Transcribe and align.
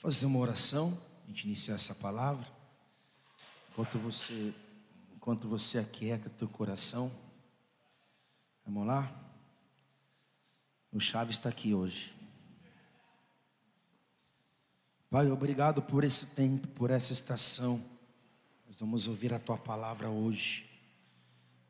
fazer 0.00 0.24
uma 0.24 0.38
oração, 0.38 0.98
a 1.24 1.26
gente 1.28 1.44
iniciar 1.44 1.74
essa 1.74 1.94
palavra. 1.94 2.48
Enquanto 3.70 3.98
você, 3.98 4.54
enquanto 5.14 5.46
você 5.46 5.78
aquieta 5.78 6.30
teu 6.30 6.48
coração. 6.48 7.12
Vamos 8.64 8.86
lá? 8.86 9.14
O 10.90 10.98
Chaves 10.98 11.36
está 11.36 11.50
aqui 11.50 11.74
hoje. 11.74 12.14
Pai, 15.10 15.30
obrigado 15.30 15.82
por 15.82 16.02
esse 16.02 16.34
tempo, 16.34 16.66
por 16.68 16.90
essa 16.90 17.12
estação. 17.12 17.84
Nós 18.66 18.80
vamos 18.80 19.06
ouvir 19.06 19.34
a 19.34 19.38
tua 19.38 19.58
palavra 19.58 20.08
hoje. 20.08 20.66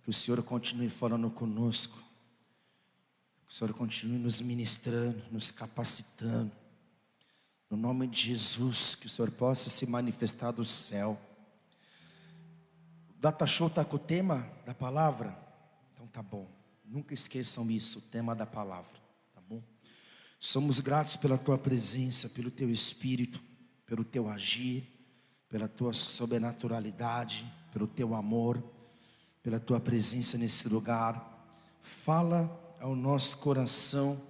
Que 0.05 0.11
o 0.11 0.13
Senhor 0.13 0.41
continue 0.45 0.89
falando 0.89 1.29
conosco. 1.31 1.99
Que 3.49 3.53
o 3.53 3.57
Senhor 3.57 3.75
continue 3.75 4.19
nos 4.19 4.41
ministrando, 4.41 5.21
nos 5.33 5.51
capacitando 5.51 6.60
no 7.71 7.77
nome 7.77 8.09
de 8.09 8.23
Jesus, 8.23 8.97
que 8.97 9.07
o 9.07 9.09
Senhor 9.09 9.31
possa 9.31 9.71
se 9.71 9.87
manifestar 9.87 10.51
do 10.51 10.67
céu. 10.67 11.17
O 13.17 13.21
data 13.21 13.47
show 13.47 13.69
está 13.69 13.85
com 13.85 13.95
o 13.95 13.99
tema 13.99 14.45
da 14.67 14.75
palavra? 14.75 15.39
Então 15.95 16.05
tá 16.09 16.21
bom. 16.21 16.51
Nunca 16.85 17.15
esqueçam 17.15 17.71
isso, 17.71 18.01
o 18.01 18.03
tema 18.03 18.35
da 18.35 18.45
palavra, 18.45 18.91
tá 19.33 19.41
bom? 19.49 19.63
Somos 20.41 20.81
gratos 20.81 21.15
pela 21.15 21.39
tua 21.39 21.57
presença, 21.57 22.29
pelo 22.31 22.51
teu 22.51 22.69
espírito, 22.69 23.41
pelo 23.87 24.05
teu 24.05 24.29
agir, 24.29 24.91
pela 25.49 25.69
tua 25.69 25.93
sobrenaturalidade, 25.93 27.47
pelo 27.73 27.87
teu 27.87 28.17
amor, 28.17 28.61
pela 29.45 29.61
tua 29.61 29.79
presença 29.79 30.37
nesse 30.37 30.69
lugar. 30.69 31.79
Fala 31.83 32.77
ao 32.81 32.97
nosso 32.97 33.39
coração, 33.39 34.21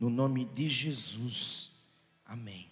no 0.00 0.08
nome 0.08 0.46
de 0.46 0.70
Jesus. 0.70 1.71
Amém. 2.24 2.70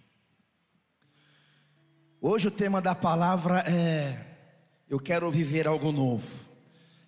Hoje 2.21 2.49
o 2.49 2.51
tema 2.51 2.81
da 2.81 2.95
palavra 2.95 3.61
é: 3.61 4.27
Eu 4.88 4.99
quero 5.01 5.30
viver 5.30 5.66
algo 5.66 5.91
novo. 5.91 6.29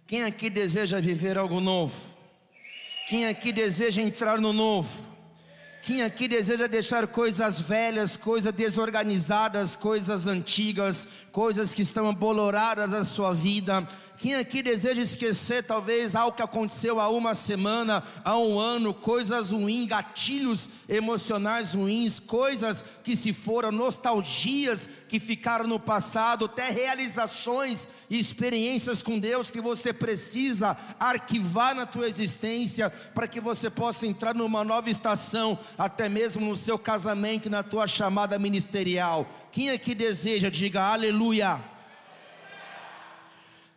Quem 0.06 0.24
aqui 0.24 0.48
deseja 0.48 1.00
viver 1.00 1.38
algo 1.38 1.60
novo? 1.60 2.12
Quem 3.08 3.26
aqui 3.26 3.52
deseja 3.52 4.00
entrar 4.00 4.40
no 4.40 4.52
novo? 4.52 5.11
Quem 5.82 6.00
aqui 6.00 6.28
deseja 6.28 6.68
deixar 6.68 7.08
coisas 7.08 7.60
velhas, 7.60 8.16
coisas 8.16 8.54
desorganizadas, 8.54 9.74
coisas 9.74 10.28
antigas, 10.28 11.08
coisas 11.32 11.74
que 11.74 11.82
estão 11.82 12.08
aboloradas 12.08 12.88
na 12.88 13.04
sua 13.04 13.34
vida, 13.34 13.84
quem 14.16 14.36
aqui 14.36 14.62
deseja 14.62 15.02
esquecer 15.02 15.64
talvez 15.64 16.14
algo 16.14 16.36
que 16.36 16.42
aconteceu 16.42 17.00
há 17.00 17.08
uma 17.08 17.34
semana, 17.34 18.04
há 18.24 18.38
um 18.38 18.56
ano, 18.60 18.94
coisas 18.94 19.50
ruins, 19.50 19.88
gatilhos 19.88 20.68
emocionais 20.88 21.74
ruins, 21.74 22.20
coisas 22.20 22.84
que 23.02 23.16
se 23.16 23.32
foram, 23.32 23.72
nostalgias 23.72 24.88
que 25.08 25.18
ficaram 25.18 25.66
no 25.66 25.80
passado, 25.80 26.44
até 26.44 26.70
realizações 26.70 27.88
e 28.12 28.20
experiências 28.20 29.02
com 29.02 29.18
Deus 29.18 29.50
que 29.50 29.58
você 29.58 29.90
precisa 29.90 30.76
arquivar 31.00 31.74
na 31.74 31.86
tua 31.86 32.06
existência 32.06 32.90
para 32.90 33.26
que 33.26 33.40
você 33.40 33.70
possa 33.70 34.06
entrar 34.06 34.34
numa 34.34 34.62
nova 34.62 34.90
estação, 34.90 35.58
até 35.78 36.10
mesmo 36.10 36.46
no 36.46 36.54
seu 36.54 36.78
casamento, 36.78 37.48
na 37.48 37.62
tua 37.62 37.86
chamada 37.86 38.38
ministerial. 38.38 39.26
Quem 39.50 39.70
aqui 39.70 39.94
deseja, 39.94 40.50
diga 40.50 40.82
aleluia. 40.82 41.58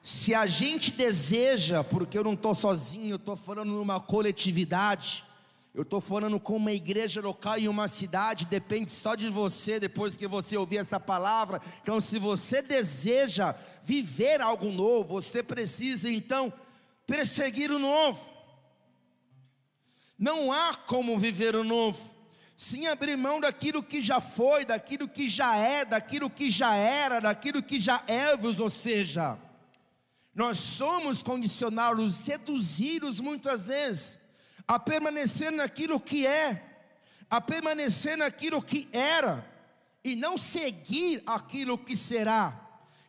Se 0.03 0.35
a 0.35 0.45
gente 0.45 0.91
deseja, 0.91 1.81
porque 1.81 2.17
eu 2.17 2.23
não 2.25 2.33
estou 2.33 2.53
sozinho, 2.53 3.11
eu 3.11 3.15
estou 3.15 3.37
falando 3.37 3.69
numa 3.69 4.01
coletividade, 4.01 5.23
eu 5.75 5.81
estou 5.81 5.99
falando 5.99 6.39
com 6.39 6.55
uma 6.55 6.71
igreja 6.71 7.19
local 7.19 7.57
em 7.57 7.67
uma 7.67 7.89
cidade, 7.89 8.45
depende 8.45 8.93
só 8.93 9.13
de 9.13 9.27
você, 9.27 9.77
depois 9.77 10.15
que 10.15 10.25
você 10.25 10.55
ouvir 10.55 10.77
essa 10.77 11.01
palavra. 11.01 11.61
Então, 11.83 11.99
se 11.99 12.17
você 12.17 12.61
deseja 12.61 13.53
viver 13.83 14.39
algo 14.39 14.71
novo, 14.71 15.21
você 15.21 15.43
precisa 15.43 16.09
então 16.09 16.51
perseguir 17.05 17.71
o 17.71 17.77
novo. 17.77 18.25
Não 20.17 20.49
há 20.49 20.73
como 20.75 21.19
viver 21.19 21.57
o 21.57 21.63
novo 21.63 22.15
sem 22.55 22.87
abrir 22.87 23.17
mão 23.17 23.41
daquilo 23.41 23.83
que 23.83 24.01
já 24.01 24.21
foi, 24.21 24.63
daquilo 24.63 25.09
que 25.09 25.27
já 25.27 25.57
é, 25.57 25.83
daquilo 25.83 26.29
que 26.29 26.49
já 26.49 26.73
era, 26.73 27.19
daquilo 27.19 27.61
que 27.61 27.81
já 27.81 28.01
é, 28.07 28.33
ou 28.33 28.69
seja, 28.69 29.37
nós 30.33 30.57
somos 30.57 31.21
condicionados, 31.21 32.15
seduzidos 32.15 33.19
muitas 33.19 33.65
vezes 33.67 34.23
a 34.67 34.79
permanecer 34.79 35.51
naquilo 35.51 35.99
que 35.99 36.25
é, 36.25 36.63
a 37.29 37.39
permanecer 37.41 38.17
naquilo 38.17 38.61
que 38.61 38.87
era 38.91 39.45
e 40.03 40.15
não 40.15 40.37
seguir 40.37 41.23
aquilo 41.25 41.77
que 41.77 41.97
será. 41.97 42.61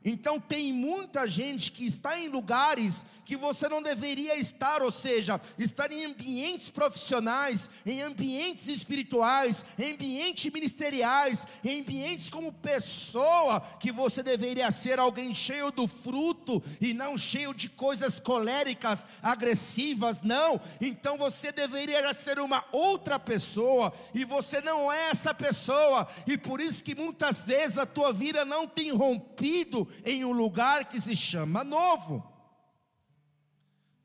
Então 0.08 0.38
tem 0.38 0.72
muita 0.72 1.26
gente 1.26 1.72
que 1.72 1.84
está 1.84 2.16
em 2.16 2.28
lugares 2.28 3.04
que 3.24 3.36
você 3.36 3.68
não 3.68 3.82
deveria 3.82 4.38
estar, 4.38 4.80
ou 4.80 4.92
seja, 4.92 5.40
estar 5.58 5.90
em 5.90 6.04
ambientes 6.04 6.70
profissionais, 6.70 7.68
em 7.84 8.02
ambientes 8.02 8.68
espirituais, 8.68 9.64
em 9.76 9.94
ambientes 9.94 10.52
ministeriais, 10.52 11.44
em 11.64 11.80
ambientes 11.80 12.30
como 12.30 12.52
pessoa, 12.52 13.60
que 13.80 13.90
você 13.90 14.22
deveria 14.22 14.70
ser 14.70 15.00
alguém 15.00 15.34
cheio 15.34 15.72
do 15.72 15.88
fruto 15.88 16.35
e 16.80 16.94
não 16.94 17.16
cheio 17.18 17.52
de 17.52 17.68
coisas 17.68 18.20
coléricas, 18.20 19.06
agressivas, 19.22 20.22
não. 20.22 20.60
Então 20.80 21.16
você 21.18 21.52
deveria 21.52 22.12
ser 22.14 22.38
uma 22.38 22.64
outra 22.72 23.18
pessoa 23.18 23.92
e 24.14 24.24
você 24.24 24.60
não 24.60 24.92
é 24.92 25.10
essa 25.10 25.34
pessoa, 25.34 26.08
e 26.26 26.38
por 26.38 26.60
isso 26.60 26.82
que 26.82 26.94
muitas 26.94 27.42
vezes 27.42 27.78
a 27.78 27.86
tua 27.86 28.12
vida 28.12 28.44
não 28.44 28.66
tem 28.66 28.90
rompido 28.92 29.88
em 30.04 30.24
um 30.24 30.32
lugar 30.32 30.84
que 30.86 31.00
se 31.00 31.16
chama 31.16 31.64
novo. 31.64 32.24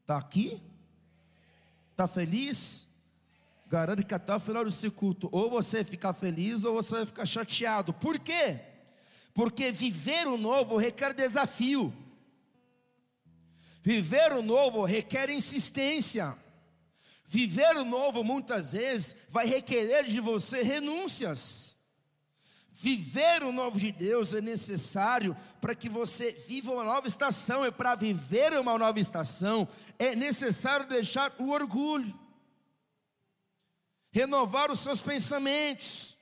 Está 0.02 0.18
aqui? 0.18 0.62
Está 1.91 2.08
feliz? 2.08 2.88
Garanto 3.68 4.06
que 4.06 4.13
até 4.13 4.35
o 4.35 4.40
final 4.40 4.66
desse 4.66 4.90
culto, 4.90 5.29
ou 5.31 5.50
você 5.50 5.84
ficar 5.84 6.12
feliz 6.12 6.66
ou 6.66 6.73
você 6.73 6.96
vai 6.96 7.06
ficar 7.06 7.25
chateado. 7.25 7.94
Por 7.94 8.19
quê? 8.19 8.59
Porque 9.34 9.72
viver 9.72 10.28
o 10.28 10.38
novo 10.38 10.75
requer 10.75 11.13
desafio. 11.13 11.94
Viver 13.81 14.34
o 14.34 14.42
novo 14.42 14.86
requer 14.86 15.30
insistência. 15.30 16.38
Viver 17.25 17.78
o 17.78 17.86
novo 17.86 18.24
muitas 18.24 18.74
vezes 18.74 19.16
vai 19.30 19.46
requerer 19.46 20.06
de 20.06 20.19
você 20.19 20.62
renúncias. 20.62 21.81
Viver 22.74 23.44
o 23.44 23.52
novo 23.52 23.80
de 23.80 23.91
Deus 23.91 24.34
é 24.34 24.41
necessário 24.41 25.38
para 25.59 25.75
que 25.75 25.88
você 25.88 26.31
viva 26.31 26.72
uma 26.72 26.84
nova 26.84 27.08
estação, 27.08 27.66
e 27.66 27.72
para 27.72 27.96
viver 27.96 28.53
uma 28.59 28.78
nova 28.78 29.00
estação 29.00 29.68
é 30.00 30.16
necessário 30.16 30.88
deixar 30.88 31.31
o 31.38 31.52
orgulho, 31.52 32.20
renovar 34.12 34.72
os 34.72 34.80
seus 34.80 35.00
pensamentos. 35.00 36.18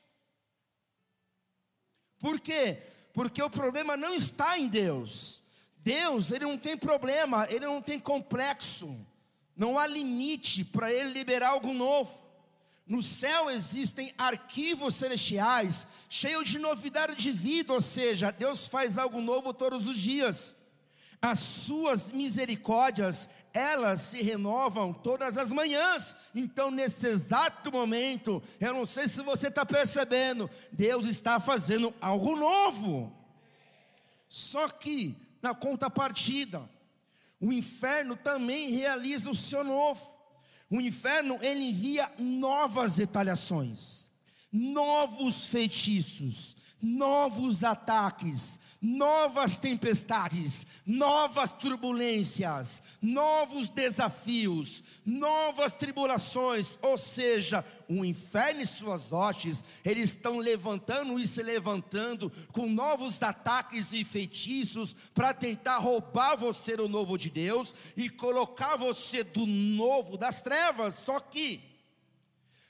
Por 2.19 2.39
quê? 2.41 2.83
Porque 3.13 3.41
o 3.41 3.49
problema 3.49 3.95
não 3.95 4.13
está 4.13 4.59
em 4.59 4.67
Deus. 4.67 5.41
Deus, 5.79 6.31
ele 6.31 6.45
não 6.45 6.57
tem 6.57 6.77
problema, 6.77 7.47
ele 7.49 7.65
não 7.65 7.81
tem 7.81 7.99
complexo, 7.99 8.95
não 9.55 9.79
há 9.79 9.87
limite 9.87 10.63
para 10.63 10.91
ele 10.93 11.11
liberar 11.13 11.49
algo 11.49 11.73
novo. 11.73 12.29
No 12.85 13.03
céu 13.03 13.51
existem 13.51 14.11
arquivos 14.17 14.95
celestiais 14.95 15.87
cheios 16.09 16.49
de 16.49 16.57
novidade 16.57 17.15
de 17.15 17.31
vida, 17.31 17.71
ou 17.71 17.81
seja, 17.81 18.31
Deus 18.31 18.67
faz 18.67 18.97
algo 18.97 19.21
novo 19.21 19.53
todos 19.53 19.85
os 19.85 19.97
dias. 19.97 20.55
As 21.21 21.37
suas 21.37 22.11
misericórdias, 22.11 23.29
elas 23.53 24.01
se 24.01 24.23
renovam 24.23 24.91
todas 24.91 25.37
as 25.37 25.51
manhãs. 25.51 26.15
Então, 26.33 26.71
nesse 26.71 27.05
exato 27.05 27.71
momento, 27.71 28.41
eu 28.59 28.73
não 28.73 28.85
sei 28.85 29.07
se 29.07 29.21
você 29.21 29.49
está 29.49 29.65
percebendo, 29.65 30.49
Deus 30.71 31.05
está 31.05 31.39
fazendo 31.39 31.93
algo 32.01 32.35
novo. 32.35 33.15
Só 34.29 34.67
que, 34.69 35.15
na 35.41 35.53
contrapartida, 35.53 36.69
o 37.39 37.53
inferno 37.53 38.15
também 38.15 38.71
realiza 38.71 39.29
o 39.29 39.35
seu 39.35 39.63
novo. 39.63 40.05
O 40.69 40.79
inferno 40.79 41.39
ele 41.41 41.69
envia 41.69 42.11
novas 42.19 42.97
retaliações, 42.97 44.11
novos 44.51 45.45
feitiços, 45.45 46.57
novos 46.81 47.63
ataques, 47.63 48.59
novas 48.81 49.57
tempestades, 49.57 50.65
novas 50.85 51.51
turbulências, 51.51 52.81
novos 53.01 53.67
desafios, 53.67 54.83
novas 55.05 55.73
tribulações, 55.73 56.77
ou 56.81 56.97
seja, 56.97 57.65
o 57.89 58.05
inferno 58.05 58.61
e 58.61 58.67
suas 58.67 59.11
hostes, 59.11 59.63
eles 59.83 60.05
estão 60.05 60.37
levantando 60.37 61.19
e 61.19 61.27
se 61.27 61.43
levantando 61.43 62.31
com 62.53 62.67
novos 62.69 63.21
ataques 63.21 63.91
e 63.91 64.05
feitiços 64.05 64.95
para 65.13 65.33
tentar 65.33 65.79
roubar 65.79 66.37
você 66.37 66.77
do 66.77 66.87
novo 66.87 67.17
de 67.17 67.29
Deus 67.29 67.75
e 67.97 68.09
colocar 68.09 68.77
você 68.77 69.23
do 69.23 69.45
novo 69.45 70.17
das 70.17 70.39
trevas. 70.39 70.95
Só 70.95 71.19
que 71.19 71.67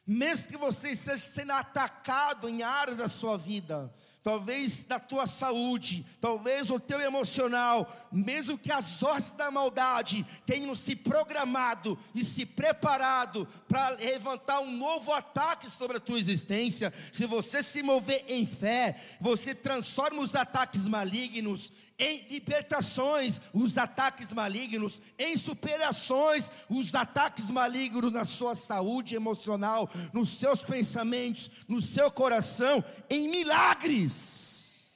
mesmo 0.07 0.47
que 0.47 0.57
você 0.57 0.89
esteja 0.89 1.17
sendo 1.19 1.51
atacado 1.51 2.49
em 2.49 2.63
áreas 2.63 2.97
da 2.97 3.07
sua 3.07 3.37
vida, 3.37 3.93
talvez 4.23 4.83
da 4.83 4.99
tua 4.99 5.27
saúde, 5.27 6.05
talvez 6.19 6.69
o 6.69 6.79
teu 6.79 6.99
emocional, 6.99 7.91
mesmo 8.11 8.57
que 8.57 8.71
as 8.71 9.01
hostes 9.01 9.31
da 9.31 9.49
maldade 9.49 10.25
tenham 10.45 10.75
se 10.75 10.95
programado 10.95 11.97
e 12.13 12.25
se 12.25 12.45
preparado 12.45 13.47
para 13.67 13.89
levantar 13.89 14.59
um 14.59 14.71
novo 14.71 15.13
ataque 15.13 15.69
sobre 15.69 15.97
a 15.97 16.01
tua 16.01 16.19
existência, 16.19 16.93
se 17.11 17.25
você 17.25 17.63
se 17.63 17.81
mover 17.81 18.25
em 18.27 18.45
fé, 18.45 19.01
você 19.21 19.55
transforma 19.55 20.21
os 20.21 20.35
ataques 20.35 20.87
malignos 20.87 21.71
em 21.99 22.25
libertações, 22.29 23.41
os 23.53 23.77
ataques 23.77 24.31
malignos, 24.31 25.01
em 25.17 25.35
superações, 25.35 26.49
os 26.69 26.95
ataques 26.95 27.49
malignos 27.49 28.11
na 28.11 28.23
sua 28.23 28.55
saúde 28.55 29.15
emocional, 29.15 29.89
nos 30.13 30.29
seus 30.29 30.63
pensamentos, 30.63 31.51
no 31.67 31.81
seu 31.81 32.09
coração, 32.09 32.83
em 33.09 33.29
milagres. 33.29 34.89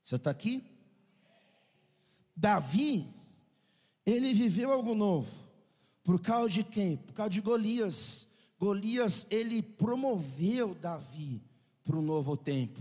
Você 0.00 0.14
está 0.14 0.30
aqui? 0.30 0.62
Davi, 2.36 3.12
ele 4.04 4.32
viveu 4.32 4.72
algo 4.72 4.94
novo. 4.94 5.46
Por 6.04 6.20
causa 6.20 6.48
de 6.50 6.62
quem? 6.62 6.96
Por 6.96 7.14
causa 7.14 7.30
de 7.30 7.40
Golias. 7.40 8.28
Golias, 8.60 9.26
ele 9.28 9.60
promoveu 9.60 10.74
Davi 10.76 11.42
para 11.84 11.96
o 11.96 12.02
novo 12.02 12.36
tempo. 12.36 12.80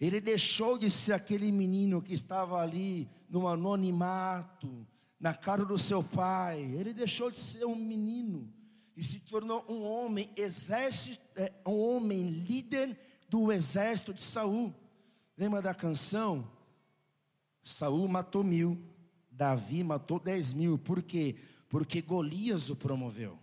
Ele 0.00 0.20
deixou 0.20 0.78
de 0.78 0.90
ser 0.90 1.12
aquele 1.12 1.52
menino 1.52 2.00
que 2.00 2.14
estava 2.14 2.58
ali 2.60 3.06
no 3.28 3.46
anonimato, 3.46 4.86
na 5.18 5.34
casa 5.34 5.66
do 5.66 5.76
seu 5.76 6.02
pai. 6.02 6.62
Ele 6.62 6.94
deixou 6.94 7.30
de 7.30 7.38
ser 7.38 7.66
um 7.66 7.76
menino 7.76 8.50
e 8.96 9.04
se 9.04 9.20
tornou 9.20 9.64
um 9.68 9.82
homem 9.82 10.30
exército, 10.36 11.22
é, 11.36 11.52
um 11.66 11.78
homem 11.78 12.22
líder 12.22 12.98
do 13.28 13.52
exército 13.52 14.14
de 14.14 14.22
Saul. 14.22 14.74
Lembra 15.36 15.60
da 15.60 15.74
canção? 15.74 16.50
Saul 17.62 18.08
matou 18.08 18.42
mil, 18.42 18.82
Davi 19.30 19.84
matou 19.84 20.18
dez 20.18 20.54
mil. 20.54 20.78
Por 20.78 21.02
quê? 21.02 21.36
Porque 21.68 22.00
Golias 22.00 22.70
o 22.70 22.76
promoveu. 22.76 23.38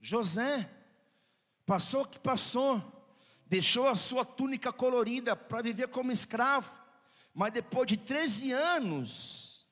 José 0.00 0.70
passou 1.66 2.02
o 2.02 2.08
que 2.08 2.20
passou 2.20 2.97
deixou 3.48 3.88
a 3.88 3.94
sua 3.94 4.24
túnica 4.24 4.72
colorida 4.72 5.34
para 5.34 5.62
viver 5.62 5.88
como 5.88 6.12
escravo, 6.12 6.70
mas 7.34 7.52
depois 7.52 7.86
de 7.86 7.96
13 7.96 8.52
anos, 8.52 9.68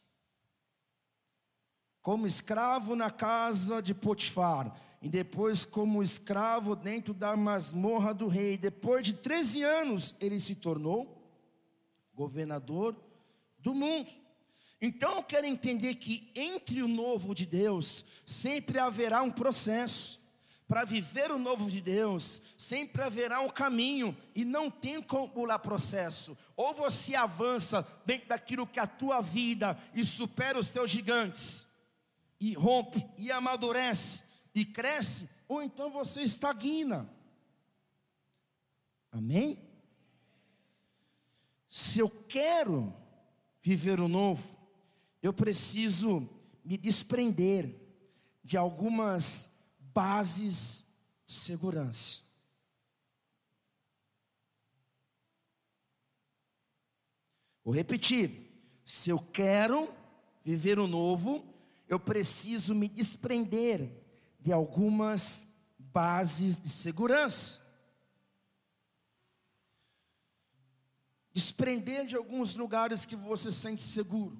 como 2.01 2.27
escravo 2.27 2.95
na 2.95 3.11
casa 3.11 3.83
de 3.83 3.93
Potifar, 3.93 4.75
e 5.03 5.09
depois 5.09 5.65
como 5.65 6.03
escravo 6.03 6.75
dentro 6.75 7.13
da 7.13 7.37
masmorra 7.37 8.15
do 8.15 8.29
rei, 8.29 8.57
depois 8.57 9.05
de 9.05 9.13
13 9.13 9.63
anos, 9.63 10.15
ele 10.21 10.41
se 10.41 10.55
tornou 10.55 11.17
governador 12.15 12.97
do 13.59 13.75
mundo. 13.75 14.11
Então 14.81 15.17
eu 15.17 15.23
quero 15.23 15.47
entender 15.47 15.95
que 15.97 16.31
entre 16.35 16.83
o 16.83 16.89
novo 16.89 17.35
de 17.35 17.47
Deus 17.47 18.05
sempre 18.25 18.79
haverá 18.79 19.23
um 19.23 19.31
processo. 19.31 20.21
Para 20.69 20.85
viver 20.85 21.31
o 21.31 21.39
novo 21.39 21.71
de 21.71 21.81
Deus, 21.81 22.43
sempre 22.59 23.03
haverá 23.03 23.41
um 23.41 23.49
caminho 23.49 24.17
e 24.35 24.45
não 24.45 24.69
tem 24.69 25.01
como 25.01 25.29
pular 25.29 25.61
processo. 25.61 26.37
Ou 26.57 26.75
você 26.75 27.15
avança 27.15 27.87
dentro 28.05 28.29
daquilo 28.29 28.67
que 28.67 28.81
é 28.81 28.83
a 28.83 28.87
tua 28.87 29.21
vida 29.21 29.79
e 29.95 30.05
supera 30.05 30.59
os 30.59 30.69
teus 30.69 30.91
gigantes, 30.91 31.69
e 32.41 32.53
rompe, 32.55 33.07
e 33.17 33.31
amadurece, 33.31 34.25
e 34.53 34.65
cresce, 34.65 35.29
ou 35.47 35.63
então 35.63 35.89
você 35.89 36.23
estagna. 36.23 37.09
Amém? 39.13 39.59
Se 41.69 42.01
eu 42.01 42.11
quero 42.11 42.93
viver 43.63 44.01
o 44.01 44.09
novo, 44.09 44.59
eu 45.23 45.33
preciso 45.33 46.29
me 46.65 46.77
desprender 46.77 47.73
de 48.43 48.57
algumas 48.57 49.56
bases 49.97 50.85
de 51.25 51.33
segurança. 51.33 52.21
Vou 57.65 57.75
repetir: 57.75 58.53
se 58.85 59.09
eu 59.09 59.19
quero 59.19 59.91
viver 60.45 60.79
o 60.79 60.87
novo, 60.87 61.43
eu 61.89 61.99
preciso 61.99 62.75
me 62.75 62.89
desprender 62.89 63.91
de 64.39 64.53
algumas 64.53 65.49
bases 65.79 66.59
de 66.59 66.69
segurança. 66.69 67.65
Desprender 71.33 72.05
de 72.05 72.17
alguns 72.17 72.55
lugares 72.55 73.07
que 73.07 73.17
você 73.17 73.51
sente 73.51 73.83
seguro, 73.83 74.39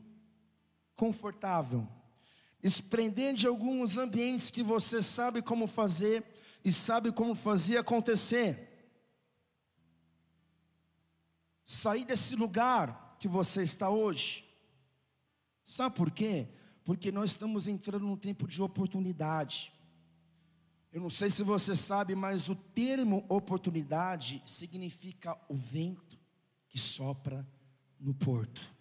confortável 0.95 1.89
desprender 2.67 3.33
de 3.33 3.47
alguns 3.47 3.97
ambientes 3.97 4.51
que 4.51 4.61
você 4.61 5.01
sabe 5.01 5.41
como 5.41 5.69
fazer 5.69 6.25
e 6.65 6.73
sabe 6.73 7.13
como 7.13 7.33
fazer 7.37 7.79
acontecer. 7.79 8.91
Sair 11.65 12.05
desse 12.05 12.35
lugar 12.35 13.17
que 13.21 13.29
você 13.29 13.63
está 13.63 13.89
hoje. 13.89 14.45
Sabe 15.65 15.95
por 15.95 16.11
quê? 16.11 16.49
Porque 16.85 17.13
nós 17.13 17.31
estamos 17.31 17.69
entrando 17.69 18.05
num 18.05 18.17
tempo 18.17 18.49
de 18.49 18.61
oportunidade. 18.61 19.73
Eu 20.93 21.01
não 21.01 21.11
sei 21.11 21.31
se 21.31 21.45
você 21.45 21.77
sabe, 21.77 22.17
mas 22.17 22.49
o 22.49 22.57
termo 22.57 23.25
oportunidade 23.29 24.43
significa 24.45 25.39
o 25.49 25.55
vento 25.55 26.19
que 26.69 26.81
sopra 26.81 27.47
no 28.01 28.13
porto. 28.13 28.76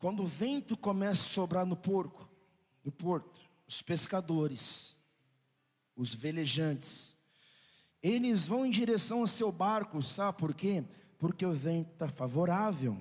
Quando 0.00 0.22
o 0.22 0.26
vento 0.26 0.78
começa 0.78 1.20
a 1.20 1.34
sobrar 1.34 1.66
no 1.66 1.76
porco, 1.76 2.26
no 2.82 2.90
porto, 2.90 3.38
os 3.68 3.82
pescadores, 3.82 4.98
os 5.94 6.14
velejantes, 6.14 7.18
eles 8.02 8.46
vão 8.46 8.64
em 8.64 8.70
direção 8.70 9.20
ao 9.20 9.26
seu 9.26 9.52
barco, 9.52 10.02
sabe 10.02 10.38
por 10.38 10.54
quê? 10.54 10.82
Porque 11.18 11.44
o 11.44 11.52
vento 11.52 11.92
está 11.92 12.08
favorável. 12.08 12.96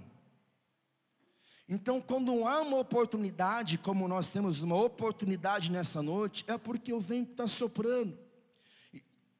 Então, 1.69 2.01
quando 2.01 2.45
há 2.45 2.61
uma 2.61 2.79
oportunidade, 2.79 3.77
como 3.77 4.05
nós 4.05 4.29
temos 4.29 4.61
uma 4.61 4.75
oportunidade 4.75 5.71
nessa 5.71 6.01
noite, 6.01 6.43
é 6.47 6.57
porque 6.57 6.91
o 6.91 6.99
vento 6.99 7.31
está 7.31 7.47
soprando. 7.47 8.19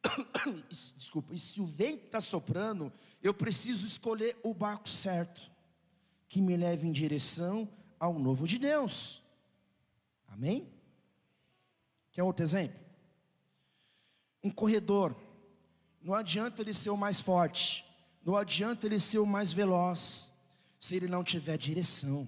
Desculpa, 0.95 1.33
e 1.33 1.39
se 1.39 1.59
o 1.59 1.65
vento 1.65 2.05
está 2.05 2.21
soprando, 2.21 2.89
eu 3.21 3.33
preciso 3.33 3.85
escolher 3.85 4.37
o 4.43 4.53
barco 4.53 4.87
certo 4.87 5.48
que 6.29 6.39
me 6.39 6.55
leve 6.55 6.87
em 6.87 6.91
direção 6.91 7.67
ao 7.99 8.17
novo 8.17 8.47
de 8.47 8.57
Deus. 8.57 9.21
Amém? 10.27 10.71
Quer 12.11 12.23
outro 12.23 12.43
exemplo? 12.43 12.79
Um 14.43 14.51
corredor, 14.51 15.15
não 16.01 16.13
adianta 16.13 16.61
ele 16.61 16.73
ser 16.73 16.91
o 16.91 16.97
mais 16.97 17.19
forte, 17.19 17.83
não 18.23 18.37
adianta 18.37 18.85
ele 18.85 18.99
ser 18.99 19.17
o 19.19 19.25
mais 19.25 19.51
veloz, 19.51 20.31
se 20.79 20.95
ele 20.95 21.07
não 21.07 21.23
tiver 21.23 21.57
direção. 21.57 22.27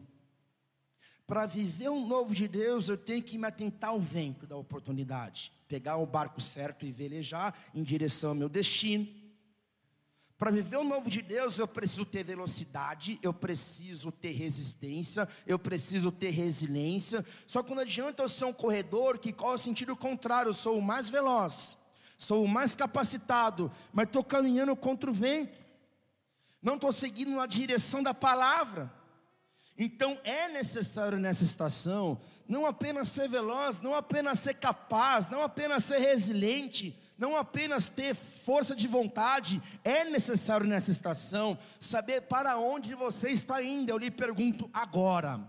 Para 1.26 1.46
viver 1.46 1.90
um 1.90 2.06
novo 2.06 2.36
de 2.36 2.48
Deus, 2.48 2.90
eu 2.90 2.98
tenho 2.98 3.24
que 3.24 3.38
me 3.38 3.48
atentar 3.48 3.92
ao 3.92 4.02
vento 4.02 4.46
da 4.46 4.58
oportunidade, 4.58 5.54
pegar 5.68 5.96
o 5.96 6.06
barco 6.06 6.42
certo 6.42 6.86
e 6.86 6.92
velejar 6.92 7.58
em 7.74 7.84
direção 7.84 8.32
ao 8.32 8.36
meu 8.36 8.50
destino. 8.50 9.08
Para 10.42 10.50
viver 10.50 10.78
o 10.78 10.84
novo 10.84 11.08
de 11.08 11.22
Deus, 11.22 11.60
eu 11.60 11.68
preciso 11.68 12.04
ter 12.04 12.24
velocidade, 12.24 13.20
eu 13.22 13.32
preciso 13.32 14.12
ter 14.12 14.32
resistência, 14.32 15.30
eu 15.46 15.60
preciso 15.60 16.12
ter 16.12 16.32
resiliência. 16.32 17.24
Só 17.46 17.62
que 17.62 17.70
não 17.76 17.84
adianta 17.84 18.24
eu 18.24 18.28
ser 18.28 18.46
um 18.46 18.52
corredor 18.52 19.20
que 19.20 19.32
corre 19.32 19.60
sentido 19.60 19.96
contrário, 19.96 20.50
eu 20.50 20.54
sou 20.56 20.80
o 20.80 20.82
mais 20.82 21.12
veloz, 21.12 21.78
sou 22.18 22.44
o 22.44 22.48
mais 22.48 22.76
capacitado, 22.76 23.72
mas 23.94 24.08
estou 24.08 24.24
caminhando 24.24 24.76
contra 24.76 25.12
o 25.12 25.14
vento, 25.14 25.56
não 26.60 26.74
estou 26.74 26.92
seguindo 26.92 27.36
na 27.36 27.46
direção 27.46 28.02
da 28.02 28.12
palavra. 28.12 28.92
Então 29.78 30.20
é 30.24 30.48
necessário 30.50 31.20
nessa 31.20 31.44
estação 31.44 32.20
não 32.52 32.66
apenas 32.66 33.08
ser 33.08 33.30
veloz, 33.30 33.80
não 33.80 33.96
apenas 33.96 34.40
ser 34.40 34.56
capaz, 34.56 35.30
não 35.30 35.42
apenas 35.42 35.86
ser 35.86 36.00
resiliente, 36.00 37.00
não 37.22 37.38
apenas 37.38 37.88
ter 37.88 38.16
força 38.16 38.76
de 38.76 38.88
vontade, 38.88 39.62
é 39.84 40.04
necessário 40.06 40.66
nessa 40.66 40.90
estação 40.90 41.56
saber 41.80 42.22
para 42.22 42.58
onde 42.58 42.96
você 42.96 43.30
está 43.30 43.62
indo. 43.62 43.92
Eu 43.92 43.98
lhe 44.00 44.10
pergunto 44.10 44.68
agora: 44.74 45.40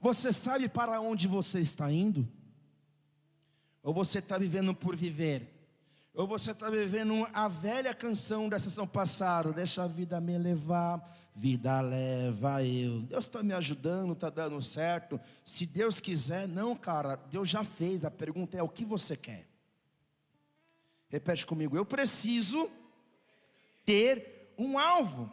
você 0.00 0.32
sabe 0.32 0.68
para 0.68 1.00
onde 1.00 1.28
você 1.28 1.60
está 1.60 1.90
indo? 1.90 2.28
Ou 3.80 3.94
você 3.94 4.18
está 4.18 4.36
vivendo 4.36 4.74
por 4.74 4.96
viver? 4.96 5.56
Ou 6.12 6.26
você 6.26 6.50
está 6.50 6.68
vivendo 6.68 7.24
a 7.32 7.46
velha 7.46 7.94
canção 7.94 8.48
da 8.48 8.58
sessão 8.58 8.84
passada, 8.84 9.52
deixa 9.52 9.84
a 9.84 9.86
vida 9.86 10.20
me 10.20 10.36
levar, 10.36 11.00
vida 11.32 11.80
leva 11.80 12.64
eu. 12.64 13.02
Deus 13.02 13.26
está 13.26 13.40
me 13.40 13.54
ajudando, 13.54 14.14
está 14.14 14.30
dando 14.30 14.60
certo. 14.60 15.20
Se 15.44 15.64
Deus 15.64 16.00
quiser, 16.00 16.48
não, 16.48 16.74
cara, 16.74 17.14
Deus 17.30 17.48
já 17.48 17.62
fez. 17.62 18.04
A 18.04 18.10
pergunta 18.10 18.58
é: 18.58 18.62
o 18.64 18.68
que 18.68 18.84
você 18.84 19.16
quer? 19.16 19.49
Repete 21.10 21.44
comigo, 21.44 21.76
eu 21.76 21.84
preciso 21.84 22.70
ter 23.84 24.54
um 24.56 24.78
alvo. 24.78 25.30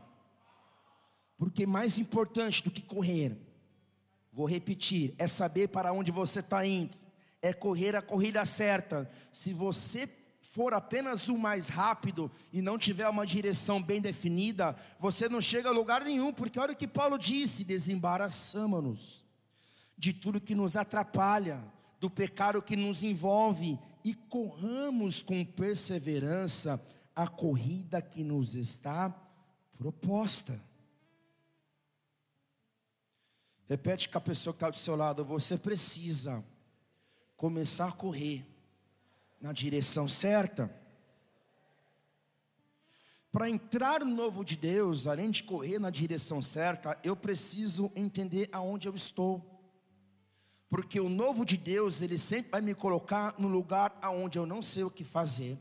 Porque 1.37 1.67
mais 1.67 1.99
importante 1.99 2.63
do 2.63 2.71
que 2.71 2.81
correr, 2.81 3.37
vou 4.33 4.47
repetir, 4.47 5.13
é 5.19 5.27
saber 5.27 5.67
para 5.67 5.93
onde 5.93 6.11
você 6.11 6.39
está 6.39 6.65
indo, 6.65 6.97
é 7.43 7.53
correr 7.53 7.95
a 7.95 8.01
corrida 8.01 8.43
certa. 8.43 9.09
Se 9.31 9.53
você 9.53 10.09
for 10.41 10.73
apenas 10.73 11.27
o 11.27 11.37
mais 11.37 11.67
rápido 11.67 12.31
e 12.51 12.59
não 12.59 12.79
tiver 12.79 13.07
uma 13.07 13.27
direção 13.27 13.79
bem 13.79 14.01
definida, 14.01 14.75
você 14.99 15.29
não 15.29 15.39
chega 15.39 15.69
a 15.69 15.71
lugar 15.71 16.03
nenhum, 16.03 16.33
porque 16.33 16.59
olha 16.59 16.73
o 16.73 16.75
que 16.75 16.87
Paulo 16.87 17.19
disse: 17.19 17.63
desembaraçamos-nos 17.63 19.23
de 19.95 20.11
tudo 20.11 20.41
que 20.41 20.55
nos 20.55 20.75
atrapalha, 20.75 21.63
do 21.99 22.09
pecado 22.09 22.61
que 22.61 22.75
nos 22.75 23.03
envolve 23.03 23.79
e 24.03 24.13
corramos 24.13 25.21
com 25.21 25.43
perseverança 25.43 26.81
a 27.15 27.27
corrida 27.27 28.01
que 28.01 28.23
nos 28.23 28.55
está 28.55 29.09
proposta. 29.77 30.61
Repete 33.67 34.07
com 34.07 34.17
a 34.17 34.21
pessoa 34.21 34.53
que 34.53 34.57
está 34.57 34.69
do 34.69 34.77
seu 34.77 34.95
lado: 34.95 35.25
você 35.25 35.57
precisa 35.57 36.43
começar 37.35 37.89
a 37.89 37.91
correr 37.91 38.45
na 39.41 39.51
direção 39.51 40.07
certa. 40.07 40.73
Para 43.31 43.49
entrar 43.49 44.05
no 44.05 44.15
novo 44.15 44.43
de 44.43 44.55
Deus, 44.55 45.05
além 45.05 45.29
de 45.29 45.43
correr 45.43 45.79
na 45.79 45.89
direção 45.89 46.41
certa, 46.41 46.97
eu 47.03 47.15
preciso 47.15 47.91
entender 47.95 48.49
aonde 48.51 48.87
eu 48.87 48.95
estou. 48.95 49.56
Porque 50.69 50.99
o 50.99 51.07
novo 51.07 51.45
de 51.45 51.55
Deus, 51.55 52.01
ele 52.01 52.17
sempre 52.17 52.51
vai 52.51 52.61
me 52.61 52.75
colocar 52.75 53.35
no 53.39 53.47
lugar 53.47 53.97
aonde 54.01 54.37
eu 54.37 54.45
não 54.45 54.61
sei 54.61 54.83
o 54.83 54.91
que 54.91 55.03
fazer. 55.03 55.57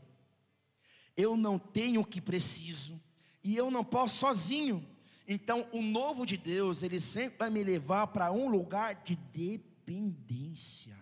Eu 1.15 1.37
não 1.37 1.57
tenho 1.57 2.01
o 2.01 2.05
que 2.05 2.19
preciso 2.19 3.01
e 3.43 3.55
eu 3.55 3.71
não 3.71 3.83
posso 3.83 4.17
sozinho. 4.17 4.85
Então, 5.27 5.67
o 5.71 5.81
novo 5.81 6.25
de 6.25 6.37
Deus, 6.37 6.83
ele 6.83 6.99
sempre 6.99 7.39
vai 7.39 7.49
me 7.49 7.63
levar 7.63 8.07
para 8.07 8.31
um 8.31 8.49
lugar 8.49 8.95
de 9.03 9.15
dependência 9.15 10.95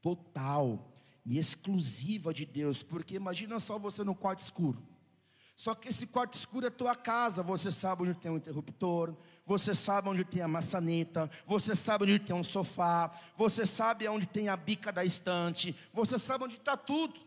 total 0.00 0.92
e 1.24 1.38
exclusiva 1.38 2.34
de 2.34 2.44
Deus, 2.44 2.82
porque 2.82 3.14
imagina 3.14 3.58
só 3.58 3.78
você 3.78 4.04
no 4.04 4.14
quarto 4.14 4.40
escuro. 4.40 4.93
Só 5.56 5.74
que 5.74 5.88
esse 5.88 6.06
quarto 6.06 6.34
escuro 6.34 6.66
é 6.66 6.70
tua 6.70 6.96
casa, 6.96 7.42
você 7.42 7.70
sabe 7.70 8.02
onde 8.02 8.14
tem 8.14 8.30
um 8.30 8.36
interruptor, 8.36 9.14
você 9.46 9.74
sabe 9.74 10.08
onde 10.08 10.24
tem 10.24 10.42
a 10.42 10.48
maçaneta, 10.48 11.30
você 11.46 11.76
sabe 11.76 12.04
onde 12.04 12.18
tem 12.18 12.34
um 12.34 12.42
sofá, 12.42 13.10
você 13.36 13.64
sabe 13.64 14.08
onde 14.08 14.26
tem 14.26 14.48
a 14.48 14.56
bica 14.56 14.90
da 14.90 15.04
estante, 15.04 15.76
você 15.92 16.18
sabe 16.18 16.44
onde 16.44 16.56
está 16.56 16.76
tudo. 16.76 17.20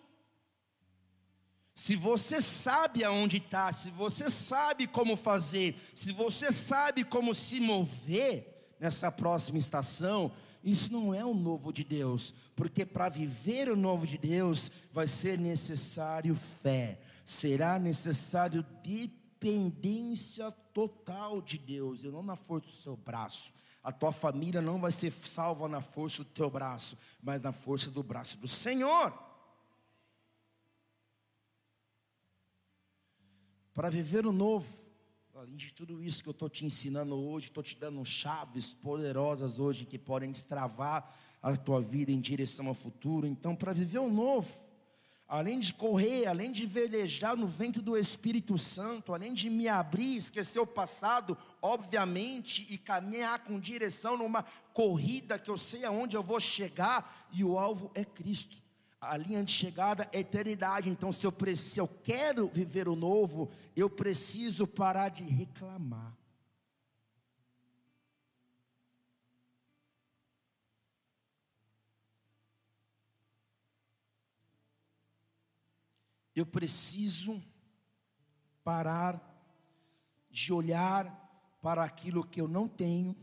Se 1.74 1.96
você 1.96 2.41
sabe 2.41 3.03
aonde 3.03 3.38
está, 3.38 3.72
se 3.72 3.91
você 3.91 4.31
sabe 4.31 4.88
como 4.88 5.15
fazer, 5.15 5.79
se 5.93 6.12
você 6.12 6.51
sabe 6.51 7.03
como 7.03 7.36
se 7.36 7.60
mover 7.60 8.75
nessa 8.79 9.12
próxima 9.12 9.60
estação, 9.60 10.31
isso 10.63 10.91
não 10.91 11.13
é 11.13 11.24
o 11.24 11.36
novo 11.36 11.72
de 11.72 11.84
Deus, 11.84 12.34
porque 12.55 12.84
para 12.84 13.10
viver 13.10 13.69
o 13.69 13.75
novo 13.75 14.07
de 14.07 14.17
Deus 14.17 14.72
vai 14.91 15.07
ser 15.07 15.38
necessário 15.38 16.36
fé, 16.36 17.00
será 17.27 17.77
necessário 17.77 18.65
dependência 18.81 20.50
total 20.74 21.41
de 21.41 21.57
Deus, 21.57 22.05
e 22.05 22.07
não 22.07 22.24
na 22.24 22.38
força 22.38 22.67
do 22.67 22.74
seu 22.74 22.96
braço. 22.96 23.51
A 23.84 23.91
tua 23.91 24.13
família 24.13 24.62
não 24.62 24.79
vai 24.79 24.93
ser 24.93 25.12
salva 25.12 25.67
na 25.67 25.81
força 25.81 26.24
do 26.24 26.29
teu 26.29 26.50
braço, 26.50 26.98
mas 27.22 27.41
na 27.41 27.51
força 27.51 27.91
do 27.91 28.01
braço 28.01 28.38
do 28.38 28.48
Senhor. 28.48 29.13
Para 33.74 33.89
viver 33.89 34.25
o 34.25 34.31
novo, 34.31 34.88
Além 35.36 35.55
de 35.55 35.72
tudo 35.72 36.01
isso 36.01 36.24
que 36.24 36.29
eu 36.29 36.31
estou 36.31 36.50
te 36.50 36.65
ensinando 36.65 37.15
hoje, 37.15 37.50
estou 37.50 37.62
te 37.62 37.77
dando 37.77 38.03
chaves 38.03 38.74
poderosas 38.74 39.60
hoje 39.60 39.86
que 39.86 40.00
podem 40.00 40.31
destravar 40.31 41.15
a 41.43 41.55
tua 41.55 41.79
vida 41.79 42.12
em 42.12 42.19
direção 42.19 42.67
ao 42.69 42.74
futuro. 42.74 43.27
Então, 43.27 43.55
para 43.55 43.72
viver 43.72 44.00
o 44.00 44.10
novo, 44.10 44.51
além 45.27 45.60
de 45.60 45.74
correr, 45.74 46.25
além 46.25 46.51
de 46.51 46.65
velejar 46.65 47.36
no 47.36 47.48
vento 47.48 47.81
do 47.81 47.98
Espírito 47.98 48.57
Santo, 48.57 49.13
além 49.13 49.34
de 49.34 49.50
me 49.50 49.67
abrir, 49.67 50.17
esquecer 50.17 50.60
o 50.60 50.67
passado, 50.67 51.38
obviamente, 51.62 52.65
e 52.69 52.77
caminhar 52.77 53.43
com 53.43 53.60
direção 53.60 54.17
numa 54.17 54.43
corrida 54.74 55.38
que 55.38 55.50
eu 55.50 55.57
sei 55.57 55.84
aonde 55.84 56.15
eu 56.15 56.24
vou 56.24 56.39
chegar, 56.39 57.27
e 57.34 57.43
o 57.43 57.60
alvo 57.60 57.91
é 57.93 58.05
Cristo 58.05 58.57
a 59.00 59.15
linha 59.15 59.43
de 59.43 59.51
chegada 59.51 60.10
é 60.12 60.19
eternidade. 60.19 60.89
Então, 60.89 61.13
se 61.13 61.25
eu, 61.25 61.34
se 61.55 61.79
eu 61.79 61.88
quero 61.88 62.48
viver 62.48 62.88
o 62.88 62.96
novo, 62.96 63.50
eu 63.75 63.89
preciso 63.89 64.65
parar 64.65 65.10
de 65.10 65.24
reclamar. 65.24 66.16
Eu 76.38 76.46
preciso 76.46 77.44
parar 78.63 79.20
de 80.29 80.53
olhar 80.53 81.58
para 81.63 81.84
aquilo 81.84 82.24
que 82.24 82.39
eu 82.39 82.48
não 82.48 82.67
tenho, 82.67 83.15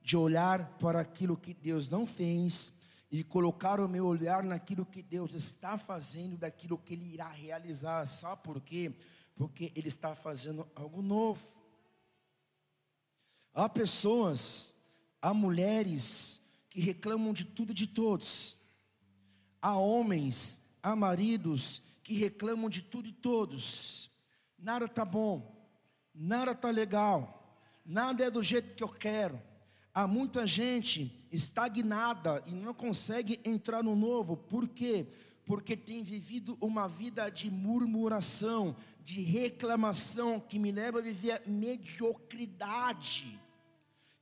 de 0.00 0.16
olhar 0.16 0.78
para 0.78 0.98
aquilo 0.98 1.36
que 1.36 1.52
Deus 1.52 1.90
não 1.90 2.06
fez 2.06 2.72
e 3.10 3.22
colocar 3.22 3.78
o 3.80 3.86
meu 3.86 4.06
olhar 4.06 4.42
naquilo 4.42 4.86
que 4.86 5.02
Deus 5.02 5.34
está 5.34 5.76
fazendo, 5.76 6.38
daquilo 6.38 6.78
que 6.78 6.94
Ele 6.94 7.12
irá 7.12 7.28
realizar. 7.28 8.06
Sabe 8.06 8.42
por 8.42 8.62
quê? 8.62 8.98
Porque 9.36 9.70
Ele 9.76 9.88
está 9.88 10.14
fazendo 10.14 10.66
algo 10.74 11.02
novo. 11.02 11.46
Há 13.52 13.68
pessoas, 13.68 14.74
há 15.20 15.34
mulheres 15.34 16.50
que 16.70 16.80
reclamam 16.80 17.34
de 17.34 17.44
tudo 17.44 17.72
e 17.72 17.74
de 17.74 17.86
todos. 17.86 18.58
Há 19.60 19.76
homens, 19.76 20.58
há 20.82 20.96
maridos 20.96 21.86
que 22.08 22.14
reclamam 22.14 22.70
de 22.70 22.80
tudo 22.80 23.06
e 23.06 23.12
todos. 23.12 24.10
Nada 24.58 24.86
está 24.86 25.04
bom, 25.04 25.54
nada 26.14 26.52
está 26.52 26.70
legal, 26.70 27.54
nada 27.84 28.24
é 28.24 28.30
do 28.30 28.42
jeito 28.42 28.74
que 28.74 28.82
eu 28.82 28.88
quero. 28.88 29.38
Há 29.92 30.06
muita 30.06 30.46
gente 30.46 31.28
estagnada 31.30 32.42
e 32.46 32.52
não 32.52 32.72
consegue 32.72 33.38
entrar 33.44 33.82
no 33.82 33.94
novo. 33.94 34.38
Por 34.38 34.66
quê? 34.68 35.06
Porque 35.44 35.76
tem 35.76 36.02
vivido 36.02 36.56
uma 36.62 36.88
vida 36.88 37.28
de 37.28 37.50
murmuração, 37.50 38.74
de 39.04 39.20
reclamação, 39.20 40.40
que 40.40 40.58
me 40.58 40.72
leva 40.72 41.00
a 41.00 41.02
viver 41.02 41.32
a 41.32 41.42
mediocridade. 41.46 43.38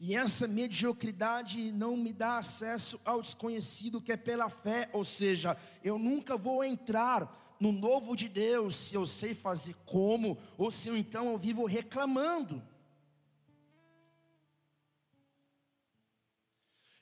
E 0.00 0.12
essa 0.12 0.49
mediocridade 0.49 1.71
não 1.71 1.97
me 1.97 2.12
dá 2.12 2.38
acesso 2.38 3.00
ao 3.05 3.23
desconhecido 3.23 4.00
que 4.00 4.11
é 4.11 4.16
pela 4.16 4.50
fé, 4.50 4.90
ou 4.93 5.05
seja, 5.05 5.57
eu 5.85 5.97
nunca 6.00 6.37
vou 6.37 6.64
entrar 6.64 7.46
no 7.58 7.72
novo 7.72 8.14
de 8.14 8.28
Deus 8.28 8.76
se 8.76 8.94
eu 8.94 9.06
sei 9.06 9.34
fazer 9.34 9.75
como, 9.84 10.38
ou 10.56 10.70
se 10.70 10.88
eu 10.88 10.96
então 10.96 11.30
eu 11.30 11.38
vivo 11.38 11.64
reclamando. 11.64 12.62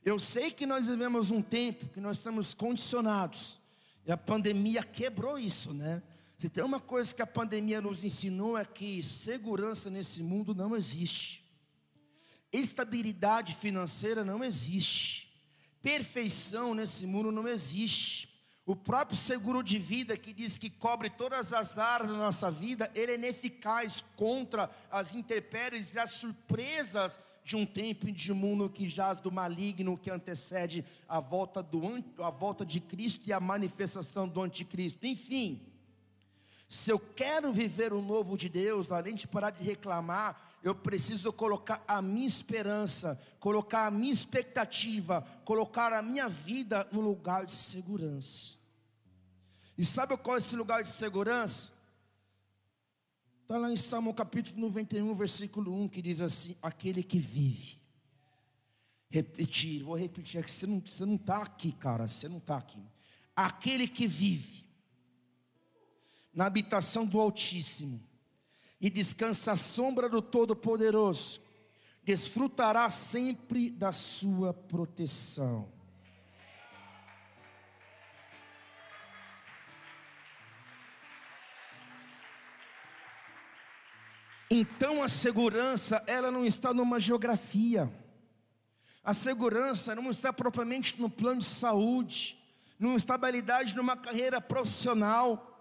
Eu 0.05 0.19
sei 0.19 0.51
que 0.51 0.67
nós 0.67 0.87
vivemos 0.87 1.31
um 1.31 1.41
tempo 1.41 1.89
que 1.89 2.01
nós 2.01 2.19
estamos 2.19 2.53
condicionados, 2.53 3.59
e 4.07 4.13
a 4.13 4.17
pandemia 4.17 4.83
quebrou 4.83 5.39
isso, 5.39 5.73
né? 5.73 6.03
Se 6.39 6.49
tem 6.51 6.63
uma 6.63 6.79
coisa 6.79 7.15
que 7.15 7.23
a 7.23 7.27
pandemia 7.27 7.81
nos 7.81 8.05
ensinou 8.05 8.59
é 8.59 8.67
que 8.67 9.03
segurança 9.03 9.89
nesse 9.89 10.23
mundo 10.23 10.55
não 10.55 10.77
existe, 10.77 11.43
estabilidade 12.53 13.55
financeira 13.55 14.23
não 14.25 14.45
existe, 14.45 15.33
perfeição 15.81 16.75
nesse 16.75 17.07
mundo 17.07 17.33
não 17.33 17.49
existe. 17.49 18.34
O 18.67 18.75
próprio 18.75 19.19
seguro 19.19 19.63
de 19.63 19.79
vida 19.79 20.17
que 20.17 20.33
diz 20.33 20.57
que 20.57 20.71
cobre 20.71 21.11
todas 21.11 21.53
as 21.53 21.77
áreas 21.77 22.11
da 22.11 22.17
nossa 22.17 22.51
vida, 22.51 22.91
ele 22.95 23.13
é 23.13 23.15
ineficaz 23.17 24.03
contra 24.17 24.71
as 24.91 25.15
intempéries 25.15 25.95
e 25.95 25.99
as 25.99 26.13
surpresas 26.13 27.19
de 27.45 27.57
um 27.57 27.67
tempo 27.67 28.09
e 28.09 28.13
de 28.13 28.33
um 28.33 28.35
mundo 28.35 28.71
que 28.71 28.89
jaz 28.89 29.19
do 29.19 29.31
maligno 29.31 29.99
que 29.99 30.11
antecede 30.11 30.83
a 31.07 31.21
volta, 31.21 31.63
do, 31.63 31.83
a 32.19 32.31
volta 32.31 32.65
de 32.65 32.81
Cristo 32.81 33.29
e 33.29 33.35
a 33.35 33.39
manifestação 33.39 34.27
do 34.27 34.41
anticristo. 34.41 35.07
Enfim, 35.07 35.61
se 36.67 36.91
eu 36.91 36.99
quero 36.99 37.53
viver 37.53 37.93
o 37.93 38.01
novo 38.01 38.37
de 38.37 38.49
Deus, 38.49 38.91
além 38.91 39.15
de 39.15 39.29
parar 39.29 39.51
de 39.51 39.63
reclamar, 39.63 40.53
eu 40.63 40.75
preciso 40.75 41.31
colocar 41.31 41.85
a 41.87 42.01
minha 42.01 42.27
esperança, 42.27 43.21
colocar 43.45 43.89
a 43.89 43.91
minha 43.91 44.11
expectativa, 44.11 45.21
colocar 45.45 45.93
a 45.93 46.01
minha 46.01 46.31
vida 46.31 46.89
no 46.91 47.03
lugar 47.03 47.45
de 47.45 47.53
segurança. 47.53 48.57
E 49.77 49.85
sabe 49.85 50.17
qual 50.17 50.37
é 50.37 50.39
esse 50.39 50.57
lugar 50.57 50.83
de 50.83 50.89
segurança? 50.89 51.75
Está 53.43 53.59
lá 53.59 53.71
em 53.71 53.77
Salmo 53.77 54.15
capítulo 54.15 54.59
91, 54.59 55.15
versículo 55.15 55.79
1, 55.79 55.89
que 55.89 56.01
diz 56.01 56.23
assim: 56.23 56.57
Aquele 56.63 57.03
que 57.03 57.19
vive. 57.19 57.79
Repetir, 59.11 59.83
vou 59.83 59.95
repetir, 59.95 60.41
é 60.41 60.43
que 60.43 60.51
você 60.51 60.67
não 60.67 60.79
está 60.79 60.91
você 60.91 61.05
não 61.05 61.19
tá 61.19 61.43
aqui, 61.43 61.73
cara, 61.73 62.09
você 62.09 62.27
não 62.27 62.39
está 62.39 62.57
aqui. 62.57 62.83
Aquele 63.37 63.87
que 63.87 64.09
vive 64.09 64.65
na 66.33 66.47
habitação 66.47 67.05
do 67.05 67.21
Altíssimo 67.21 68.03
e 68.81 68.89
descansa 68.89 69.53
à 69.53 69.57
sombra 69.57 70.09
do 70.09 70.23
Todo-Poderoso, 70.23 71.44
desfrutará 72.05 72.91
sempre 72.91 73.71
da 73.71 73.93
sua 73.93 74.53
proteção. 74.53 75.73
Então 84.51 85.03
a 85.03 85.09
segurança, 85.09 86.05
ela 86.07 86.31
não 86.31 86.45
está 86.45 86.73
numa 86.73 87.01
geografia. 87.01 87.91
A 89.03 89.13
segurança 89.13 89.95
não 89.95 90.11
está 90.11 90.33
propriamente 90.33 91.01
no 91.01 91.11
plano 91.11 91.41
de 91.41 91.47
saúde, 91.47 92.39
numa 92.79 92.97
estabilidade 92.97 93.75
numa 93.75 93.97
carreira 93.97 94.41
profissional. 94.41 95.54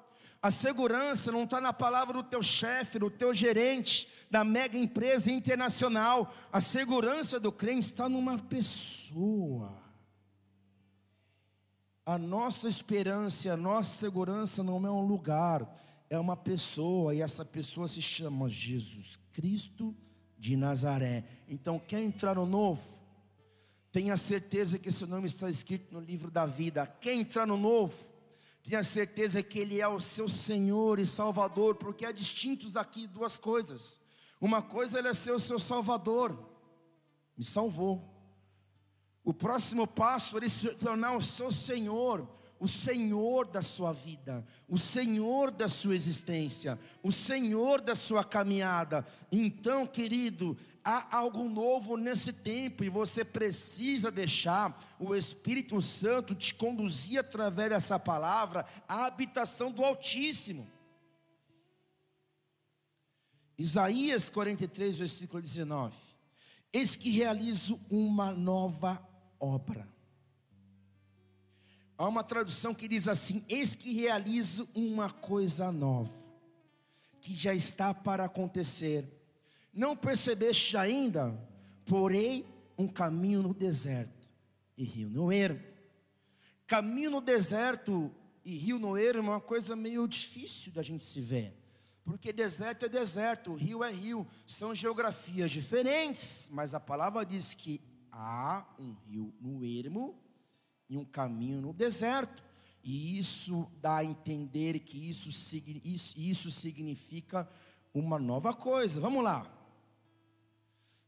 A 0.43 0.51
segurança 0.51 1.31
não 1.31 1.45
está 1.45 1.61
na 1.61 1.71
palavra 1.71 2.21
do 2.21 2.21
teu 2.21 2.43
chefe, 2.43 2.99
do 2.99 3.09
teu 3.09 3.33
gerente, 3.33 4.09
da 4.29 4.43
mega 4.43 4.77
empresa 4.77 5.31
internacional. 5.31 6.35
A 6.51 6.59
segurança 6.59 7.39
do 7.39 7.49
crente 7.49 7.85
está 7.85 8.09
numa 8.09 8.37
pessoa. 8.37 9.81
A 12.05 12.17
nossa 12.17 12.67
esperança, 12.67 13.53
a 13.53 13.55
nossa 13.55 13.97
segurança 13.97 14.61
não 14.61 14.85
é 14.85 14.91
um 14.91 15.07
lugar, 15.07 15.65
é 16.09 16.19
uma 16.19 16.35
pessoa, 16.35 17.15
e 17.15 17.21
essa 17.21 17.45
pessoa 17.45 17.87
se 17.87 18.01
chama 18.01 18.49
Jesus 18.49 19.17
Cristo 19.31 19.95
de 20.37 20.57
Nazaré. 20.57 21.23
Então, 21.47 21.79
quer 21.79 22.03
entrar 22.03 22.35
no 22.35 22.45
novo? 22.45 22.83
Tenha 23.93 24.17
certeza 24.17 24.77
que 24.77 24.89
esse 24.89 25.05
nome 25.05 25.27
está 25.27 25.49
escrito 25.49 25.93
no 25.93 26.01
livro 26.01 26.29
da 26.29 26.45
vida. 26.45 26.85
Quer 26.99 27.13
entrar 27.13 27.47
no 27.47 27.55
novo? 27.55 28.12
Tenha 28.63 28.81
certeza 28.81 29.43
que 29.43 29.59
Ele 29.59 29.81
é 29.81 29.87
o 29.87 29.99
seu 29.99 30.29
Senhor 30.29 30.97
e 30.97 31.05
Salvador, 31.05 31.75
porque 31.75 32.05
há 32.05 32.11
distintos 32.13 32.77
aqui 32.77 33.05
duas 33.05 33.37
coisas. 33.37 33.99
Uma 34.39 34.61
coisa 34.61 34.99
Ele 34.99 35.09
é 35.09 35.13
ser 35.13 35.33
o 35.33 35.39
seu 35.39 35.59
Salvador, 35.59 36.37
me 37.37 37.43
salvou. 37.43 38.09
O 39.21 39.33
próximo 39.33 39.85
passo 39.85 40.37
Ele 40.37 40.49
se 40.49 40.69
tornar 40.75 41.15
o 41.17 41.21
seu 41.21 41.51
Senhor, 41.51 42.25
o 42.63 42.67
Senhor 42.67 43.45
da 43.45 43.61
sua 43.61 43.91
vida, 43.91 44.47
o 44.69 44.77
Senhor 44.77 45.51
da 45.51 45.67
sua 45.67 45.95
existência, 45.95 46.79
o 47.03 47.11
Senhor 47.11 47.81
da 47.81 47.93
sua 47.93 48.23
caminhada. 48.23 49.05
Então, 49.29 49.85
querido, 49.85 50.57
há 50.81 51.17
algo 51.17 51.43
novo 51.43 51.97
nesse 51.97 52.31
tempo 52.31 52.81
e 52.81 52.87
você 52.87 53.25
precisa 53.25 54.09
deixar 54.09 54.81
o 54.97 55.13
Espírito 55.13 55.81
Santo 55.81 56.33
te 56.33 56.55
conduzir 56.55 57.19
através 57.19 57.69
dessa 57.69 57.99
palavra 57.99 58.65
à 58.87 59.07
habitação 59.07 59.69
do 59.69 59.83
Altíssimo. 59.83 60.65
Isaías 63.57 64.29
43, 64.29 64.99
versículo 64.99 65.41
19: 65.41 65.97
Eis 66.71 66.95
que 66.95 67.09
realizo 67.09 67.77
uma 67.89 68.31
nova 68.31 69.05
obra 69.37 69.92
Há 71.97 72.07
uma 72.07 72.23
tradução 72.23 72.73
que 72.73 72.87
diz 72.87 73.07
assim: 73.07 73.43
Eis 73.47 73.75
que 73.75 73.93
realizo 73.93 74.67
uma 74.73 75.09
coisa 75.09 75.71
nova, 75.71 76.13
que 77.21 77.35
já 77.35 77.53
está 77.53 77.93
para 77.93 78.25
acontecer. 78.25 79.05
Não 79.73 79.95
percebeste 79.95 80.75
ainda? 80.77 81.37
Porém, 81.85 82.45
um 82.77 82.87
caminho 82.87 83.41
no 83.41 83.53
deserto 83.53 84.27
e 84.77 84.83
rio 84.83 85.09
no 85.09 85.31
ermo. 85.31 85.61
Caminho 86.65 87.11
no 87.11 87.21
deserto 87.21 88.11
e 88.43 88.57
rio 88.57 88.79
no 88.79 88.97
ermo 88.97 89.31
é 89.31 89.35
uma 89.35 89.41
coisa 89.41 89.75
meio 89.75 90.07
difícil 90.07 90.71
da 90.71 90.81
gente 90.81 91.03
se 91.03 91.21
ver. 91.21 91.55
Porque 92.03 92.33
deserto 92.33 92.85
é 92.85 92.89
deserto, 92.89 93.53
rio 93.53 93.83
é 93.83 93.91
rio, 93.91 94.27
são 94.45 94.75
geografias 94.75 95.51
diferentes, 95.51 96.49
mas 96.51 96.73
a 96.73 96.79
palavra 96.79 97.25
diz 97.25 97.53
que 97.53 97.79
há 98.11 98.65
um 98.77 98.93
rio 99.07 99.33
no 99.39 99.63
ermo 99.63 100.22
em 100.89 100.97
um 100.97 101.05
caminho 101.05 101.61
no 101.61 101.73
deserto. 101.73 102.43
E 102.83 103.17
isso 103.17 103.69
dá 103.81 103.97
a 103.97 104.05
entender 104.05 104.79
que 104.79 105.09
isso, 105.09 105.29
isso, 105.85 106.13
isso 106.17 106.51
significa 106.51 107.49
uma 107.93 108.19
nova 108.19 108.53
coisa. 108.53 108.99
Vamos 108.99 109.23
lá. 109.23 109.49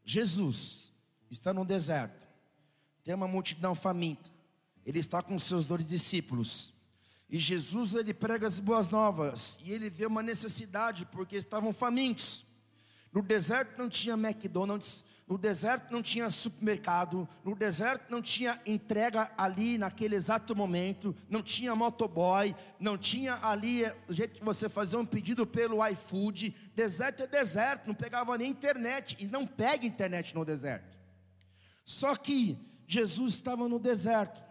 Jesus 0.06 0.94
está 1.30 1.54
no 1.54 1.66
deserto, 1.66 2.28
tem 3.04 3.16
uma 3.16 3.28
multidão 3.28 3.74
faminta, 3.74 4.30
ele 4.86 5.00
está 5.00 5.22
com 5.22 5.38
seus 5.40 5.66
dois 5.66 5.86
discípulos. 5.86 6.74
E 7.28 7.40
Jesus 7.40 7.96
ele 7.96 8.14
prega 8.14 8.46
as 8.46 8.60
boas 8.60 8.88
novas 8.90 9.58
e 9.64 9.72
ele 9.72 9.90
vê 9.90 10.06
uma 10.06 10.22
necessidade 10.22 11.06
porque 11.08 11.36
estavam 11.36 11.74
famintos. 11.74 12.46
No 13.12 13.24
deserto 13.24 13.78
não 13.80 13.90
tinha 13.90 14.14
McDonald's, 14.14 15.04
no 15.28 15.40
deserto 15.40 15.92
não 15.92 16.04
tinha 16.04 16.30
supermercado, 16.30 17.28
no 17.44 17.56
deserto 17.56 18.12
não 18.12 18.22
tinha 18.22 18.62
entrega 18.64 19.32
ali 19.36 19.76
naquele 19.76 20.16
exato 20.16 20.56
momento, 20.56 21.16
não 21.28 21.42
tinha 21.42 21.76
motoboy, 21.76 22.56
não 22.80 22.96
tinha 22.96 23.40
ali 23.44 23.84
o 24.08 24.14
jeito 24.14 24.38
que 24.38 24.46
você 24.46 24.70
fazia 24.70 25.00
um 25.00 25.06
pedido 25.06 25.48
pelo 25.48 25.86
iFood. 25.88 26.56
Deserto 26.76 27.24
é 27.24 27.28
deserto, 27.28 27.88
não 27.88 27.96
pegava 27.96 28.38
nem 28.38 28.52
internet 28.52 29.18
e 29.20 29.26
não 29.26 29.48
pega 29.48 29.88
internet 29.88 30.36
no 30.36 30.46
deserto. 30.46 30.96
Só 31.84 32.16
que 32.16 32.56
Jesus 32.88 33.34
estava 33.34 33.68
no 33.68 33.80
deserto. 33.80 34.44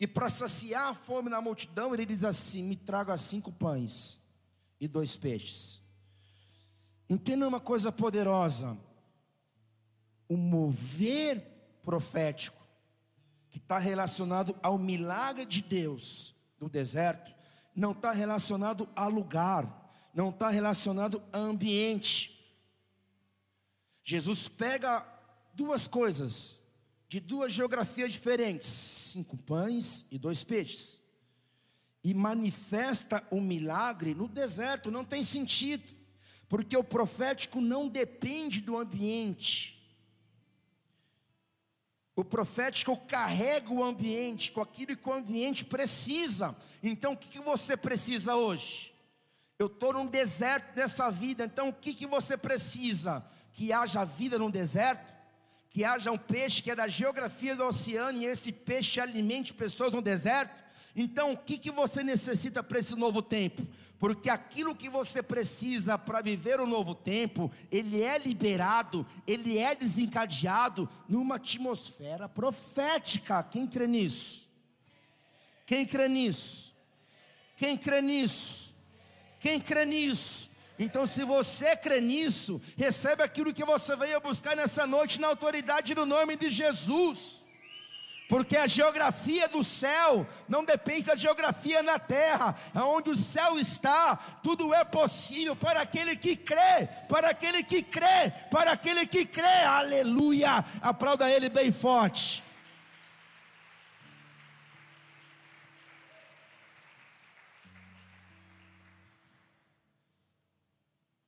E 0.00 0.08
para 0.08 0.28
saciar 0.28 0.88
a 0.88 0.94
fome 0.94 1.30
na 1.30 1.40
multidão, 1.40 1.94
ele 1.94 2.06
diz 2.06 2.24
assim: 2.24 2.64
Me 2.64 2.74
traga 2.74 3.16
cinco 3.16 3.52
pães 3.52 4.28
e 4.80 4.88
dois 4.88 5.16
peixes. 5.16 5.82
Entenda 7.08 7.46
uma 7.46 7.60
coisa 7.60 7.92
poderosa 7.92 8.89
o 10.30 10.36
mover 10.36 11.42
profético, 11.82 12.64
que 13.50 13.58
está 13.58 13.80
relacionado 13.80 14.56
ao 14.62 14.78
milagre 14.78 15.44
de 15.44 15.60
Deus 15.60 16.32
do 16.56 16.68
deserto, 16.68 17.34
não 17.74 17.90
está 17.90 18.12
relacionado 18.12 18.88
a 18.94 19.08
lugar, 19.08 20.08
não 20.14 20.30
está 20.30 20.48
relacionado 20.48 21.20
a 21.32 21.38
ambiente. 21.38 22.48
Jesus 24.04 24.46
pega 24.46 25.04
duas 25.52 25.88
coisas, 25.88 26.64
de 27.08 27.18
duas 27.18 27.52
geografias 27.52 28.12
diferentes, 28.12 28.68
cinco 28.68 29.36
pães 29.36 30.06
e 30.12 30.18
dois 30.18 30.44
peixes, 30.44 31.00
e 32.04 32.14
manifesta 32.14 33.26
o 33.32 33.40
milagre 33.40 34.14
no 34.14 34.28
deserto, 34.28 34.92
não 34.92 35.04
tem 35.04 35.24
sentido, 35.24 35.92
porque 36.48 36.76
o 36.76 36.84
profético 36.84 37.60
não 37.60 37.88
depende 37.88 38.60
do 38.60 38.78
ambiente, 38.78 39.79
o 42.20 42.24
profético 42.24 42.96
carrega 42.96 43.72
o 43.72 43.82
ambiente 43.82 44.52
com 44.52 44.60
aquilo 44.60 44.96
que 44.96 45.08
o 45.08 45.12
ambiente 45.12 45.64
precisa. 45.64 46.54
Então, 46.82 47.14
o 47.14 47.16
que, 47.16 47.40
você 47.40 47.76
precisa 47.76 48.36
hoje? 48.36 48.92
Eu 49.58 49.66
estou 49.66 49.92
num 49.94 50.06
deserto 50.06 50.74
dessa 50.74 51.10
vida, 51.10 51.44
então 51.44 51.70
o 51.70 51.72
que, 51.72 51.94
que 51.94 52.06
você 52.06 52.36
precisa? 52.36 53.24
Que 53.52 53.72
haja 53.72 54.04
vida 54.04 54.38
no 54.38 54.50
deserto? 54.50 55.12
Que 55.68 55.84
haja 55.84 56.10
um 56.12 56.18
peixe 56.18 56.62
que 56.62 56.70
é 56.70 56.76
da 56.76 56.88
geografia 56.88 57.56
do 57.56 57.64
oceano 57.64 58.20
e 58.20 58.26
esse 58.26 58.52
peixe 58.52 59.00
alimente 59.00 59.54
pessoas 59.54 59.92
no 59.92 60.02
deserto? 60.02 60.62
Então, 60.94 61.32
o 61.32 61.36
que, 61.36 61.56
que 61.58 61.70
você 61.70 62.02
necessita 62.02 62.62
para 62.62 62.78
esse 62.78 62.96
novo 62.96 63.22
tempo? 63.22 63.66
Porque 63.98 64.30
aquilo 64.30 64.74
que 64.74 64.88
você 64.88 65.22
precisa 65.22 65.98
para 65.98 66.22
viver 66.22 66.58
o 66.58 66.66
novo 66.66 66.94
tempo, 66.94 67.52
ele 67.70 68.02
é 68.02 68.18
liberado, 68.18 69.06
ele 69.26 69.58
é 69.58 69.74
desencadeado 69.74 70.88
numa 71.08 71.36
atmosfera 71.36 72.28
profética. 72.28 73.42
Quem 73.42 73.66
crê 73.66 73.86
nisso? 73.86 74.48
Quem 75.66 75.86
crê 75.86 76.08
nisso? 76.08 76.74
Quem 77.56 77.76
crê 77.76 78.00
nisso? 78.00 78.74
Quem 79.38 79.60
crê 79.60 79.84
nisso? 79.84 80.50
Então, 80.78 81.06
se 81.06 81.22
você 81.24 81.76
crê 81.76 82.00
nisso, 82.00 82.60
recebe 82.76 83.22
aquilo 83.22 83.52
que 83.52 83.64
você 83.66 83.94
veio 83.96 84.18
buscar 84.20 84.56
nessa 84.56 84.86
noite 84.86 85.20
na 85.20 85.28
autoridade 85.28 85.94
do 85.94 86.06
nome 86.06 86.36
de 86.36 86.50
Jesus 86.50 87.39
porque 88.30 88.56
a 88.56 88.68
geografia 88.68 89.48
do 89.48 89.64
céu 89.64 90.24
não 90.48 90.64
depende 90.64 91.06
da 91.06 91.16
geografia 91.16 91.82
na 91.82 91.98
terra, 91.98 92.56
aonde 92.72 93.10
o 93.10 93.18
céu 93.18 93.58
está, 93.58 94.14
tudo 94.40 94.72
é 94.72 94.84
possível 94.84 95.56
para 95.56 95.82
aquele 95.82 96.14
que 96.14 96.36
crê, 96.36 96.86
para 97.08 97.30
aquele 97.30 97.64
que 97.64 97.82
crê, 97.82 98.30
para 98.48 98.70
aquele 98.70 99.04
que 99.04 99.26
crê, 99.26 99.64
aleluia, 99.64 100.64
aplauda 100.80 101.28
ele 101.28 101.48
bem 101.48 101.72
forte. 101.72 102.40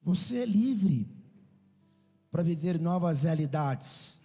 Você 0.04 0.42
é 0.42 0.44
livre 0.44 1.08
para 2.30 2.44
viver 2.44 2.78
novas 2.78 3.24
realidades. 3.24 4.20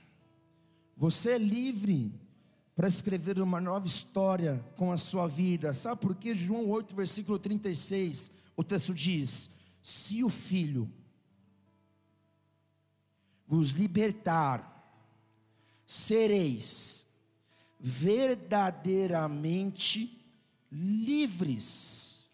Você 0.95 1.31
é 1.31 1.37
livre 1.39 2.26
para 2.77 2.87
escrever 2.87 3.41
uma 3.41 3.59
nova 3.59 3.85
história 3.87 4.63
com 4.75 4.91
a 4.91 4.97
sua 4.97 5.27
vida. 5.27 5.73
Sabe 5.73 5.99
por 5.99 6.13
quê? 6.13 6.35
João 6.35 6.69
8, 6.69 6.95
versículo 6.95 7.39
36, 7.39 8.29
o 8.55 8.63
texto 8.63 8.93
diz: 8.93 9.49
Se 9.81 10.23
o 10.23 10.29
Filho 10.29 10.87
vos 13.47 13.71
libertar, 13.71 14.75
sereis 15.87 17.07
verdadeiramente 17.79 20.23
livres. 20.71 22.29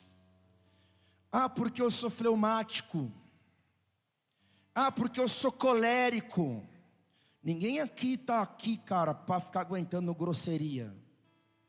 Ah, 1.32 1.48
porque 1.48 1.82
eu 1.82 1.90
sou 1.90 2.10
fleumático. 2.10 3.10
Ah, 4.76 4.92
porque 4.92 5.22
eu 5.22 5.30
sou 5.30 5.54
colérico. 5.54 6.68
Ninguém 7.44 7.82
aqui 7.82 8.14
está 8.14 8.42
aqui, 8.42 8.78
cara, 8.78 9.14
para 9.14 9.42
ficar 9.42 9.62
aguentando 9.62 10.14
grosseria. 10.16 10.96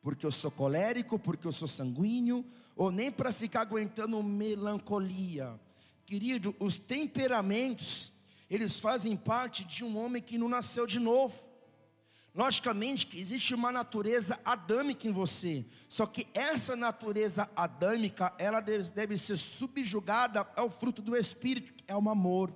Porque 0.01 0.25
eu 0.25 0.31
sou 0.31 0.51
colérico, 0.51 1.19
porque 1.19 1.47
eu 1.47 1.53
sou 1.53 1.67
sanguíneo, 1.67 2.45
ou 2.77 2.93
nem 2.93 3.11
para 3.11 3.33
ficar 3.33 3.63
aguentando 3.63 4.23
melancolia. 4.23 5.59
Querido, 6.07 6.55
os 6.61 6.77
temperamentos, 6.77 8.13
eles 8.49 8.79
fazem 8.79 9.17
parte 9.17 9.65
de 9.65 9.83
um 9.83 9.99
homem 9.99 10.23
que 10.23 10.39
não 10.39 10.49
nasceu 10.49 10.87
de 10.87 11.01
novo. 11.01 11.43
Logicamente 12.33 13.07
que 13.07 13.19
existe 13.19 13.55
uma 13.55 13.73
natureza 13.73 14.39
adâmica 14.45 15.07
em 15.09 15.13
você, 15.13 15.65
só 15.89 16.05
que 16.05 16.27
essa 16.35 16.75
natureza 16.75 17.49
adâmica, 17.55 18.35
ela 18.39 18.61
deve, 18.61 18.91
deve 18.91 19.19
ser 19.19 19.37
subjugada 19.37 20.41
ao 20.57 20.69
fruto 20.69 21.01
do 21.01 21.17
Espírito, 21.17 21.73
que 21.73 21.85
é 21.87 21.97
o 21.97 22.11
amor, 22.11 22.53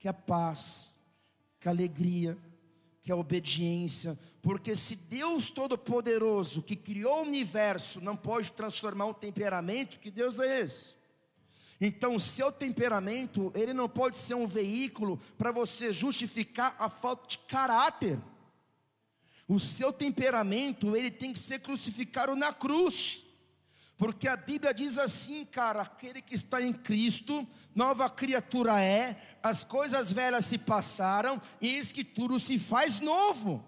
que 0.00 0.08
é 0.08 0.10
a 0.10 0.14
paz, 0.14 0.98
que 1.64 1.68
é 1.68 1.70
alegria, 1.70 2.36
que 3.02 3.10
é 3.10 3.14
a 3.14 3.16
obediência, 3.16 4.18
porque 4.42 4.76
se 4.76 4.96
Deus 4.96 5.48
Todo-Poderoso, 5.48 6.60
que 6.60 6.76
criou 6.76 7.20
o 7.20 7.26
universo, 7.26 8.02
não 8.02 8.14
pode 8.14 8.52
transformar 8.52 9.06
um 9.06 9.14
temperamento, 9.14 9.98
que 9.98 10.10
Deus 10.10 10.38
é 10.38 10.60
esse? 10.60 10.94
Então, 11.80 12.16
o 12.16 12.20
seu 12.20 12.52
temperamento, 12.52 13.50
ele 13.54 13.72
não 13.72 13.88
pode 13.88 14.18
ser 14.18 14.34
um 14.34 14.46
veículo 14.46 15.18
para 15.38 15.50
você 15.50 15.90
justificar 15.90 16.76
a 16.78 16.90
falta 16.90 17.28
de 17.28 17.38
caráter. 17.38 18.18
O 19.48 19.58
seu 19.58 19.90
temperamento, 19.90 20.94
ele 20.94 21.10
tem 21.10 21.32
que 21.32 21.38
ser 21.38 21.60
crucificado 21.60 22.36
na 22.36 22.52
cruz. 22.52 23.24
Porque 23.96 24.28
a 24.28 24.36
Bíblia 24.36 24.74
diz 24.74 24.98
assim, 24.98 25.46
cara, 25.46 25.80
aquele 25.80 26.20
que 26.20 26.34
está 26.34 26.60
em 26.60 26.74
Cristo, 26.74 27.46
nova 27.74 28.08
criatura 28.08 28.80
é, 28.80 29.16
as 29.42 29.64
coisas 29.64 30.12
velhas 30.12 30.46
se 30.46 30.58
passaram, 30.58 31.40
e 31.60 31.68
eis 31.68 31.92
que 31.92 32.04
tudo 32.04 32.38
se 32.40 32.58
faz 32.58 32.98
novo. 32.98 33.64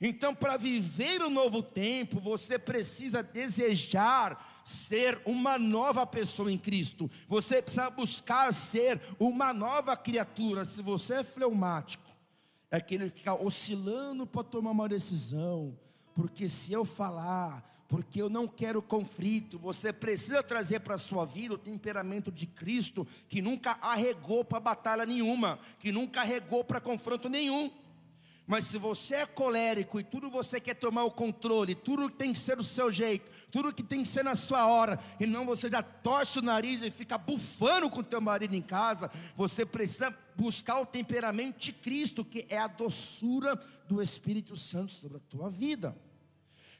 Então, 0.00 0.34
para 0.34 0.56
viver 0.56 1.22
o 1.22 1.30
novo 1.30 1.62
tempo, 1.62 2.18
você 2.18 2.58
precisa 2.58 3.22
desejar 3.22 4.62
ser 4.64 5.20
uma 5.24 5.58
nova 5.58 6.04
pessoa 6.04 6.50
em 6.50 6.58
Cristo. 6.58 7.10
Você 7.28 7.62
precisa 7.62 7.88
buscar 7.88 8.52
ser 8.52 9.00
uma 9.18 9.52
nova 9.52 9.96
criatura. 9.96 10.64
Se 10.64 10.82
você 10.82 11.20
é 11.20 11.24
fleumático, 11.24 12.10
é 12.70 12.78
aquele 12.78 13.10
que 13.10 13.18
fica 13.18 13.34
oscilando 13.34 14.26
para 14.26 14.42
tomar 14.42 14.70
uma 14.70 14.88
decisão, 14.88 15.78
porque 16.14 16.48
se 16.48 16.72
eu 16.72 16.84
falar, 16.84 17.62
porque 17.92 18.22
eu 18.22 18.30
não 18.30 18.48
quero 18.48 18.80
conflito. 18.80 19.58
Você 19.58 19.92
precisa 19.92 20.42
trazer 20.42 20.80
para 20.80 20.94
a 20.94 20.98
sua 20.98 21.26
vida 21.26 21.52
o 21.52 21.58
temperamento 21.58 22.32
de 22.32 22.46
Cristo, 22.46 23.06
que 23.28 23.42
nunca 23.42 23.72
arregou 23.82 24.42
para 24.42 24.58
batalha 24.58 25.04
nenhuma, 25.04 25.58
que 25.78 25.92
nunca 25.92 26.22
arregou 26.22 26.64
para 26.64 26.80
confronto 26.80 27.28
nenhum. 27.28 27.70
Mas 28.46 28.64
se 28.64 28.78
você 28.78 29.16
é 29.16 29.26
colérico 29.26 30.00
e 30.00 30.02
tudo 30.02 30.30
você 30.30 30.58
quer 30.58 30.72
tomar 30.72 31.04
o 31.04 31.10
controle, 31.10 31.74
tudo 31.74 32.08
tem 32.08 32.32
que 32.32 32.38
ser 32.38 32.56
do 32.56 32.64
seu 32.64 32.90
jeito, 32.90 33.30
tudo 33.50 33.74
que 33.74 33.82
tem 33.82 34.02
que 34.02 34.08
ser 34.08 34.24
na 34.24 34.34
sua 34.34 34.66
hora, 34.66 34.98
e 35.20 35.26
não 35.26 35.44
você 35.44 35.68
já 35.68 35.82
torce 35.82 36.38
o 36.38 36.42
nariz 36.42 36.82
e 36.82 36.90
fica 36.90 37.18
bufando 37.18 37.90
com 37.90 38.00
o 38.00 38.02
teu 38.02 38.22
marido 38.22 38.56
em 38.56 38.62
casa, 38.62 39.10
você 39.36 39.66
precisa 39.66 40.16
buscar 40.34 40.80
o 40.80 40.86
temperamento 40.86 41.58
de 41.58 41.74
Cristo, 41.74 42.24
que 42.24 42.46
é 42.48 42.56
a 42.56 42.68
doçura 42.68 43.54
do 43.86 44.00
Espírito 44.00 44.56
Santo 44.56 44.94
sobre 44.94 45.18
a 45.18 45.28
tua 45.28 45.50
vida. 45.50 45.94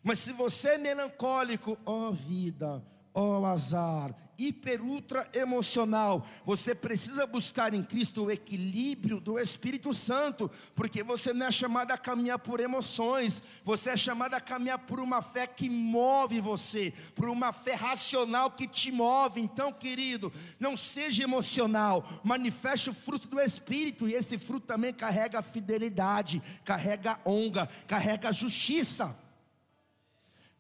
Mas 0.03 0.19
se 0.19 0.33
você 0.33 0.71
é 0.71 0.79
melancólico, 0.79 1.79
ó 1.87 2.09
oh 2.09 2.13
vida, 2.13 2.83
ó 3.15 3.41
oh 3.41 3.47
azar, 3.47 4.15
hiper 4.39 4.83
ultra 4.83 5.29
emocional, 5.33 6.27
você 6.45 6.75
precisa 6.75 7.27
buscar 7.27 7.73
em 7.73 7.83
Cristo 7.83 8.25
o 8.25 8.31
equilíbrio 8.31 9.21
do 9.21 9.39
Espírito 9.39 9.95
Santo, 9.95 10.51
porque 10.75 11.03
você 11.03 11.33
não 11.33 11.47
é 11.47 11.51
chamado 11.51 11.93
a 11.93 11.99
caminhar 11.99 12.39
por 12.39 12.59
emoções, 12.59 13.43
você 13.65 13.91
é 13.91 13.97
chamado 13.97 14.35
a 14.35 14.41
caminhar 14.41 14.81
por 14.81 14.99
uma 14.99 15.23
fé 15.23 15.47
que 15.47 15.71
move 15.71 16.41
você, 16.41 16.93
por 17.15 17.29
uma 17.29 17.53
fé 17.53 17.75
racional 17.75 18.51
que 18.51 18.67
te 18.67 18.91
move. 18.91 19.41
Então, 19.41 19.73
querido, 19.73 20.33
não 20.59 20.77
seja 20.77 21.23
emocional, 21.23 22.21
manifeste 22.25 22.91
o 22.91 22.95
fruto 22.95 23.29
do 23.29 23.41
Espírito, 23.41 24.09
e 24.09 24.15
esse 24.15 24.39
fruto 24.39 24.67
também 24.67 24.93
carrega 24.93 25.43
fidelidade, 25.43 26.43
carrega 26.65 27.21
honra, 27.25 27.69
carrega 27.87 28.33
justiça 28.33 29.22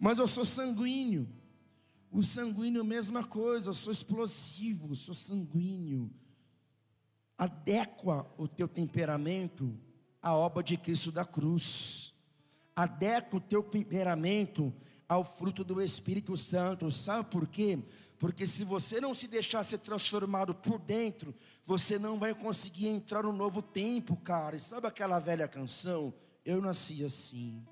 mas 0.02 0.18
eu 0.18 0.26
sou 0.26 0.44
sanguíneo. 0.44 1.28
O 2.10 2.24
sanguíneo, 2.24 2.84
mesma 2.84 3.22
coisa, 3.22 3.70
eu 3.70 3.74
sou 3.74 3.92
explosivo, 3.92 4.90
eu 4.90 4.96
sou 4.96 5.14
sanguíneo. 5.14 6.10
Adequa 7.38 8.26
o 8.36 8.48
teu 8.48 8.66
temperamento 8.66 9.78
à 10.20 10.34
obra 10.34 10.60
de 10.60 10.76
Cristo 10.76 11.12
da 11.12 11.24
cruz. 11.24 12.12
Adequa 12.74 13.36
o 13.36 13.40
teu 13.40 13.62
temperamento 13.62 14.74
ao 15.08 15.22
fruto 15.22 15.62
do 15.62 15.80
Espírito 15.80 16.36
Santo. 16.36 16.90
Sabe 16.90 17.30
por 17.30 17.46
quê? 17.46 17.78
Porque 18.18 18.44
se 18.44 18.64
você 18.64 19.00
não 19.00 19.14
se 19.14 19.28
deixar 19.28 19.62
ser 19.62 19.78
transformado 19.78 20.52
por 20.52 20.80
dentro, 20.80 21.32
você 21.64 21.96
não 21.96 22.18
vai 22.18 22.34
conseguir 22.34 22.88
entrar 22.88 23.22
no 23.22 23.32
novo 23.32 23.62
tempo, 23.62 24.16
cara. 24.16 24.56
E 24.56 24.60
sabe 24.60 24.88
aquela 24.88 25.20
velha 25.20 25.46
canção? 25.46 26.12
Eu 26.44 26.60
nasci 26.60 27.04
assim, 27.04 27.64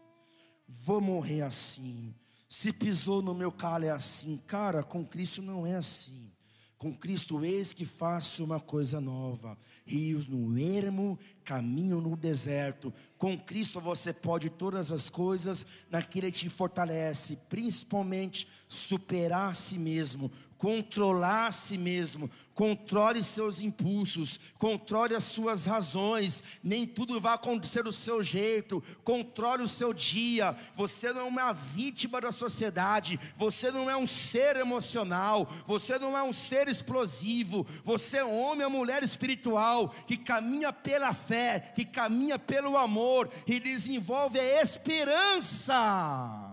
vou 0.69 1.01
morrer 1.01 1.43
assim, 1.43 2.14
se 2.51 2.73
pisou 2.73 3.23
no 3.23 3.33
meu 3.33 3.53
calo 3.53 3.85
é 3.85 3.91
assim, 3.91 4.37
cara, 4.45 4.83
com 4.83 5.05
Cristo 5.05 5.41
não 5.41 5.65
é 5.65 5.77
assim. 5.77 6.33
Com 6.77 6.93
Cristo, 6.93 7.45
eis 7.45 7.73
que 7.73 7.85
faço 7.85 8.43
uma 8.43 8.59
coisa 8.59 9.01
nova. 9.01 9.57
Rios 9.87 10.27
no 10.27 10.59
ermo, 10.59 11.17
caminho 11.44 12.00
no 12.00 12.16
deserto. 12.16 12.92
Com 13.18 13.38
Cristo 13.38 13.81
você 13.81 14.12
pode 14.12 14.48
todas 14.50 14.90
as 14.92 15.09
coisas 15.09 15.66
naquele 15.90 16.31
que 16.33 16.38
te 16.38 16.48
fortalece, 16.48 17.37
principalmente 17.48 18.48
superar 18.68 19.50
a 19.50 19.55
si 19.55 19.79
mesmo, 19.79 20.31
controlar 20.61 21.46
a 21.46 21.53
si 21.53 21.79
mesmo, 21.79 22.31
controle 22.61 23.24
seus 23.24 23.62
impulsos, 23.62 24.38
controle 24.59 25.14
as 25.14 25.24
suas 25.24 25.64
razões, 25.64 26.44
nem 26.62 26.87
tudo 26.87 27.18
vai 27.18 27.33
acontecer 27.33 27.83
do 27.83 27.94
seu 27.94 28.22
jeito, 28.22 28.85
controle 29.03 29.62
o 29.62 29.68
seu 29.68 29.94
dia. 29.94 30.55
Você 30.76 31.11
não 31.14 31.22
é 31.22 31.24
uma 31.24 31.53
vítima 31.55 32.20
da 32.20 32.31
sociedade, 32.31 33.18
você 33.38 33.70
não 33.70 33.88
é 33.88 33.96
um 33.96 34.07
ser 34.07 34.57
emocional, 34.57 35.50
você 35.66 35.98
não 35.98 36.18
é 36.18 36.22
um 36.22 36.35
ser 36.35 36.68
explosivo, 36.68 37.66
você 37.83 38.18
é 38.18 38.24
homem 38.24 38.66
ou 38.66 38.70
mulher 38.70 39.03
espiritual 39.03 39.94
que 40.07 40.18
caminha 40.18 40.70
pela 40.70 41.14
fé, 41.14 41.30
que 41.75 41.85
caminha 41.85 42.38
pelo 42.38 42.77
amor 42.77 43.31
e 43.47 43.61
desenvolve 43.61 44.38
a 44.38 44.62
esperança. 44.62 46.51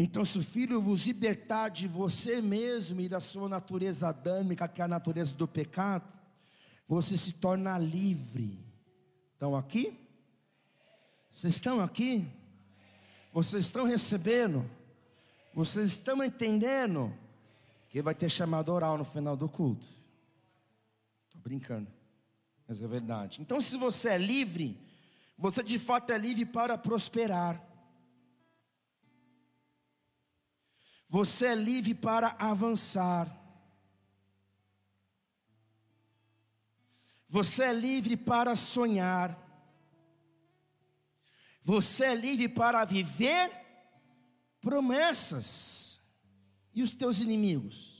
Então, 0.00 0.24
se 0.24 0.38
o 0.38 0.42
Filho 0.44 0.80
vos 0.80 1.08
libertar 1.08 1.70
de 1.70 1.88
você 1.88 2.40
mesmo 2.40 3.00
e 3.00 3.08
da 3.08 3.18
sua 3.18 3.48
natureza 3.48 4.08
adâmica, 4.08 4.68
que 4.68 4.80
é 4.80 4.84
a 4.84 4.88
natureza 4.88 5.34
do 5.34 5.48
pecado, 5.48 6.12
você 6.86 7.16
se 7.16 7.32
torna 7.32 7.76
livre. 7.76 8.64
Estão 9.32 9.56
aqui? 9.56 9.98
Vocês 11.28 11.54
estão 11.54 11.80
aqui? 11.80 12.26
Vocês 13.32 13.64
estão 13.64 13.84
recebendo? 13.84 14.64
Vocês 15.52 15.90
estão 15.90 16.22
entendendo? 16.22 17.12
Que 17.88 18.00
vai 18.00 18.14
ter 18.14 18.30
chamado 18.30 18.72
oral 18.72 18.96
no 18.96 19.04
final 19.04 19.36
do 19.36 19.48
culto. 19.48 19.97
Estou 21.38 21.42
brincando, 21.42 21.88
mas 22.66 22.82
é 22.82 22.86
verdade. 22.86 23.40
Então, 23.40 23.60
se 23.60 23.76
você 23.76 24.10
é 24.10 24.18
livre, 24.18 24.76
você 25.36 25.62
de 25.62 25.78
fato 25.78 26.10
é 26.10 26.18
livre 26.18 26.44
para 26.44 26.76
prosperar. 26.76 27.64
Você 31.08 31.46
é 31.46 31.54
livre 31.54 31.94
para 31.94 32.34
avançar. 32.38 33.34
Você 37.28 37.62
é 37.62 37.72
livre 37.72 38.16
para 38.16 38.56
sonhar. 38.56 39.38
Você 41.62 42.06
é 42.06 42.14
livre 42.14 42.48
para 42.48 42.84
viver 42.84 43.50
promessas. 44.60 46.02
E 46.74 46.82
os 46.82 46.92
teus 46.92 47.20
inimigos? 47.20 47.97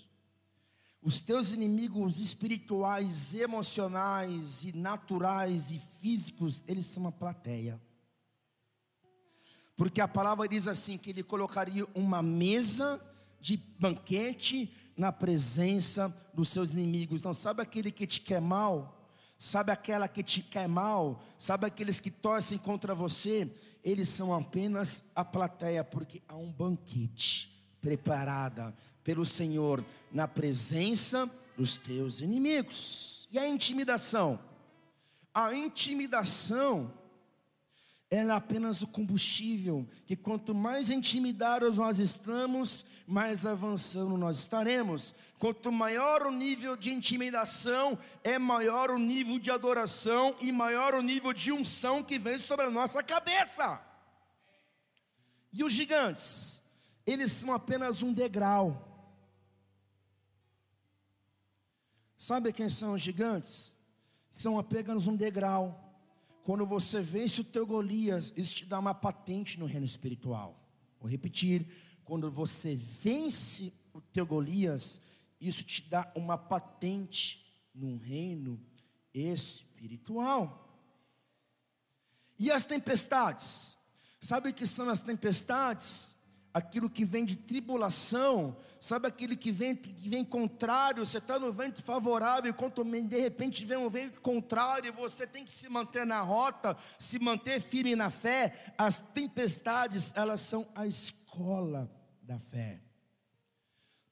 Os 1.01 1.21
teus 1.21 1.53
inimigos 1.53 2.19
espirituais, 2.19 3.33
emocionais 3.35 4.65
e 4.65 4.77
naturais 4.77 5.71
e 5.71 5.81
físicos, 6.01 6.63
eles 6.67 6.87
são 6.87 7.05
uma 7.05 7.13
plateia. 7.13 7.81
Porque 9.77 10.01
a 10.01 10.09
palavra 10.09 10.49
diz 10.49 10.67
assim: 10.67 10.99
que 10.99 11.11
ele 11.11 11.23
colocaria 11.23 11.87
uma 11.95 12.21
mesa 12.21 13.01
de 13.41 13.57
banquete 13.79 14.75
na 14.97 15.13
presença 15.13 16.13
dos 16.35 16.49
seus 16.49 16.73
inimigos. 16.73 17.21
Então, 17.21 17.33
sabe 17.33 17.63
aquele 17.63 17.93
que 17.93 18.07
te 18.07 18.21
quer 18.21 18.41
mal? 18.41 18.99
Sabe 19.39 19.71
aquela 19.71 20.09
que 20.09 20.25
te 20.25 20.43
quer 20.43 20.69
mal? 20.69 21.23
Sabe 21.39 21.67
aqueles 21.67 22.01
que 22.01 22.11
torcem 22.11 22.59
contra 22.59 22.93
você? 22.93 23.49
Eles 23.85 24.09
são 24.09 24.35
apenas 24.35 25.05
a 25.15 25.25
plateia, 25.25 25.85
porque 25.85 26.21
há 26.27 26.35
um 26.35 26.51
banquete 26.51 27.57
preparada 27.81 28.75
pelo 29.09 29.25
Senhor 29.25 29.83
na 30.13 30.29
presença 30.29 31.31
dos 31.57 31.77
teus 31.77 32.21
inimigos. 32.21 33.27
E 33.33 33.39
a 33.39 33.49
intimidação? 33.49 34.39
A 35.33 35.55
intimidação 35.55 36.93
ela 38.11 38.35
é 38.35 38.37
apenas 38.37 38.83
o 38.83 38.87
combustível, 38.87 39.89
que 40.05 40.15
quanto 40.15 40.55
mais 40.55 40.91
intimidados 40.91 41.79
nós 41.79 41.99
estamos, 41.99 42.85
mais 43.07 43.47
avançando 43.47 44.15
nós 44.19 44.41
estaremos. 44.41 45.15
Quanto 45.39 45.73
maior 45.73 46.27
o 46.27 46.31
nível 46.31 46.77
de 46.77 46.93
intimidação, 46.93 47.99
é 48.23 48.39
maior 48.39 48.91
o 48.91 48.99
nível 48.99 49.39
de 49.39 49.51
adoração 49.51 50.37
e 50.39 50.53
maior 50.53 50.93
o 50.93 51.01
nível 51.01 51.33
de 51.33 51.51
unção 51.51 52.03
que 52.03 52.19
vem 52.19 52.37
sobre 52.37 52.67
a 52.67 52.71
nossa 52.71 53.03
cabeça. 53.03 53.81
E 55.51 55.65
os 55.65 55.73
gigantes, 55.73 56.63
eles 57.07 57.33
são 57.33 57.55
apenas 57.55 58.03
um 58.03 58.13
degrau. 58.13 58.85
Sabe 62.19 62.53
quem 62.53 62.69
são 62.69 62.95
os 62.95 63.03
gigantes? 63.03 63.79
São 64.33 64.59
apenas 64.59 65.07
um 65.07 65.17
degrau 65.17 65.89
quando 66.49 66.65
você 66.65 67.03
vence 67.03 67.43
o 67.43 67.45
teu 67.45 67.67
Golias, 67.67 68.33
isso 68.35 68.55
te 68.55 68.65
dá 68.65 68.79
uma 68.79 68.95
patente 68.95 69.61
no 69.61 69.67
reino 69.67 69.85
espiritual. 69.85 70.59
Vou 70.99 71.07
repetir: 71.07 71.67
quando 72.07 72.31
você 72.31 72.75
vence 72.75 73.71
o 73.93 74.01
teu 74.01 74.25
Golias, 74.25 74.99
isso 75.39 75.63
te 75.63 75.83
dá 75.83 76.11
uma 76.15 76.39
patente 76.39 77.47
no 77.75 77.99
reino 77.99 78.59
espiritual. 79.13 80.75
E 82.39 82.51
as 82.51 82.65
tempestades? 82.65 83.77
Sabe 84.19 84.49
o 84.49 84.55
que 84.55 84.67
são 84.67 84.89
as 84.89 85.03
tempestades? 85.03 86.17
Aquilo 86.53 86.89
que 86.89 87.05
vem 87.05 87.25
de 87.25 87.37
tribulação, 87.37 88.57
sabe 88.81 89.07
aquilo 89.07 89.37
que 89.37 89.53
vem, 89.53 89.75
que 89.75 90.09
vem 90.09 90.25
contrário, 90.25 91.05
você 91.05 91.19
está 91.19 91.39
no 91.39 91.53
vento 91.53 91.83
favorável, 91.83 92.53
quando 92.55 92.85
de 92.85 93.21
repente 93.21 93.65
vem 93.65 93.79
um 93.79 93.89
vento 93.89 94.21
contrário, 94.21 94.93
você 94.93 95.27
tem 95.27 95.45
que 95.45 95.53
se 95.53 95.69
manter 95.69 96.07
na 96.07 96.21
rota, 96.21 96.77
se 96.99 97.19
manter 97.19 97.61
firme 97.61 97.95
na 97.95 98.11
fé, 98.11 98.73
as 98.77 98.99
tempestades, 98.99 100.13
elas 100.17 100.41
são 100.41 100.67
a 100.75 100.87
escola 100.87 101.91
da 102.23 102.39
fé, 102.39 102.81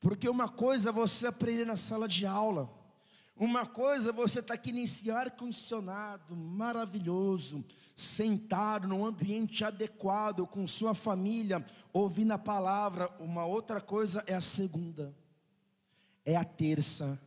porque 0.01 0.29
uma 0.29 0.49
coisa 0.49 0.91
é 0.91 0.93
você 0.93 1.27
aprender 1.27 1.67
na 1.67 1.77
sala 1.77 2.07
de 2.07 2.27
aula, 2.27 2.71
uma 3.37 3.67
coisa 3.67 4.11
é 4.11 4.13
você 4.13 4.41
está 4.41 4.55
aqui 4.55 4.73
nesse 4.73 5.11
ar 5.11 5.31
condicionado, 5.33 6.35
maravilhoso, 6.35 7.65
sentado 7.97 8.87
num 8.87 9.07
ambiente 9.07 9.65
adequado 9.65 10.47
com 10.47 10.67
sua 10.67 10.95
família, 10.95 11.65
ouvindo 11.93 12.33
a 12.33 12.39
palavra. 12.39 13.11
Uma 13.19 13.47
outra 13.47 13.81
coisa 13.81 14.23
é 14.27 14.35
a 14.35 14.41
segunda, 14.41 15.17
é 16.23 16.37
a 16.37 16.45
terça, 16.45 17.19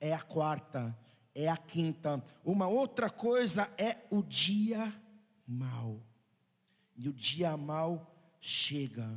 é 0.00 0.14
a 0.14 0.20
quarta, 0.20 0.96
é 1.34 1.48
a 1.48 1.56
quinta. 1.56 2.22
Uma 2.44 2.68
outra 2.68 3.10
coisa 3.10 3.68
é 3.76 3.98
o 4.10 4.22
dia 4.22 4.94
mal. 5.46 6.00
E 6.96 7.08
o 7.08 7.12
dia 7.12 7.56
mal 7.56 8.14
chega 8.40 9.10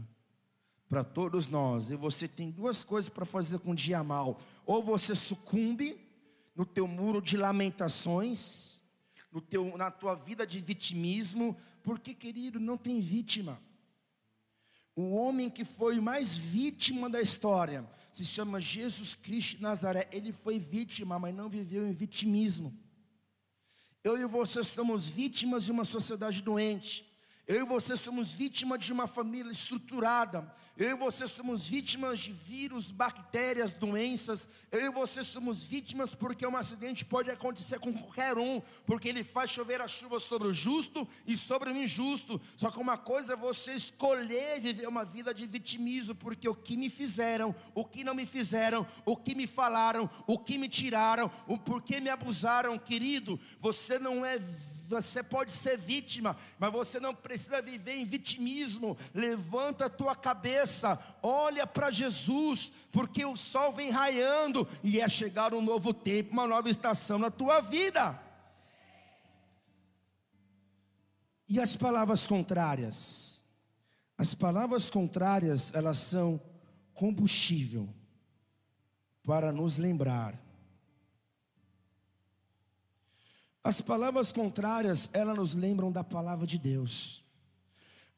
para 0.89 1.03
todos 1.03 1.47
nós. 1.47 1.89
E 1.91 1.95
você 1.95 2.27
tem 2.27 2.49
duas 2.49 2.83
coisas 2.83 3.09
para 3.09 3.25
fazer 3.25 3.59
com 3.59 3.71
o 3.71 3.75
dia 3.75 4.03
mal: 4.03 4.39
ou 4.65 4.81
você 4.81 5.13
sucumbe 5.13 6.01
no 6.55 6.65
teu 6.65 6.87
muro 6.87 7.21
de 7.21 7.35
lamentações, 7.37 8.81
no 9.35 9.41
teu, 9.41 9.77
na 9.77 9.91
tua 9.91 10.15
vida 10.15 10.47
de 10.47 10.61
vitimismo, 10.61 11.57
porque, 11.83 12.13
querido, 12.13 12.57
não 12.57 12.77
tem 12.77 13.01
vítima. 13.01 13.61
O 14.95 15.13
homem 15.13 15.49
que 15.49 15.65
foi 15.65 15.99
mais 15.99 16.37
vítima 16.37 17.09
da 17.09 17.21
história 17.21 17.85
se 18.13 18.23
chama 18.23 18.61
Jesus 18.61 19.13
Cristo 19.13 19.57
de 19.57 19.61
Nazaré. 19.61 20.07
Ele 20.09 20.31
foi 20.31 20.57
vítima, 20.57 21.19
mas 21.19 21.35
não 21.35 21.49
viveu 21.49 21.85
em 21.85 21.91
vitimismo. 21.91 22.73
Eu 24.05 24.17
e 24.17 24.25
você 24.25 24.63
somos 24.63 25.05
vítimas 25.05 25.65
de 25.65 25.71
uma 25.73 25.83
sociedade 25.83 26.41
doente. 26.41 27.05
Eu 27.47 27.61
e 27.61 27.65
você 27.65 27.95
somos 27.95 28.33
vítimas 28.33 28.79
de 28.79 28.91
uma 28.91 29.05
família 29.05 29.51
estruturada. 29.51 30.51
Eu 30.75 30.89
e 30.89 30.95
você 30.95 31.27
somos 31.27 31.67
vítimas 31.67 32.19
de 32.19 32.31
vírus, 32.31 32.89
bactérias, 32.89 33.71
doenças. 33.71 34.47
Eu 34.71 34.87
e 34.87 34.91
você 34.91 35.23
somos 35.23 35.63
vítimas 35.63 36.15
porque 36.15 36.45
um 36.45 36.57
acidente 36.57 37.05
pode 37.05 37.29
acontecer 37.29 37.79
com 37.79 37.93
qualquer 37.93 38.35
um, 38.37 38.61
porque 38.85 39.07
ele 39.07 39.23
faz 39.23 39.51
chover 39.51 39.79
a 39.79 39.87
chuva 39.87 40.19
sobre 40.19 40.47
o 40.47 40.53
justo 40.53 41.07
e 41.25 41.37
sobre 41.37 41.69
o 41.69 41.77
injusto. 41.77 42.41
Só 42.57 42.71
que 42.71 42.79
uma 42.79 42.97
coisa 42.97 43.33
é 43.33 43.37
você 43.37 43.73
escolher 43.73 44.59
viver 44.59 44.87
uma 44.87 45.05
vida 45.05 45.31
de 45.31 45.45
vitimismo, 45.45 46.15
porque 46.15 46.49
o 46.49 46.55
que 46.55 46.75
me 46.75 46.89
fizeram, 46.89 47.55
o 47.75 47.85
que 47.85 48.03
não 48.03 48.15
me 48.15 48.25
fizeram, 48.25 48.87
o 49.05 49.15
que 49.15 49.35
me 49.35 49.45
falaram, 49.45 50.09
o 50.25 50.39
que 50.39 50.57
me 50.57 50.67
tiraram, 50.67 51.31
o 51.47 51.59
porquê 51.59 51.99
me 51.99 52.09
abusaram, 52.09 52.77
querido, 52.79 53.39
você 53.61 53.99
não 53.99 54.25
é 54.25 54.39
você 54.87 55.23
pode 55.23 55.51
ser 55.51 55.77
vítima, 55.77 56.37
mas 56.59 56.71
você 56.71 56.99
não 56.99 57.13
precisa 57.13 57.61
viver 57.61 57.95
em 57.95 58.05
vitimismo. 58.05 58.97
Levanta 59.13 59.85
a 59.85 59.89
tua 59.89 60.15
cabeça, 60.15 60.99
olha 61.23 61.65
para 61.65 61.89
Jesus, 61.89 62.71
porque 62.91 63.25
o 63.25 63.35
sol 63.35 63.71
vem 63.71 63.89
raiando 63.89 64.67
e 64.83 64.99
é 64.99 65.09
chegar 65.09 65.53
um 65.53 65.61
novo 65.61 65.93
tempo, 65.93 66.33
uma 66.33 66.47
nova 66.47 66.69
estação 66.69 67.17
na 67.17 67.31
tua 67.31 67.61
vida. 67.61 68.19
E 71.47 71.59
as 71.59 71.75
palavras 71.75 72.25
contrárias? 72.27 73.43
As 74.17 74.33
palavras 74.33 74.89
contrárias, 74.89 75.73
elas 75.73 75.97
são 75.97 76.39
combustível 76.93 77.89
para 79.23 79.51
nos 79.51 79.77
lembrar 79.77 80.44
As 83.65 83.81
palavras 83.81 84.31
contrárias, 84.31 85.09
elas 85.11 85.35
nos 85.35 85.55
lembram 85.55 85.91
da 85.91 86.03
palavra 86.03 86.45
de 86.45 86.55
Deus. 86.55 87.23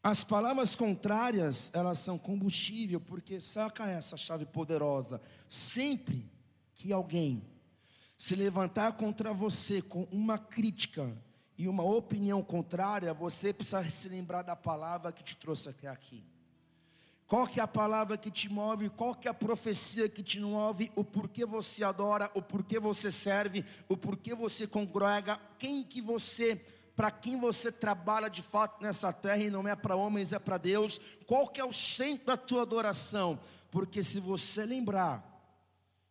As 0.04 0.22
palavras 0.22 0.76
contrárias, 0.76 1.72
elas 1.74 2.00
são 2.00 2.18
combustível, 2.18 3.00
porque 3.00 3.40
saca 3.40 3.90
essa 3.90 4.18
chave 4.18 4.46
poderosa. 4.46 5.22
Sempre 5.48 6.30
que 6.76 6.92
alguém 6.92 7.42
se 8.18 8.36
levantar 8.36 8.98
contra 8.98 9.32
você 9.32 9.82
com 9.82 10.04
uma 10.12 10.38
crítica 10.38 11.18
e 11.58 11.70
uma 11.70 11.84
opinião 11.86 12.44
contrária, 12.44 13.14
você 13.14 13.54
precisa 13.54 13.90
se 13.90 14.10
lembrar 14.10 14.42
da 14.42 14.54
palavra 14.54 15.14
que 15.14 15.24
te 15.24 15.38
trouxe 15.38 15.70
até 15.70 15.88
aqui. 15.88 16.26
Qual 17.28 17.46
que 17.46 17.60
é 17.60 17.64
a 17.64 17.68
palavra 17.68 18.18
que 18.18 18.32
te 18.32 18.48
move? 18.48 18.90
Qual 18.90 19.14
que 19.14 19.28
é 19.28 19.32
a 19.32 19.34
profecia 19.34 20.08
que 20.08 20.24
te 20.24 20.40
move? 20.40 20.90
O 20.96 21.04
porquê 21.04 21.46
você 21.46 21.84
adora, 21.84 22.32
o 22.34 22.42
porquê 22.42 22.80
você 22.80 23.12
serve, 23.12 23.66
o 23.90 23.98
porquê 23.98 24.34
você 24.34 24.66
congrega, 24.66 25.38
quem 25.60 25.84
que 25.84 26.02
você, 26.02 26.56
para 26.96 27.12
quem 27.12 27.38
você 27.38 27.70
trabalha 27.70 28.30
de 28.30 28.42
fato 28.42 28.82
nessa 28.82 29.12
terra 29.12 29.44
e 29.44 29.50
não 29.50 29.68
é 29.68 29.76
para 29.76 29.98
homens, 29.98 30.32
é 30.32 30.40
para 30.40 30.58
Deus. 30.58 31.02
Qual 31.26 31.50
que 31.50 31.60
é 31.60 31.66
o 31.66 31.74
centro 31.74 32.28
da 32.28 32.38
tua 32.38 32.62
adoração? 32.62 33.38
Porque 33.70 34.02
se 34.02 34.22
você 34.22 34.66
lembrar 34.66 35.22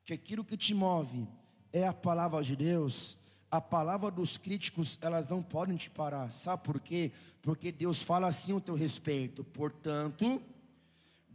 que 0.04 0.12
aquilo 0.12 0.44
que 0.44 0.56
te 0.56 0.74
move 0.74 1.26
é 1.72 1.86
a 1.86 1.94
palavra 1.94 2.42
de 2.42 2.54
Deus, 2.54 3.16
a 3.50 3.60
palavra 3.60 4.10
dos 4.10 4.36
críticos, 4.36 4.98
elas 5.00 5.30
não 5.30 5.42
podem 5.42 5.78
te 5.78 5.88
parar. 5.88 6.30
Sabe 6.30 6.62
por 6.62 6.78
quê? 6.78 7.10
Porque 7.40 7.72
Deus 7.72 8.02
fala 8.02 8.28
assim 8.28 8.52
ao 8.52 8.60
teu 8.60 8.74
respeito. 8.74 9.42
Portanto, 9.42 10.42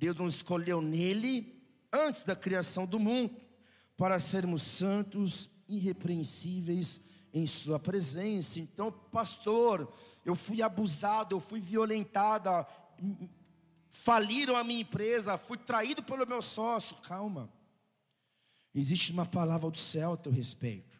Deus 0.02 0.18
nos 0.18 0.36
escolheu 0.38 0.82
nele 0.82 1.64
antes 1.94 2.24
da 2.24 2.36
criação 2.36 2.88
do 2.88 3.00
mundo 3.00 3.36
para 3.96 4.20
sermos 4.20 4.64
santos, 4.64 5.48
irrepreensíveis 5.68 7.02
em 7.32 7.46
sua 7.46 7.78
presença. 7.78 8.60
Então, 8.60 8.92
pastor, 8.92 9.94
eu 10.26 10.36
fui 10.36 10.64
abusado, 10.64 11.36
eu 11.36 11.40
fui 11.40 11.60
violentada, 11.62 12.66
faliram 13.92 14.56
a 14.56 14.64
minha 14.64 14.82
empresa, 14.82 15.38
fui 15.38 15.56
traído 15.60 16.02
pelo 16.02 16.26
meu 16.26 16.42
sócio. 16.42 16.96
Calma. 17.04 17.48
Existe 18.74 19.12
uma 19.12 19.28
palavra 19.28 19.70
do 19.70 19.78
céu 19.78 20.14
a 20.14 20.18
teu 20.18 20.32
respeito. 20.32 21.00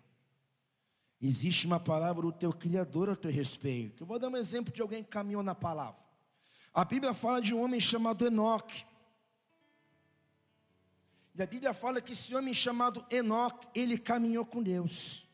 Existe 1.20 1.66
uma 1.66 1.80
palavra 1.80 2.22
do 2.22 2.32
teu 2.32 2.54
Criador 2.54 3.10
a 3.10 3.16
teu 3.16 3.32
respeito. 3.32 4.04
Eu 4.04 4.08
vou 4.08 4.20
dar 4.20 4.30
um 4.30 4.38
exemplo 4.38 4.72
de 4.72 4.80
alguém 4.80 5.04
que 5.04 5.10
caminhou 5.10 5.42
na 5.42 5.56
palavra. 5.56 6.00
A 6.72 6.86
Bíblia 6.86 7.16
fala 7.16 7.42
de 7.42 7.52
um 7.52 7.64
homem 7.64 7.80
chamado 7.80 8.28
Enoque. 8.28 8.91
E 11.34 11.42
a 11.42 11.46
Bíblia 11.46 11.74
fala 11.74 12.02
que 12.02 12.12
esse 12.12 12.36
homem 12.36 12.54
chamado 12.54 13.06
Enoque, 13.10 13.68
ele 13.74 13.98
caminhou 13.98 14.46
com 14.46 14.62
Deus. 14.62 15.28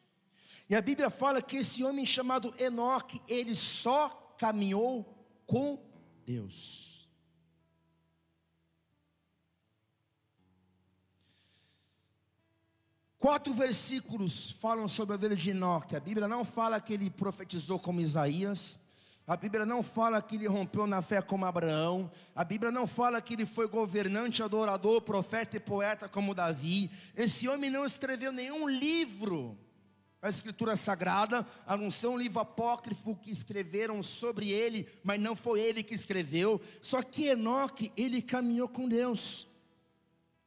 E 0.70 0.76
a 0.76 0.82
Bíblia 0.82 1.10
fala 1.10 1.42
que 1.42 1.58
esse 1.58 1.84
homem 1.84 2.06
chamado 2.06 2.54
Enoque, 2.60 3.22
ele 3.28 3.56
só 3.56 4.10
caminhou 4.38 5.26
com 5.46 5.82
Deus. 6.26 7.10
Quatro 13.18 13.54
versículos 13.54 14.52
falam 14.52 14.88
sobre 14.88 15.16
a 15.16 15.18
vida 15.18 15.36
de 15.36 15.50
Enoque. 15.50 15.96
A 15.96 16.00
Bíblia 16.00 16.28
não 16.28 16.46
fala 16.46 16.80
que 16.80 16.94
ele 16.94 17.10
profetizou 17.10 17.80
como 17.80 18.00
Isaías. 18.00 18.87
A 19.28 19.36
Bíblia 19.36 19.66
não 19.66 19.84
fala 19.84 20.22
que 20.22 20.38
ele 20.38 20.48
rompeu 20.48 20.88
na 20.88 21.02
fé 21.02 21.22
como 21.22 21.46
Abraão. 21.46 22.10
A 22.34 22.46
Bíblia 22.46 22.72
não 22.72 22.88
fala 22.88 23.22
que 23.22 23.34
ele 23.34 23.46
foi 23.46 23.68
governante, 23.68 24.42
adorador, 24.42 25.02
profeta 25.02 25.58
e 25.58 25.60
poeta 25.60 26.08
como 26.08 26.34
Davi. 26.34 26.90
Esse 27.14 27.46
homem 27.46 27.70
não 27.70 27.86
escreveu 27.86 28.32
nenhum 28.32 28.70
livro 28.70 29.58
a 30.22 30.30
Escritura 30.30 30.76
Sagrada, 30.76 31.46
não 31.68 31.92
ser 31.92 32.08
um 32.08 32.18
livro 32.18 32.40
apócrifo 32.40 33.16
que 33.16 33.30
escreveram 33.30 34.02
sobre 34.02 34.50
ele, 34.50 34.88
mas 35.04 35.22
não 35.22 35.36
foi 35.36 35.62
ele 35.62 35.84
que 35.84 35.94
escreveu. 35.94 36.62
Só 36.82 37.04
que 37.04 37.28
Enoque, 37.28 37.92
ele 37.96 38.22
caminhou 38.22 38.68
com 38.68 38.88
Deus. 38.88 39.48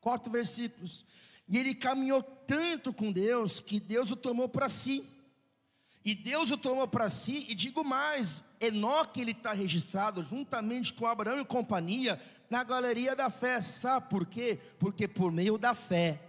Quatro 0.01 0.31
versículos. 0.31 1.05
E 1.47 1.59
ele 1.59 1.75
caminhou 1.75 2.23
tanto 2.23 2.93
com 2.93 3.13
Deus 3.13 3.61
que 3.61 3.79
Deus 3.79 4.11
o 4.11 4.17
tomou 4.17 4.49
para 4.49 4.69
si. 4.69 5.09
E 6.05 6.15
Deus 6.15 6.51
o 6.51 6.57
tomou 6.57 6.89
para 6.89 7.11
si, 7.11 7.47
e 7.49 7.55
digo 7.55 7.85
mais: 7.85 8.43
Enoque 8.61 9.23
ele 9.23 9.31
está 9.31 9.53
registrado 9.53 10.23
juntamente 10.23 10.93
com 10.93 11.07
Abraão 11.07 11.41
e 11.41 11.45
companhia 11.45 12.21
na 12.51 12.63
galeria 12.63 13.17
da 13.17 13.31
fé. 13.31 13.61
Sabe 13.63 14.11
por 14.11 14.27
quê? 14.27 14.59
Porque 14.79 15.09
por 15.09 15.33
meio 15.33 15.57
da 15.57 15.75
fé, 15.75 16.21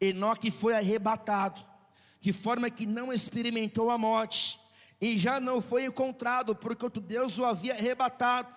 Enoque 0.00 0.50
foi 0.50 0.74
arrebatado, 0.74 1.64
de 2.20 2.32
forma 2.32 2.68
que 2.68 2.84
não 2.84 3.12
experimentou 3.12 3.90
a 3.90 3.98
morte, 3.98 4.58
e 5.00 5.18
já 5.18 5.38
não 5.38 5.60
foi 5.60 5.84
encontrado, 5.84 6.54
porque 6.54 6.88
Deus 7.00 7.38
o 7.38 7.44
havia 7.44 7.74
arrebatado, 7.74 8.54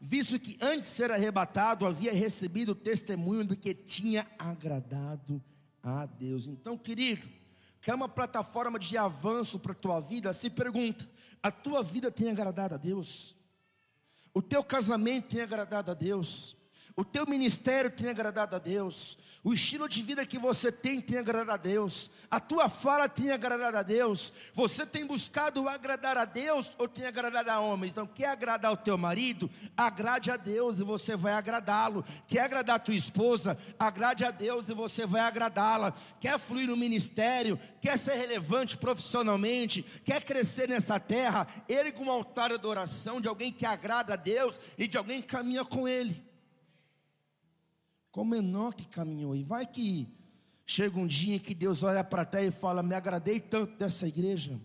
visto 0.00 0.38
que 0.38 0.56
antes 0.60 0.88
de 0.88 0.96
ser 0.96 1.10
arrebatado, 1.10 1.86
havia 1.86 2.12
recebido 2.12 2.70
o 2.70 2.74
testemunho 2.74 3.44
do 3.44 3.56
que 3.56 3.74
tinha 3.74 4.26
agradado 4.38 5.42
a 5.82 6.06
Deus. 6.06 6.46
Então, 6.46 6.78
querido, 6.78 7.26
quer 7.80 7.94
uma 7.94 8.08
plataforma 8.08 8.78
de 8.78 8.96
avanço 8.96 9.58
para 9.58 9.72
a 9.72 9.74
tua 9.74 10.00
vida? 10.00 10.32
Se 10.32 10.48
pergunta: 10.48 11.08
a 11.42 11.50
tua 11.50 11.82
vida 11.82 12.10
tem 12.10 12.30
agradado 12.30 12.74
a 12.74 12.78
Deus? 12.78 13.36
O 14.34 14.42
teu 14.42 14.62
casamento 14.62 15.28
tem 15.28 15.40
agradado 15.40 15.90
a 15.90 15.94
Deus? 15.94 16.56
O 16.98 17.04
teu 17.04 17.24
ministério 17.28 17.92
tem 17.92 18.08
agradado 18.08 18.56
a 18.56 18.58
Deus. 18.58 19.16
O 19.44 19.54
estilo 19.54 19.88
de 19.88 20.02
vida 20.02 20.26
que 20.26 20.36
você 20.36 20.72
tem 20.72 21.00
tem 21.00 21.16
agradado 21.16 21.52
a 21.52 21.56
Deus. 21.56 22.10
A 22.28 22.40
tua 22.40 22.68
fala 22.68 23.08
tem 23.08 23.30
agradado 23.30 23.76
a 23.76 23.84
Deus. 23.84 24.32
Você 24.52 24.84
tem 24.84 25.06
buscado 25.06 25.68
agradar 25.68 26.18
a 26.18 26.24
Deus 26.24 26.68
ou 26.76 26.88
tem 26.88 27.06
agradado 27.06 27.52
a 27.52 27.60
homens? 27.60 27.92
Então, 27.92 28.04
quer 28.04 28.30
agradar 28.30 28.72
o 28.72 28.76
teu 28.76 28.98
marido? 28.98 29.48
Agrade 29.76 30.32
a 30.32 30.36
Deus 30.36 30.80
e 30.80 30.82
você 30.82 31.14
vai 31.14 31.34
agradá-lo. 31.34 32.04
Quer 32.26 32.40
agradar 32.40 32.74
a 32.74 32.80
tua 32.80 32.96
esposa? 32.96 33.56
Agrade 33.78 34.24
a 34.24 34.32
Deus 34.32 34.68
e 34.68 34.74
você 34.74 35.06
vai 35.06 35.20
agradá-la. 35.20 35.94
Quer 36.18 36.36
fluir 36.36 36.66
no 36.66 36.76
ministério? 36.76 37.60
Quer 37.80 37.96
ser 37.96 38.14
relevante 38.14 38.76
profissionalmente? 38.76 39.84
Quer 40.04 40.24
crescer 40.24 40.68
nessa 40.68 40.98
terra? 40.98 41.46
Com 41.96 42.06
um 42.06 42.10
altar 42.10 42.48
de 42.48 42.56
adoração 42.56 43.20
de 43.20 43.28
alguém 43.28 43.52
que 43.52 43.64
agrada 43.64 44.14
a 44.14 44.16
Deus 44.16 44.58
e 44.76 44.88
de 44.88 44.98
alguém 44.98 45.22
que 45.22 45.28
caminha 45.28 45.64
com 45.64 45.86
Ele 45.86 46.26
como 48.18 48.34
Enoque 48.34 48.84
caminhou. 48.86 49.36
E 49.36 49.44
vai 49.44 49.64
que 49.64 50.08
chega 50.66 50.98
um 50.98 51.06
dia 51.06 51.38
que 51.38 51.54
Deus 51.54 51.84
olha 51.84 52.02
para 52.02 52.22
a 52.22 52.24
terra 52.24 52.46
e 52.46 52.50
fala: 52.50 52.82
Me 52.82 52.92
agradei 52.92 53.38
tanto 53.38 53.78
dessa 53.78 54.08
igreja 54.08 54.60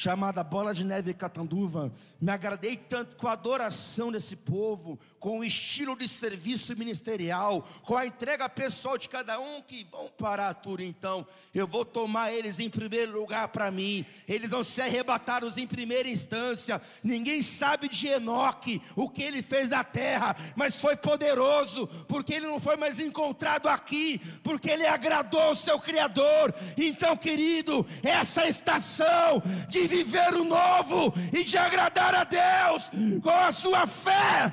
chamada 0.00 0.42
Bola 0.42 0.72
de 0.72 0.82
Neve 0.82 1.12
Catanduva. 1.12 1.92
Me 2.18 2.32
agradei 2.32 2.74
tanto 2.74 3.16
com 3.16 3.28
a 3.28 3.32
adoração 3.32 4.10
desse 4.10 4.34
povo, 4.34 4.98
com 5.18 5.40
o 5.40 5.44
estilo 5.44 5.94
de 5.94 6.08
serviço 6.08 6.76
ministerial, 6.76 7.66
com 7.82 7.96
a 7.96 8.06
entrega 8.06 8.48
pessoal 8.48 8.96
de 8.96 9.10
cada 9.10 9.38
um, 9.38 9.60
que 9.60 9.84
vão 9.90 10.08
parar 10.18 10.54
tudo 10.54 10.82
então. 10.82 11.26
Eu 11.54 11.66
vou 11.66 11.84
tomar 11.84 12.32
eles 12.32 12.58
em 12.58 12.70
primeiro 12.70 13.12
lugar 13.12 13.48
para 13.48 13.70
mim. 13.70 14.06
Eles 14.26 14.48
vão 14.48 14.64
ser 14.64 14.82
arrebatados 14.82 15.58
em 15.58 15.66
primeira 15.66 16.08
instância. 16.08 16.80
Ninguém 17.02 17.42
sabe 17.42 17.86
de 17.86 18.06
Enoque, 18.06 18.80
o 18.96 19.08
que 19.08 19.22
ele 19.22 19.42
fez 19.42 19.68
na 19.68 19.84
terra, 19.84 20.34
mas 20.56 20.76
foi 20.76 20.96
poderoso, 20.96 21.86
porque 22.08 22.34
ele 22.34 22.46
não 22.46 22.60
foi 22.60 22.76
mais 22.76 22.98
encontrado 22.98 23.68
aqui, 23.68 24.18
porque 24.42 24.70
ele 24.70 24.86
agradou 24.86 25.50
o 25.50 25.56
seu 25.56 25.78
Criador. 25.78 26.54
Então, 26.76 27.16
querido, 27.16 27.86
essa 28.02 28.46
estação 28.46 29.42
de 29.68 29.89
viver 29.90 30.34
o 30.34 30.44
novo 30.44 31.12
e 31.32 31.42
de 31.42 31.58
agradar 31.58 32.14
a 32.14 32.24
Deus 32.24 32.90
com 33.22 33.30
a 33.30 33.50
sua 33.50 33.86
fé, 33.86 34.52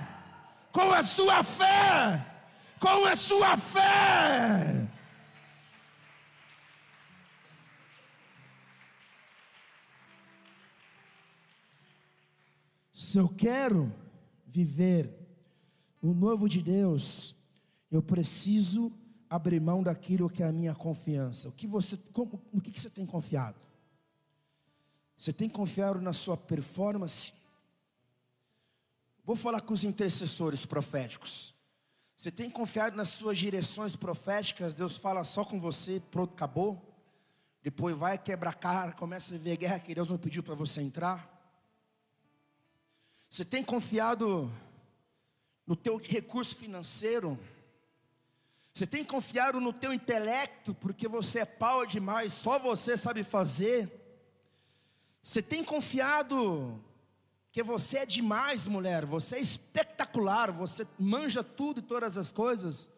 com 0.72 0.92
a 0.92 1.04
sua 1.04 1.44
fé, 1.44 2.26
com 2.80 3.06
a 3.06 3.16
sua 3.16 3.56
fé. 3.56 4.88
Se 12.92 13.20
eu 13.20 13.30
quero 13.30 13.94
viver 14.46 15.10
o 16.02 16.14
novo 16.14 16.50
de 16.50 16.62
Deus, 16.62 17.36
eu 17.92 18.02
preciso 18.02 18.92
abrir 19.30 19.62
mão 19.62 19.84
daquilo 19.84 20.30
que 20.30 20.42
é 20.42 20.48
a 20.48 20.52
minha 20.52 20.74
confiança. 20.74 21.48
O 21.48 21.52
que 21.52 21.68
você, 21.68 21.98
como, 22.12 22.42
no 22.52 22.60
que, 22.60 22.72
que 22.72 22.80
você 22.80 22.90
tem 22.90 23.06
confiado? 23.06 23.67
Você 25.18 25.34
tem 25.34 25.50
confiado 25.50 26.00
na 26.00 26.14
sua 26.14 26.38
performance? 26.38 27.34
Vou 29.26 29.36
falar 29.36 29.62
com 29.62 29.74
os 29.74 29.84
intercessores 29.84 30.66
proféticos. 30.66 31.54
Você 32.16 32.32
tem 32.32 32.50
confiado 32.50 32.96
nas 32.96 33.10
suas 33.10 33.38
direções 33.38 33.96
proféticas? 33.96 34.74
Deus 34.74 34.96
fala 34.96 35.24
só 35.24 35.44
com 35.44 35.60
você, 35.60 36.02
pronto, 36.12 36.34
acabou. 36.34 36.82
Depois 37.62 37.98
vai 37.98 38.18
quebrar 38.18 38.56
cara, 38.56 38.94
começa 38.94 39.36
a 39.36 39.38
ver 39.38 39.58
guerra 39.58 39.80
que 39.80 39.94
Deus 39.94 40.10
não 40.10 40.18
pediu 40.18 40.42
para 40.42 40.56
você 40.56 40.82
entrar. 40.82 41.34
Você 43.30 43.44
tem 43.44 43.64
confiado 43.64 44.52
no 45.66 45.76
teu 45.76 45.98
recurso 45.98 46.56
financeiro? 46.56 47.38
Você 48.74 48.88
tem 48.88 49.04
confiado 49.04 49.60
no 49.60 49.74
teu 49.74 49.92
intelecto, 49.92 50.74
porque 50.76 51.08
você 51.08 51.40
é 51.40 51.46
pau 51.46 51.86
demais, 51.86 52.34
só 52.34 52.58
você 52.60 52.96
sabe 52.96 53.24
fazer? 53.24 53.97
Você 55.28 55.42
tem 55.42 55.62
confiado 55.62 56.82
que 57.52 57.62
você 57.62 57.98
é 57.98 58.06
demais, 58.06 58.66
mulher, 58.66 59.06
você 59.06 59.36
é 59.36 59.42
espetacular, 59.42 60.54
você 60.54 60.88
manja 60.98 61.44
tudo 61.44 61.82
e 61.82 61.84
todas 61.84 62.18
as 62.18 62.32
coisas? 62.32 62.90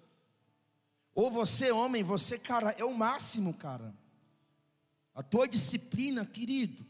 Ou 1.15 1.31
você, 1.31 1.71
homem, 1.71 2.03
você, 2.03 2.37
cara, 2.37 2.75
é 2.77 2.85
o 2.85 2.95
máximo, 2.95 3.51
cara. 3.51 3.95
A 5.15 5.23
tua 5.23 5.47
disciplina, 5.47 6.23
querido. 6.23 6.85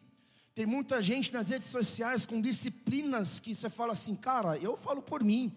Tem 0.54 0.65
muita 0.65 1.02
gente 1.02 1.32
nas 1.32 1.49
redes 1.49 1.69
sociais 1.69 2.25
com 2.25 2.41
disciplinas 2.41 3.39
que 3.39 3.56
você 3.56 3.69
fala 3.69 3.93
assim, 3.93 4.17
cara, 4.17 4.58
eu 4.58 4.75
falo 4.75 5.02
por 5.02 5.23
mim. 5.23 5.56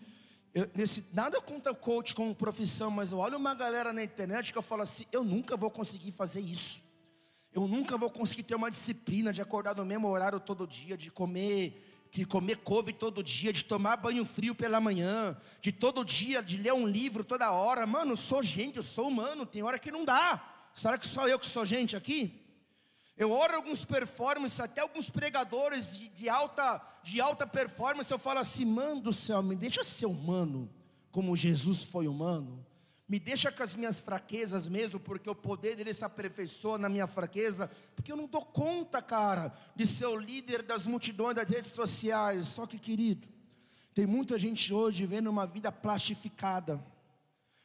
Eu, 0.55 0.71
nesse, 0.77 1.05
nada 1.13 1.41
contra 1.41 1.75
coach 1.75 2.15
como 2.15 2.37
profissão, 2.37 2.89
mas 2.89 3.11
eu 3.11 3.19
olho 3.19 3.37
uma 3.37 3.53
galera 3.53 3.93
na 3.93 4.05
internet 4.05 4.53
que 4.53 4.59
eu 4.59 4.63
falo 4.63 4.83
assim, 4.83 5.07
eu 5.11 5.25
nunca 5.25 5.57
vou 5.57 5.73
conseguir 5.73 6.13
fazer 6.13 6.41
isso. 6.41 6.85
Eu 7.53 7.69
nunca 7.69 7.99
vou 7.99 8.11
conseguir 8.11 8.43
ter 8.45 8.55
uma 8.55 8.71
disciplina 8.71 9.33
de 9.33 9.43
acordar 9.43 9.75
no 9.75 9.85
mesmo 9.85 10.09
horário 10.09 10.41
todo 10.41 10.67
dia, 10.67 10.97
de 10.97 11.11
comer 11.11 11.89
de 12.13 12.27
comer 12.27 12.59
couve 12.59 12.93
todo 12.93 13.23
dia, 13.23 13.55
de 13.55 13.65
tomar 13.65 13.97
banho 13.97 14.23
frio 14.23 14.55
pela 14.55 14.79
manhã, 14.79 15.35
de 15.63 15.73
todo 15.73 16.05
dia, 16.05 16.43
de 16.43 16.59
ler 16.59 16.75
um 16.75 16.87
livro 16.87 17.25
toda 17.25 17.51
hora. 17.51 17.87
Mano, 17.87 18.13
eu 18.13 18.17
sou 18.19 18.43
gente, 18.43 18.77
eu 18.77 18.83
sou 18.83 19.09
humano, 19.09 19.47
tem 19.47 19.63
hora 19.63 19.79
que 19.79 19.91
não 19.91 20.05
dá. 20.05 20.47
Será 20.75 20.99
que 20.99 21.07
só 21.07 21.27
eu 21.27 21.39
que 21.39 21.47
sou 21.47 21.65
gente 21.65 21.97
aqui? 21.97 22.39
Eu 23.17 23.31
oro 23.31 23.57
alguns 23.57 23.87
performances, 23.87 24.61
até 24.61 24.83
alguns 24.83 25.09
pregadores 25.09 25.97
de, 25.97 26.09
de, 26.11 26.29
alta, 26.29 26.83
de 27.03 27.19
alta 27.19 27.47
performance, 27.47 28.11
eu 28.11 28.19
falo 28.19 28.41
assim, 28.41 28.67
mano 28.67 29.01
do 29.01 29.13
céu, 29.13 29.43
me 29.43 29.57
deixa 29.57 29.83
ser 29.83 30.05
humano, 30.05 30.69
como 31.11 31.35
Jesus 31.35 31.83
foi 31.83 32.07
humano. 32.07 32.63
Me 33.13 33.21
deixa 33.21 33.53
com 33.53 33.63
as 33.63 33.77
minhas 33.77 34.01
fraquezas 34.01 34.67
mesmo, 34.67 34.99
porque 34.99 35.29
o 35.29 35.35
poder 35.35 35.77
dele 35.77 35.93
se 35.93 36.03
aperfeiçoa 36.03 36.79
na 36.79 36.89
minha 36.89 37.07
fraqueza, 37.07 37.71
porque 37.95 38.11
eu 38.11 38.17
não 38.17 38.27
dou 38.27 38.41
conta, 38.41 39.03
cara, 39.03 39.53
de 39.77 39.87
ser 39.87 40.07
o 40.07 40.17
líder 40.17 40.63
das 40.63 40.87
multidões 40.87 41.37
das 41.37 41.47
redes 41.47 41.73
sociais. 41.73 42.49
Só 42.49 42.67
que, 42.67 42.79
querido, 42.79 43.29
tem 43.93 44.07
muita 44.07 44.39
gente 44.39 44.73
hoje 44.73 45.05
vendo 45.05 45.29
uma 45.29 45.47
vida 45.47 45.71
plastificada. 45.71 46.83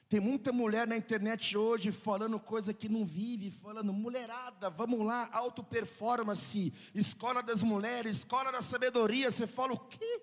Tem 0.09 0.19
muita 0.19 0.51
mulher 0.51 0.85
na 0.85 0.97
internet 0.97 1.55
hoje 1.55 1.93
falando 1.93 2.37
coisa 2.41 2.73
que 2.73 2.89
não 2.89 3.05
vive, 3.05 3.49
falando 3.49 3.93
mulherada, 3.93 4.69
vamos 4.69 4.99
lá, 4.99 5.29
auto 5.31 5.63
performance, 5.63 6.73
escola 6.93 7.41
das 7.41 7.63
mulheres, 7.63 8.17
escola 8.17 8.51
da 8.51 8.61
sabedoria. 8.61 9.31
Você 9.31 9.47
fala 9.47 9.71
o 9.71 9.79
quê? 9.79 10.21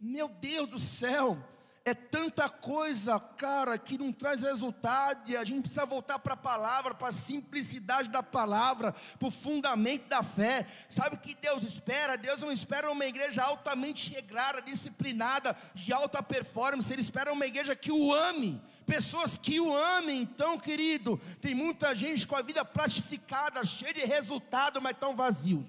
Meu 0.00 0.30
Deus 0.30 0.66
do 0.66 0.80
céu! 0.80 1.55
É 1.86 1.94
tanta 1.94 2.48
coisa, 2.48 3.20
cara, 3.20 3.78
que 3.78 3.96
não 3.96 4.10
traz 4.10 4.42
resultado, 4.42 5.30
e 5.30 5.36
a 5.36 5.44
gente 5.44 5.60
precisa 5.60 5.86
voltar 5.86 6.18
para 6.18 6.34
a 6.34 6.36
palavra, 6.36 6.92
para 6.92 7.10
a 7.10 7.12
simplicidade 7.12 8.08
da 8.08 8.24
palavra, 8.24 8.92
para 9.16 9.28
o 9.28 9.30
fundamento 9.30 10.08
da 10.08 10.20
fé. 10.20 10.66
Sabe 10.88 11.14
o 11.14 11.18
que 11.20 11.32
Deus 11.36 11.62
espera? 11.62 12.18
Deus 12.18 12.40
não 12.40 12.50
espera 12.50 12.90
uma 12.90 13.06
igreja 13.06 13.44
altamente 13.44 14.12
regrada, 14.12 14.60
disciplinada, 14.60 15.56
de 15.76 15.92
alta 15.92 16.20
performance, 16.20 16.92
Ele 16.92 17.02
espera 17.02 17.32
uma 17.32 17.46
igreja 17.46 17.76
que 17.76 17.92
o 17.92 18.12
ame, 18.12 18.60
pessoas 18.84 19.38
que 19.38 19.60
o 19.60 19.72
amem. 19.72 20.22
Então, 20.22 20.58
querido, 20.58 21.20
tem 21.40 21.54
muita 21.54 21.94
gente 21.94 22.26
com 22.26 22.34
a 22.34 22.42
vida 22.42 22.64
plastificada, 22.64 23.64
cheia 23.64 23.94
de 23.94 24.04
resultado, 24.04 24.82
mas 24.82 24.98
tão 24.98 25.14
vazios. 25.14 25.68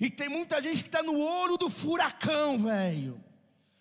E 0.00 0.10
tem 0.10 0.28
muita 0.28 0.60
gente 0.60 0.82
que 0.82 0.88
está 0.88 1.00
no 1.00 1.16
ouro 1.16 1.56
do 1.56 1.70
furacão, 1.70 2.58
velho 2.58 3.24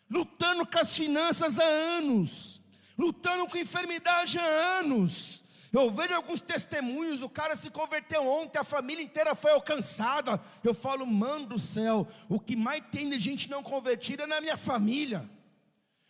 lutando 0.10 0.66
com 0.66 0.80
as 0.80 0.96
finanças 0.96 1.60
há 1.60 1.64
anos, 1.64 2.62
lutando 2.98 3.48
com 3.48 3.58
enfermidade 3.58 4.38
há 4.38 4.46
anos. 4.80 5.42
Eu 5.72 5.92
vejo 5.92 6.14
alguns 6.14 6.40
testemunhos, 6.40 7.22
o 7.22 7.30
cara 7.30 7.56
se 7.56 7.70
converteu 7.70 8.26
ontem, 8.26 8.58
a 8.58 8.64
família 8.64 9.04
inteira 9.04 9.36
foi 9.36 9.52
alcançada. 9.52 10.42
Eu 10.64 10.74
falo, 10.74 11.06
mano 11.06 11.48
do 11.48 11.60
céu, 11.60 12.08
o 12.30 12.40
que 12.40 12.56
mais 12.56 12.82
tem 12.92 13.10
de 13.10 13.20
gente 13.20 13.50
não 13.50 13.62
convertida 13.62 14.24
é 14.24 14.28
na 14.28 14.40
minha 14.40 14.56
família. 14.56 15.30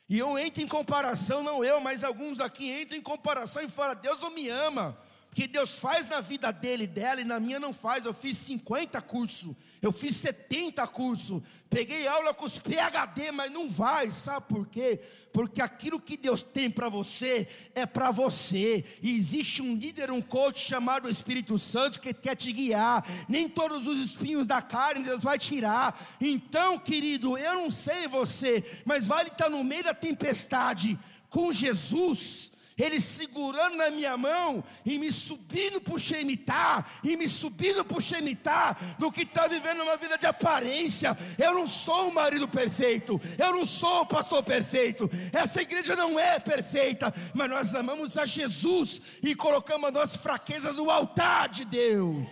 E 0.08 0.20
eu 0.20 0.38
entro 0.38 0.62
em 0.62 0.68
comparação, 0.68 1.42
não 1.42 1.64
eu, 1.64 1.82
mas 1.82 2.04
alguns 2.04 2.40
aqui 2.40 2.70
entram 2.80 3.00
em 3.00 3.02
comparação 3.02 3.64
e 3.64 3.70
falam, 3.70 3.96
Deus 3.96 4.20
não 4.20 4.30
me 4.30 4.48
ama 4.50 4.96
que 5.36 5.48
Deus 5.48 5.80
faz 5.80 6.08
na 6.08 6.22
vida 6.22 6.50
dele, 6.50 6.88
dela 6.88 7.20
e 7.20 7.26
na 7.26 7.42
minha 7.42 7.60
não 7.60 7.74
faz. 7.74 8.06
Eu 8.06 8.14
fiz 8.14 8.38
50 8.38 9.02
cursos, 9.02 9.54
eu 9.82 9.92
fiz 9.92 10.16
70 10.16 10.88
cursos, 10.88 11.44
peguei 11.70 12.08
aula 12.08 12.34
com 12.34 12.46
os 12.46 12.58
PhD, 12.58 13.34
mas 13.34 13.52
não 13.52 13.68
vai, 13.68 14.10
sabe 14.12 14.46
por 14.48 14.66
quê? 14.66 14.98
Porque 15.34 15.62
aquilo 15.62 16.00
que 16.00 16.16
Deus 16.16 16.42
tem 16.42 16.72
para 16.72 16.88
você 16.88 17.50
é 17.76 17.86
para 17.86 18.12
você. 18.12 18.86
E 19.04 19.14
existe 19.14 19.62
um 19.62 19.76
líder, 19.76 20.10
um 20.10 20.22
coach 20.22 20.62
chamado 20.62 21.10
Espírito 21.10 21.60
Santo 21.60 22.00
que 22.00 22.14
quer 22.14 22.38
te 22.38 22.54
guiar. 22.54 23.06
Nem 23.28 23.50
todos 23.50 23.88
os 23.88 24.00
espinhos 24.00 24.48
da 24.48 24.62
carne 24.62 25.04
Deus 25.04 25.22
vai 25.22 25.38
tirar. 25.38 26.16
Então, 26.22 26.80
querido, 26.80 27.38
eu 27.38 27.56
não 27.56 27.70
sei 27.70 28.08
você, 28.08 28.64
mas 28.86 29.06
vale 29.06 29.28
estar 29.28 29.50
no 29.50 29.66
meio 29.66 29.84
da 29.84 29.94
tempestade 29.94 30.98
com 31.30 31.52
Jesus 31.52 32.55
ele 32.78 33.00
segurando 33.00 33.78
na 33.78 33.90
minha 33.90 34.18
mão 34.18 34.64
e 34.86 34.98
me 34.98 35.12
subindo 35.12 35.80
para 35.80 35.94
o 35.94 36.00
Shemitah, 36.00 36.86
e 37.04 37.16
me 37.16 37.28
subindo 37.28 37.86
para 37.86 37.98
o 37.98 38.02
Shemitah, 38.02 38.76
do 39.00 39.12
que 39.12 39.22
está 39.22 39.48
vivendo 39.48 39.82
uma 39.82 39.98
vida 39.98 40.18
de 40.18 40.26
aparência. 40.26 41.18
Eu 41.38 41.54
não 41.54 41.68
sou 41.68 42.10
o 42.10 42.14
marido 42.14 42.48
perfeito, 42.48 43.22
eu 43.38 43.54
não 43.54 43.66
sou 43.66 44.02
o 44.02 44.06
pastor 44.06 44.44
perfeito, 44.44 45.10
essa 45.32 45.62
igreja 45.62 45.96
não 45.96 46.20
é 46.20 46.40
perfeita, 46.40 47.14
mas 47.34 47.50
nós 47.50 47.76
amamos 47.76 48.18
a 48.18 48.26
Jesus 48.26 49.02
e 49.24 49.36
colocamos 49.36 49.88
as 49.88 49.94
nossas 49.94 50.22
fraquezas 50.22 50.76
no 50.76 50.90
altar 50.90 51.50
de 51.50 51.66
Deus. 51.66 52.28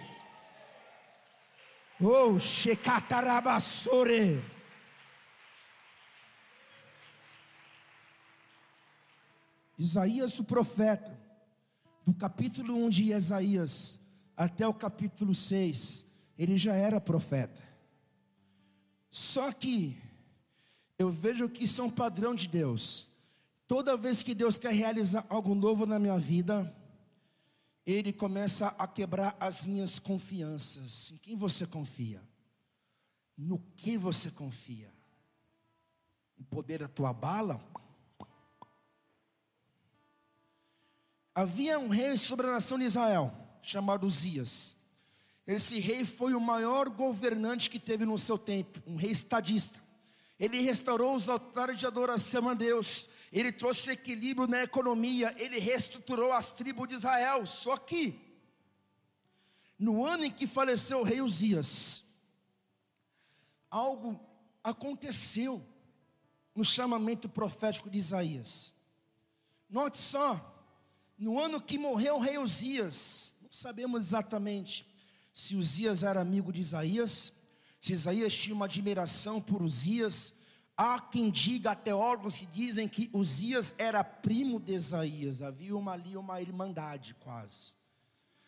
Oh, 2.01 2.37
Shekatarabassore. 2.37 4.52
Isaías, 9.77 10.39
o 10.39 10.43
profeta, 10.43 11.19
do 12.05 12.13
capítulo 12.13 12.75
1 12.85 12.89
de 12.89 13.13
Isaías 13.13 13.99
até 14.35 14.67
o 14.67 14.73
capítulo 14.73 15.33
6, 15.33 16.05
ele 16.37 16.57
já 16.57 16.73
era 16.73 16.99
profeta. 16.99 17.63
Só 19.09 19.51
que 19.51 19.97
eu 20.97 21.09
vejo 21.09 21.49
que 21.49 21.63
isso 21.63 21.81
é 21.81 21.83
um 21.83 21.89
padrão 21.89 22.33
de 22.33 22.47
Deus. 22.47 23.09
Toda 23.67 23.97
vez 23.97 24.21
que 24.21 24.33
Deus 24.33 24.57
quer 24.57 24.73
realizar 24.73 25.25
algo 25.29 25.55
novo 25.55 25.85
na 25.85 25.97
minha 25.97 26.17
vida, 26.17 26.75
Ele 27.85 28.11
começa 28.11 28.67
a 28.77 28.87
quebrar 28.87 29.35
as 29.39 29.65
minhas 29.65 29.99
confianças. 29.99 31.11
Em 31.11 31.17
quem 31.17 31.35
você 31.35 31.65
confia? 31.65 32.21
No 33.37 33.59
que 33.77 33.97
você 33.97 34.29
confia? 34.29 34.91
O 36.37 36.43
poder 36.43 36.79
da 36.79 36.87
tua 36.87 37.13
bala? 37.13 37.63
Havia 41.35 41.79
um 41.79 41.87
rei 41.87 42.15
sobre 42.15 42.47
a 42.47 42.51
nação 42.51 42.77
de 42.77 42.85
Israel, 42.85 43.33
chamado 43.63 44.05
Uzias. 44.05 44.77
Esse 45.47 45.79
rei 45.79 46.05
foi 46.05 46.35
o 46.35 46.39
maior 46.39 46.89
governante 46.89 47.69
que 47.69 47.79
teve 47.79 48.05
no 48.05 48.19
seu 48.19 48.37
tempo, 48.37 48.81
um 48.85 48.95
rei 48.95 49.11
estadista. 49.11 49.81
Ele 50.39 50.61
restaurou 50.61 51.15
os 51.15 51.27
altares 51.27 51.79
de 51.79 51.85
adoração 51.85 52.49
a 52.49 52.53
Deus, 52.53 53.09
ele 53.31 53.51
trouxe 53.51 53.91
equilíbrio 53.91 54.47
na 54.47 54.63
economia, 54.63 55.33
ele 55.37 55.59
reestruturou 55.59 56.31
as 56.31 56.51
tribos 56.51 56.87
de 56.87 56.93
Israel. 56.93 57.45
Só 57.47 57.77
que, 57.77 58.19
no 59.77 60.05
ano 60.05 60.25
em 60.25 60.31
que 60.31 60.45
faleceu 60.45 60.99
o 60.99 61.03
rei 61.03 61.19
Uzias, 61.19 62.03
algo 63.71 64.19
aconteceu 64.63 65.65
no 66.55 66.63
chamamento 66.63 67.27
profético 67.27 67.89
de 67.89 67.97
Isaías. 67.97 68.73
Note 69.67 69.97
só, 69.97 70.52
no 71.17 71.39
ano 71.39 71.61
que 71.61 71.77
morreu 71.77 72.15
o 72.15 72.19
rei 72.19 72.37
Uzias, 72.37 73.35
não 73.41 73.51
sabemos 73.51 74.07
exatamente 74.07 74.85
se 75.33 75.55
Uzias 75.55 76.03
era 76.03 76.21
amigo 76.21 76.53
de 76.53 76.59
Isaías, 76.59 77.41
se 77.79 77.93
Isaías 77.93 78.35
tinha 78.35 78.55
uma 78.55 78.65
admiração 78.65 79.41
por 79.41 79.61
Uzias. 79.61 80.33
Há 80.77 80.99
quem 80.99 81.29
diga, 81.29 81.71
até 81.71 81.93
órgãos 81.93 82.37
que 82.37 82.45
dizem 82.45 82.87
que 82.87 83.09
Uzias 83.13 83.73
era 83.77 84.03
primo 84.03 84.59
de 84.59 84.73
Isaías, 84.73 85.41
havia 85.41 85.75
uma, 85.75 85.93
ali 85.93 86.15
uma 86.15 86.41
irmandade 86.41 87.15
quase. 87.19 87.75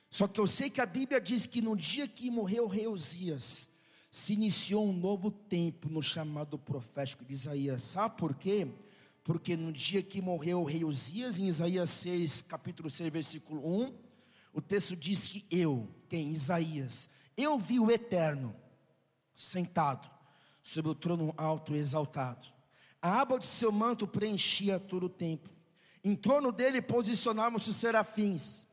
Só 0.09 0.27
que 0.27 0.39
eu 0.39 0.47
sei 0.47 0.69
que 0.69 0.79
a 0.79 0.85
Bíblia 0.85 1.19
diz 1.19 1.45
que 1.45 1.61
no 1.61 1.75
dia 1.75 2.07
que 2.07 2.31
morreu 2.31 2.65
o 2.65 2.69
rei 2.69 2.87
Uzias, 2.87 3.69
se 4.09 4.31
iniciou 4.31 4.87
um 4.87 4.93
novo 4.93 5.29
tempo 5.29 5.89
no 5.89 6.01
chamado 6.01 6.57
profético 6.57 7.25
de 7.25 7.33
Isaías. 7.33 7.83
Sabe 7.83 8.15
por 8.17 8.33
quê? 8.33 8.65
Porque 9.25 9.57
no 9.57 9.73
dia 9.73 10.03
que 10.03 10.21
morreu 10.21 10.61
o 10.61 10.65
rei 10.65 10.85
Uzias, 10.85 11.39
em 11.39 11.47
Isaías 11.47 11.89
6, 11.89 12.43
capítulo 12.43 12.91
6, 12.91 13.11
versículo 13.11 13.67
1, 13.81 13.91
o 14.53 14.61
texto 14.61 14.95
diz 14.95 15.27
que 15.27 15.43
eu, 15.49 15.89
quem? 16.07 16.31
Isaías, 16.31 17.09
eu 17.35 17.57
vi 17.57 17.79
o 17.79 17.89
Eterno 17.89 18.55
sentado 19.33 20.07
sobre 20.61 20.91
o 20.91 20.95
trono 20.95 21.33
alto 21.37 21.75
e 21.75 21.79
exaltado. 21.79 22.47
A 23.01 23.19
aba 23.19 23.39
de 23.39 23.47
seu 23.47 23.71
manto 23.71 24.07
preenchia 24.07 24.79
todo 24.79 25.07
o 25.07 25.09
tempo. 25.09 25.49
Em 26.03 26.15
torno 26.15 26.51
dele 26.51 26.79
posicionavam-se 26.79 27.71
os 27.71 27.75
serafins. 27.77 28.67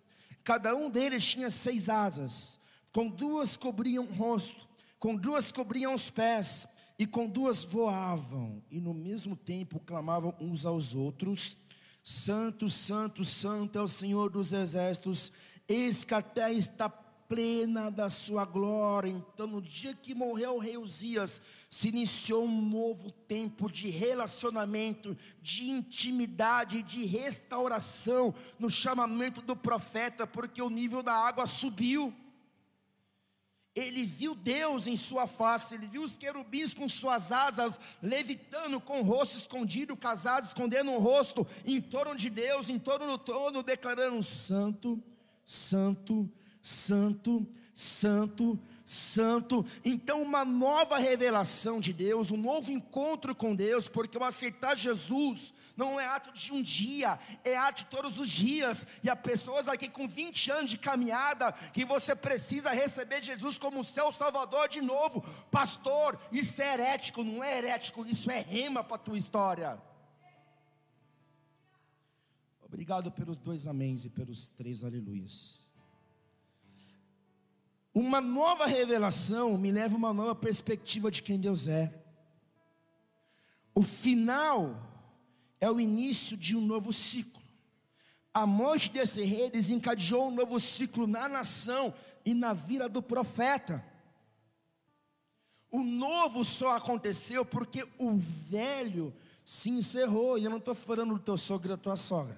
Cada 0.45 0.77
um 0.77 0.91
deles 0.91 1.25
tinha 1.25 1.49
seis 1.49 1.89
asas. 1.89 2.61
Com 2.93 3.09
duas 3.09 3.57
cobriam 3.57 4.05
o 4.05 4.13
rosto, 4.13 4.69
com 4.99 5.17
duas 5.17 5.51
cobriam 5.51 5.95
os 5.95 6.11
pés, 6.11 6.69
e 6.99 7.07
com 7.07 7.29
duas 7.29 7.65
voavam, 7.65 8.63
e 8.71 8.81
no 8.81 8.95
mesmo 8.95 9.35
tempo 9.37 9.81
clamavam 9.81 10.35
uns 10.41 10.67
aos 10.67 10.95
outros: 10.95 11.57
Santo, 12.03 12.69
Santo, 12.69 13.25
Santo 13.25 13.79
é 13.79 13.83
o 13.83 13.89
Senhor 13.89 14.31
dos 14.31 14.53
exércitos, 14.53 15.33
eis 15.69 16.05
que 16.05 16.15
a 16.15 16.23
terra 16.23 16.53
está 16.53 16.89
plena 17.33 17.91
da 17.91 18.11
sua 18.11 18.45
glória. 18.45 19.09
Então, 19.09 19.47
no 19.47 19.63
dia 19.63 19.95
que 19.95 20.15
morreu 20.15 20.57
o 20.57 20.59
rei 20.59 20.77
Uzias, 20.77 21.41
se 21.67 21.89
iniciou 21.89 22.45
um 22.45 22.61
novo 22.61 23.11
tempo 23.11 23.73
de 23.73 23.89
relacionamento, 23.89 25.17
de 25.41 25.71
intimidade, 25.71 26.83
de 26.83 27.07
restauração 27.07 28.35
no 28.59 28.69
chamamento 28.69 29.41
do 29.41 29.57
profeta, 29.57 30.27
porque 30.27 30.61
o 30.61 30.69
nível 30.69 31.03
da 31.03 31.15
água 31.15 31.47
subiu. 31.47 32.13
Ele 33.75 34.05
viu 34.05 34.35
Deus 34.35 34.87
em 34.87 34.97
sua 34.97 35.27
face, 35.27 35.75
ele 35.75 35.87
viu 35.87 36.03
os 36.03 36.19
querubins 36.19 36.75
com 36.75 36.87
suas 36.87 37.33
asas, 37.33 37.81
levitando 38.03 38.79
com 38.79 39.01
o 39.01 39.05
rosto 39.05 39.39
escondido, 39.39 39.97
casados, 39.97 40.51
escondendo 40.51 40.91
o 40.93 40.99
rosto 40.99 41.47
em 41.65 41.81
torno 41.81 42.15
de 42.15 42.29
Deus, 42.29 42.69
em 42.69 42.79
torno 42.79 43.07
do 43.07 43.17
trono, 43.17 43.63
declarando: 43.63 44.23
Santo, 44.23 45.03
Santo, 45.43 46.31
Santo, 46.63 47.47
Santo, 47.73 48.61
Santo. 48.85 49.65
Então, 49.83 50.21
uma 50.21 50.45
nova 50.45 50.99
revelação 50.99 51.81
de 51.81 51.95
Deus, 51.95 52.31
um 52.31 52.37
novo 52.37 52.71
encontro 52.71 53.35
com 53.35 53.55
Deus, 53.55 53.89
porque 53.89 54.19
eu 54.19 54.25
aceitar 54.25 54.77
Jesus 54.77 55.55
não 55.77 55.99
é 55.99 56.07
ato 56.07 56.33
de 56.33 56.53
um 56.53 56.63
dia, 56.63 57.19
é 57.45 57.57
ato 57.57 57.85
de 57.85 57.91
todos 57.91 58.19
os 58.19 58.31
dias. 58.31 58.87
E 59.03 59.09
há 59.09 59.17
pessoas 59.17 59.69
aqui 59.69 59.89
com 59.89 60.07
20 60.09 60.51
anos 60.51 60.71
de 60.71 60.79
caminhada 60.79 61.53
que 61.73 61.85
você 61.85 62.15
precisa 62.15 62.71
receber 62.71 63.23
Jesus 63.23 63.59
como 63.59 63.85
seu 63.85 64.13
Salvador 64.13 64.69
de 64.69 64.81
novo. 64.81 65.23
Pastor, 65.51 66.19
isso 66.31 66.61
é 66.61 66.75
herético, 66.75 67.25
não 67.25 67.43
é 67.43 67.59
herético, 67.59 68.07
isso 68.07 68.31
é 68.31 68.41
rema 68.41 68.85
para 68.85 68.97
a 68.97 68.99
tua 68.99 69.19
história. 69.19 69.81
Obrigado 72.63 73.11
pelos 73.13 73.37
dois 73.37 73.67
améns 73.67 74.05
e 74.05 74.11
pelos 74.11 74.49
três 74.49 74.83
aleluias. 74.83 75.71
Uma 77.95 78.21
nova 78.21 78.65
revelação 78.67 79.59
me 79.59 79.71
leva 79.71 79.95
a 79.95 79.99
uma 79.99 80.13
nova 80.15 80.35
perspectiva 80.35 81.11
de 81.11 81.23
quem 81.23 81.39
Deus 81.39 81.69
é. 81.69 81.93
O 83.75 83.83
final 83.83 84.92
é 85.63 85.71
o 85.71 85.79
início 85.79 86.37
de 86.37 86.57
um 86.57 86.61
novo 86.61 86.93
ciclo. 86.93 87.41
A 88.35 88.45
morte 88.45 88.91
desse 88.91 89.23
rei 89.23 89.49
desencadeou 89.49 90.27
um 90.27 90.35
novo 90.35 90.59
ciclo 90.59 91.07
na 91.07 91.29
nação 91.29 91.95
e 92.25 92.35
na 92.35 92.53
vida 92.53 92.89
do 92.89 93.01
profeta. 93.01 93.83
O 95.71 95.85
novo 95.85 96.45
só 96.45 96.75
aconteceu 96.75 97.45
porque 97.45 97.87
o 97.97 98.17
velho 98.17 99.15
se 99.45 99.71
encerrou. 99.71 100.37
E 100.37 100.43
eu 100.43 100.51
não 100.51 100.57
estou 100.57 100.75
falando 100.75 101.15
do 101.15 101.21
teu 101.21 101.39
sogro 101.39 101.69
e 101.69 101.69
da 101.69 101.77
tua 101.77 101.97
sogra. 101.97 102.37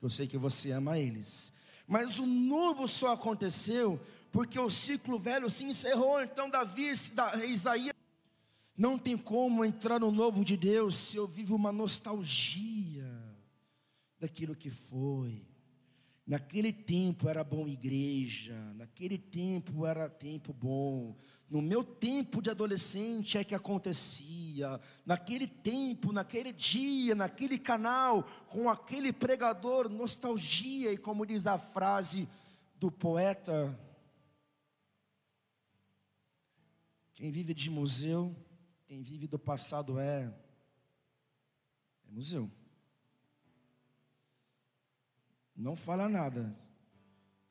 Eu 0.00 0.08
sei 0.08 0.28
que 0.28 0.38
você 0.38 0.70
ama 0.70 0.96
eles. 1.00 1.52
Mas 1.88 2.20
o 2.20 2.26
novo 2.26 2.86
só 2.86 3.14
aconteceu 3.14 4.00
porque 4.30 4.60
o 4.60 4.70
ciclo 4.70 5.18
velho 5.18 5.50
se 5.50 5.64
encerrou. 5.64 6.22
Então, 6.22 6.48
Davi, 6.48 6.94
Isaías, 7.48 7.95
não 8.76 8.98
tem 8.98 9.16
como 9.16 9.64
entrar 9.64 9.98
no 9.98 10.10
novo 10.10 10.44
de 10.44 10.56
Deus 10.56 10.96
se 10.96 11.16
eu 11.16 11.26
vivo 11.26 11.54
uma 11.54 11.72
nostalgia 11.72 13.10
daquilo 14.18 14.54
que 14.54 14.70
foi. 14.70 15.46
Naquele 16.26 16.72
tempo 16.72 17.28
era 17.28 17.44
bom 17.44 17.68
igreja, 17.68 18.54
naquele 18.74 19.16
tempo 19.16 19.86
era 19.86 20.10
tempo 20.10 20.52
bom. 20.52 21.16
No 21.48 21.62
meu 21.62 21.84
tempo 21.84 22.42
de 22.42 22.50
adolescente 22.50 23.38
é 23.38 23.44
que 23.44 23.54
acontecia. 23.54 24.80
Naquele 25.04 25.46
tempo, 25.46 26.12
naquele 26.12 26.52
dia, 26.52 27.14
naquele 27.14 27.56
canal, 27.56 28.24
com 28.48 28.68
aquele 28.68 29.12
pregador, 29.12 29.88
nostalgia, 29.88 30.92
e 30.92 30.98
como 30.98 31.24
diz 31.24 31.46
a 31.46 31.58
frase 31.58 32.28
do 32.74 32.90
poeta, 32.90 33.78
quem 37.14 37.30
vive 37.30 37.54
de 37.54 37.70
museu, 37.70 38.34
quem 38.86 39.02
vive 39.02 39.26
do 39.26 39.38
passado 39.38 39.98
é, 39.98 40.32
é 42.06 42.10
museu. 42.10 42.50
Não 45.54 45.74
fala 45.74 46.08
nada. 46.08 46.56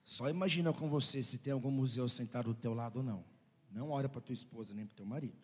Só 0.03 0.29
imagina 0.29 0.71
com 0.71 0.87
você 0.87 1.21
se 1.21 1.39
tem 1.39 1.51
algum 1.51 1.71
museu 1.71 2.07
sentado 2.07 2.53
do 2.53 2.59
teu 2.59 2.73
lado 2.73 2.97
ou 2.97 3.03
não. 3.03 3.25
Não 3.69 3.89
olha 3.89 4.07
para 4.07 4.21
tua 4.21 4.33
esposa 4.33 4.73
nem 4.73 4.85
para 4.85 4.95
teu 4.95 5.05
marido. 5.05 5.37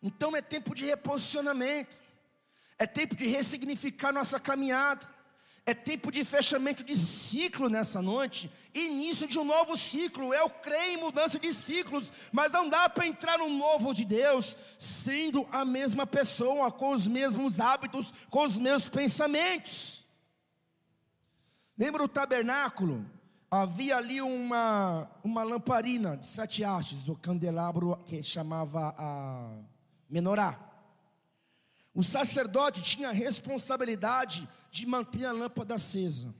Então 0.00 0.36
é 0.36 0.40
tempo 0.40 0.74
de 0.74 0.84
reposicionamento. 0.84 1.96
É 2.78 2.86
tempo 2.86 3.14
de 3.16 3.26
ressignificar 3.26 4.12
nossa 4.12 4.40
caminhada. 4.40 5.06
É 5.66 5.74
tempo 5.74 6.10
de 6.10 6.24
fechamento 6.24 6.84
de 6.84 6.94
ciclo 6.94 7.70
nessa 7.70 8.02
noite, 8.02 8.50
início 8.74 9.26
de 9.26 9.38
um 9.38 9.44
novo 9.44 9.76
ciclo. 9.76 10.34
Eu 10.34 10.50
creio 10.50 10.98
em 10.98 11.02
mudança 11.02 11.38
de 11.38 11.52
ciclos, 11.54 12.12
mas 12.32 12.50
não 12.50 12.68
dá 12.68 12.88
para 12.88 13.06
entrar 13.06 13.38
no 13.38 13.48
novo 13.48 13.94
de 13.94 14.04
Deus 14.04 14.56
sendo 14.78 15.46
a 15.52 15.64
mesma 15.64 16.06
pessoa, 16.06 16.70
com 16.70 16.92
os 16.92 17.06
mesmos 17.06 17.60
hábitos, 17.60 18.12
com 18.28 18.44
os 18.44 18.58
mesmos 18.58 18.88
pensamentos. 18.88 20.04
Lembra 21.78 22.02
o 22.02 22.08
tabernáculo? 22.08 23.04
Havia 23.50 23.96
ali 23.96 24.20
uma, 24.20 25.08
uma 25.22 25.44
lamparina 25.44 26.16
de 26.16 26.26
sete 26.26 26.64
hastes, 26.64 27.08
o 27.08 27.14
candelabro 27.14 27.96
que 28.06 28.22
chamava 28.22 28.94
a 28.98 29.56
menorá. 30.10 30.58
O 31.94 32.02
sacerdote 32.02 32.82
tinha 32.82 33.10
a 33.10 33.12
responsabilidade 33.12 34.48
de 34.72 34.84
manter 34.84 35.24
a 35.26 35.32
lâmpada 35.32 35.76
acesa. 35.76 36.34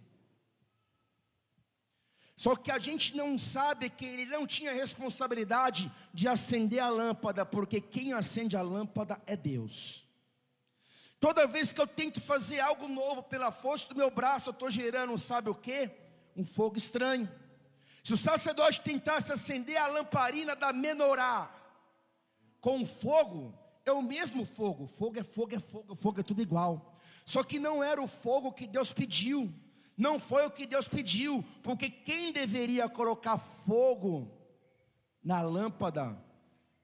Só 2.37 2.57
que 2.57 2.71
a 2.71 2.79
gente 2.79 3.17
não 3.17 3.39
sabe 3.39 3.89
que 3.89 4.05
ele 4.05 4.27
não 4.27 4.47
tinha 4.47 4.73
responsabilidade 4.73 5.91
de 6.13 6.27
acender 6.27 6.81
a 6.81 6.89
lâmpada, 6.89 7.47
porque 7.47 7.81
quem 7.81 8.13
acende 8.13 8.57
a 8.57 8.63
lâmpada 8.63 9.21
é 9.27 9.37
Deus. 9.37 10.05
Toda 11.21 11.47
vez 11.47 11.73
que 11.73 11.81
eu 11.81 11.87
tento 11.87 12.21
fazer 12.21 12.61
algo 12.61 12.89
novo 12.89 13.23
pela 13.23 13.53
força 13.53 13.89
do 13.89 13.97
meu 13.97 14.11
braço, 14.11 14.49
eu 14.49 14.53
estou 14.53 14.71
gerando, 14.71 15.17
sabe 15.17 15.49
o 15.49 15.55
que? 15.55 15.91
Um 16.37 16.45
fogo 16.45 16.77
estranho. 16.77 17.31
Se 18.03 18.13
o 18.13 18.19
sacerdote 18.19 18.83
tentasse 18.83 19.33
acender 19.33 19.77
a 19.77 19.87
lamparina 19.87 20.55
da 20.55 20.73
menorá 20.73 21.51
com 22.61 22.85
fogo, 22.85 23.59
é 23.87 23.93
o 23.93 24.03
mesmo 24.03 24.45
fogo. 24.45 24.87
Fogo 24.87 25.19
é 25.19 25.23
fogo, 25.23 25.55
é 25.55 25.61
fogo, 25.61 25.95
fogo 25.95 26.21
é 26.21 26.23
tudo 26.23 26.43
igual. 26.43 26.99
Só 27.25 27.43
que 27.43 27.59
não 27.59 27.83
era 27.83 28.03
o 28.03 28.09
fogo 28.09 28.53
que 28.53 28.67
Deus 28.67 28.93
pediu, 28.93 29.51
não 29.97 30.19
foi 30.19 30.45
o 30.47 30.51
que 30.51 30.67
Deus 30.67 30.89
pediu, 30.89 31.45
porque 31.63 31.89
quem 31.89 32.33
deveria 32.33 32.89
colocar 32.89 33.39
fogo 33.39 34.31
na 35.23 35.41
lâmpada 35.41 36.19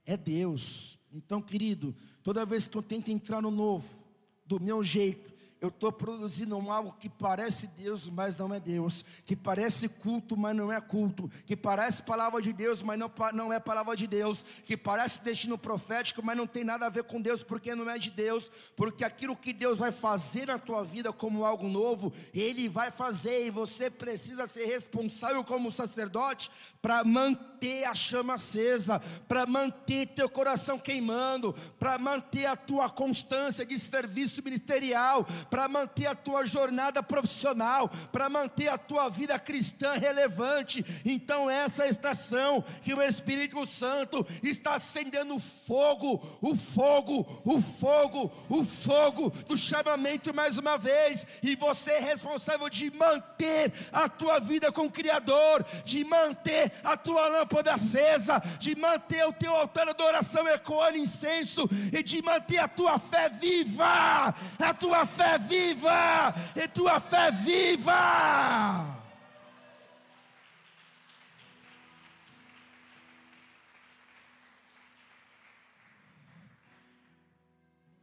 é 0.06 0.16
Deus. 0.16 0.98
Então, 1.12 1.42
querido, 1.42 1.94
toda 2.22 2.46
vez 2.46 2.68
que 2.68 2.76
eu 2.76 2.82
tento 2.82 3.10
entrar 3.10 3.42
no 3.42 3.50
novo, 3.50 3.98
do 4.46 4.60
meu 4.60 4.82
jeito, 4.82 5.29
eu 5.60 5.68
estou 5.68 5.92
produzindo 5.92 6.56
algo 6.70 6.96
que 6.98 7.08
parece 7.08 7.66
Deus, 7.66 8.08
mas 8.08 8.34
não 8.36 8.54
é 8.54 8.58
Deus, 8.58 9.04
que 9.26 9.36
parece 9.36 9.88
culto, 9.88 10.36
mas 10.36 10.56
não 10.56 10.72
é 10.72 10.80
culto, 10.80 11.30
que 11.44 11.54
parece 11.54 12.02
palavra 12.02 12.40
de 12.40 12.52
Deus, 12.52 12.82
mas 12.82 12.98
não, 12.98 13.10
não 13.34 13.52
é 13.52 13.60
palavra 13.60 13.94
de 13.94 14.06
Deus, 14.06 14.44
que 14.64 14.76
parece 14.76 15.22
destino 15.22 15.58
profético, 15.58 16.24
mas 16.24 16.36
não 16.36 16.46
tem 16.46 16.64
nada 16.64 16.86
a 16.86 16.88
ver 16.88 17.04
com 17.04 17.20
Deus, 17.20 17.42
porque 17.42 17.74
não 17.74 17.90
é 17.90 17.98
de 17.98 18.10
Deus, 18.10 18.50
porque 18.74 19.04
aquilo 19.04 19.36
que 19.36 19.52
Deus 19.52 19.76
vai 19.76 19.92
fazer 19.92 20.46
na 20.46 20.58
tua 20.58 20.82
vida 20.82 21.12
como 21.12 21.44
algo 21.44 21.68
novo, 21.68 22.12
Ele 22.32 22.68
vai 22.68 22.90
fazer, 22.90 23.46
e 23.46 23.50
você 23.50 23.90
precisa 23.90 24.46
ser 24.46 24.64
responsável 24.64 25.44
como 25.44 25.70
sacerdote 25.70 26.50
para 26.80 27.04
manter 27.04 27.84
a 27.84 27.94
chama 27.94 28.34
acesa, 28.34 29.00
para 29.28 29.44
manter 29.44 30.06
teu 30.08 30.28
coração 30.28 30.78
queimando, 30.78 31.54
para 31.78 31.98
manter 31.98 32.46
a 32.46 32.56
tua 32.56 32.88
constância 32.88 33.66
de 33.66 33.78
serviço 33.78 34.42
ministerial, 34.42 35.26
para 35.50 35.68
manter 35.68 36.06
a 36.06 36.14
tua 36.14 36.46
jornada 36.46 37.02
profissional, 37.02 37.88
para 38.12 38.28
manter 38.28 38.68
a 38.68 38.78
tua 38.78 39.08
vida 39.08 39.38
cristã 39.38 39.94
relevante. 39.94 40.84
Então, 41.04 41.50
essa 41.50 41.84
é 41.84 41.90
estação 41.90 42.62
que 42.82 42.94
o 42.94 43.02
Espírito 43.02 43.66
Santo 43.66 44.26
está 44.42 44.74
acendendo 44.74 45.38
fogo, 45.38 46.38
o 46.40 46.56
fogo, 46.56 47.26
o 47.44 47.60
fogo, 47.60 48.32
o 48.48 48.64
fogo 48.64 49.30
do 49.48 49.56
chamamento 49.56 50.32
mais 50.32 50.56
uma 50.56 50.78
vez, 50.78 51.26
e 51.42 51.56
você 51.56 51.92
é 51.92 52.00
responsável 52.00 52.68
de 52.68 52.90
manter 52.92 53.72
a 53.92 54.08
tua 54.08 54.38
vida 54.38 54.70
com 54.70 54.86
o 54.86 54.90
Criador, 54.90 55.64
de 55.84 56.04
manter 56.04 56.72
a 56.84 56.96
tua 56.96 57.28
lâmpada 57.28 57.74
acesa, 57.74 58.40
de 58.58 58.76
manter 58.76 59.26
o 59.26 59.32
teu 59.32 59.54
altar 59.54 59.86
de 59.86 59.90
adoração 59.90 60.46
ecoando 60.48 60.96
incenso 60.96 61.68
e 61.92 62.02
de 62.02 62.22
manter 62.22 62.58
a 62.58 62.68
tua 62.68 62.98
fé 62.98 63.28
viva, 63.28 64.34
a 64.58 64.74
tua 64.74 65.06
fé 65.06 65.38
viva, 65.40 66.34
e 66.54 66.68
tua 66.68 67.00
fé 67.00 67.30
viva. 67.30 69.00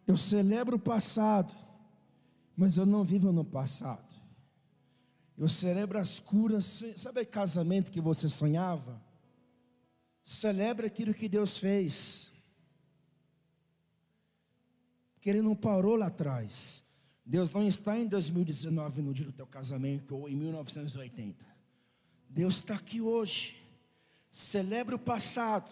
Eu 0.08 0.16
celebro 0.16 0.78
o 0.78 0.80
passado, 0.80 1.54
mas 2.56 2.78
eu 2.78 2.86
não 2.86 3.04
vivo 3.04 3.34
no 3.34 3.44
passado. 3.44 4.08
Eu 5.38 5.50
celebro 5.50 6.00
as 6.00 6.20
curas. 6.20 6.84
Sabe 6.96 7.22
o 7.22 7.28
casamento 7.28 7.92
que 7.92 8.00
você 8.00 8.30
sonhava? 8.30 9.02
Celebra 10.24 10.88
aquilo 10.88 11.14
que 11.14 11.28
Deus 11.28 11.58
fez. 11.58 12.32
Que 15.20 15.30
Ele 15.30 15.42
não 15.42 15.56
parou 15.56 15.98
lá 15.98 16.08
atrás. 16.08 16.87
Deus 17.30 17.52
não 17.52 17.62
está 17.68 17.98
em 17.98 18.08
2019 18.08 19.02
no 19.02 19.14
dia 19.14 19.26
do 19.26 19.34
teu 19.34 19.46
casamento 19.46 20.16
ou 20.16 20.30
em 20.30 20.36
1980. 20.36 21.46
Deus 22.30 22.56
está 22.56 22.76
aqui 22.76 23.02
hoje. 23.02 23.62
Celebre 24.32 24.96
o 24.96 25.00
passado. 25.00 25.70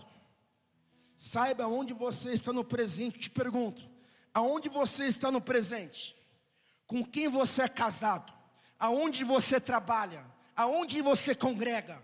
Saiba 1.16 1.66
onde 1.66 1.94
você 1.94 2.34
está 2.34 2.52
no 2.52 2.66
presente. 2.66 3.20
Te 3.20 3.30
pergunto: 3.30 3.90
aonde 4.34 4.68
você 4.68 5.06
está 5.06 5.32
no 5.32 5.40
presente? 5.40 6.14
Com 6.86 7.06
quem 7.06 7.30
você 7.30 7.62
é 7.62 7.70
casado? 7.70 8.34
Aonde 8.78 9.24
você 9.24 9.58
trabalha? 9.58 10.26
Aonde 10.58 11.02
você 11.02 11.34
congrega? 11.34 12.04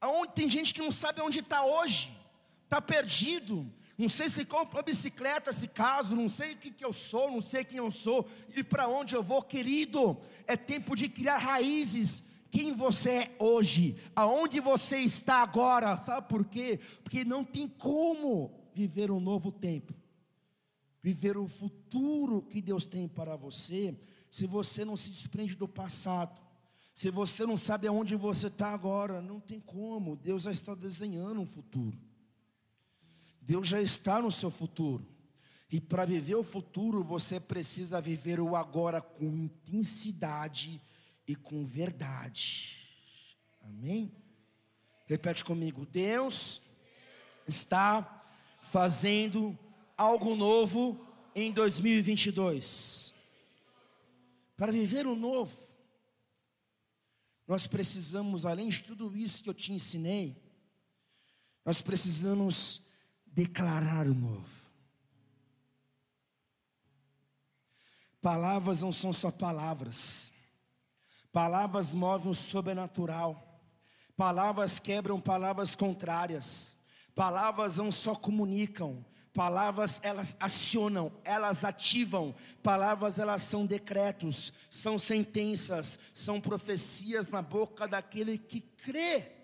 Aonde 0.00 0.32
tem 0.32 0.50
gente 0.50 0.74
que 0.74 0.80
não 0.80 0.90
sabe 0.90 1.20
onde 1.20 1.38
está 1.38 1.64
hoje, 1.64 2.12
está 2.64 2.80
perdido, 2.80 3.72
não 3.98 4.08
sei 4.08 4.30
se 4.30 4.44
compra 4.44 4.80
bicicleta, 4.80 5.52
se 5.52 5.66
caso, 5.66 6.14
não 6.14 6.28
sei 6.28 6.52
o 6.52 6.56
que, 6.56 6.70
que 6.70 6.84
eu 6.84 6.92
sou, 6.92 7.32
não 7.32 7.40
sei 7.40 7.64
quem 7.64 7.78
eu 7.78 7.90
sou 7.90 8.28
e 8.56 8.62
para 8.62 8.86
onde 8.86 9.16
eu 9.16 9.24
vou, 9.24 9.42
querido. 9.42 10.16
É 10.46 10.56
tempo 10.56 10.94
de 10.94 11.08
criar 11.08 11.38
raízes. 11.38 12.22
Quem 12.48 12.72
você 12.72 13.10
é 13.10 13.36
hoje, 13.40 14.00
aonde 14.14 14.60
você 14.60 14.98
está 15.00 15.42
agora, 15.42 15.98
sabe 15.98 16.28
por 16.28 16.44
quê? 16.44 16.78
Porque 17.02 17.24
não 17.24 17.44
tem 17.44 17.66
como 17.66 18.52
viver 18.72 19.10
um 19.10 19.18
novo 19.18 19.50
tempo, 19.50 19.92
viver 21.02 21.36
o 21.36 21.46
futuro 21.46 22.40
que 22.42 22.62
Deus 22.62 22.84
tem 22.84 23.08
para 23.08 23.34
você, 23.34 23.98
se 24.30 24.46
você 24.46 24.84
não 24.84 24.96
se 24.96 25.10
desprende 25.10 25.56
do 25.56 25.66
passado. 25.66 26.40
Se 26.94 27.10
você 27.12 27.46
não 27.46 27.56
sabe 27.56 27.86
aonde 27.86 28.16
você 28.16 28.48
está 28.48 28.72
agora, 28.72 29.22
não 29.22 29.38
tem 29.38 29.60
como. 29.60 30.16
Deus 30.16 30.44
já 30.44 30.50
está 30.50 30.74
desenhando 30.74 31.40
um 31.40 31.46
futuro. 31.46 31.96
Deus 33.48 33.66
já 33.66 33.80
está 33.80 34.20
no 34.20 34.30
seu 34.30 34.50
futuro. 34.50 35.08
E 35.72 35.80
para 35.80 36.04
viver 36.04 36.34
o 36.34 36.44
futuro, 36.44 37.02
você 37.02 37.40
precisa 37.40 37.98
viver 37.98 38.38
o 38.40 38.54
agora 38.54 39.00
com 39.00 39.24
intensidade 39.24 40.78
e 41.26 41.34
com 41.34 41.64
verdade. 41.64 42.76
Amém? 43.62 44.14
Repete 45.06 45.42
comigo: 45.46 45.86
Deus 45.86 46.60
está 47.46 48.22
fazendo 48.60 49.58
algo 49.96 50.36
novo 50.36 51.02
em 51.34 51.50
2022. 51.50 53.14
Para 54.58 54.70
viver 54.70 55.06
o 55.06 55.16
novo, 55.16 55.56
nós 57.46 57.66
precisamos, 57.66 58.44
além 58.44 58.68
de 58.68 58.82
tudo 58.82 59.16
isso 59.16 59.42
que 59.42 59.48
eu 59.48 59.54
te 59.54 59.72
ensinei, 59.72 60.36
nós 61.64 61.80
precisamos 61.80 62.86
declarar 63.32 64.06
o 64.06 64.14
novo. 64.14 64.58
Palavras 68.20 68.82
não 68.82 68.92
são 68.92 69.12
só 69.12 69.30
palavras, 69.30 70.32
palavras 71.32 71.94
movem 71.94 72.32
o 72.32 72.34
sobrenatural, 72.34 73.62
palavras 74.16 74.80
quebram 74.80 75.20
palavras 75.20 75.76
contrárias, 75.76 76.76
palavras 77.14 77.76
não 77.76 77.92
só 77.92 78.16
comunicam, 78.16 79.04
palavras 79.32 80.00
elas 80.02 80.36
acionam, 80.40 81.12
elas 81.22 81.64
ativam, 81.64 82.34
palavras 82.60 83.20
elas 83.20 83.44
são 83.44 83.64
decretos, 83.64 84.52
são 84.68 84.98
sentenças, 84.98 85.96
são 86.12 86.40
profecias 86.40 87.28
na 87.28 87.40
boca 87.40 87.86
daquele 87.86 88.36
que 88.36 88.60
crê. 88.60 89.37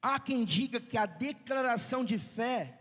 Há 0.00 0.20
quem 0.20 0.44
diga 0.44 0.80
que 0.80 0.96
a 0.96 1.06
declaração 1.06 2.04
de 2.04 2.18
fé 2.18 2.78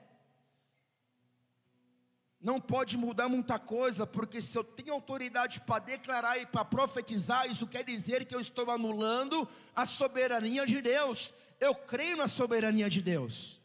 não 2.45 2.61
pode 2.61 2.95
mudar 2.95 3.28
muita 3.28 3.57
coisa, 3.57 4.05
porque 4.05 4.39
se 4.39 4.55
eu 4.55 4.63
tenho 4.63 4.93
autoridade 4.93 5.59
para 5.61 5.84
declarar 5.84 6.38
e 6.38 6.45
para 6.45 6.63
profetizar, 6.63 7.49
isso 7.49 7.66
quer 7.66 7.84
dizer 7.84 8.26
que 8.26 8.36
eu 8.36 8.39
estou 8.39 8.70
anulando 8.70 9.47
a 9.76 9.84
soberania 9.86 10.63
de 10.63 10.80
Deus. 10.80 11.34
Eu 11.59 11.74
creio 11.74 12.18
na 12.18 12.28
soberania 12.28 12.88
de 12.88 13.01
Deus. 13.01 13.59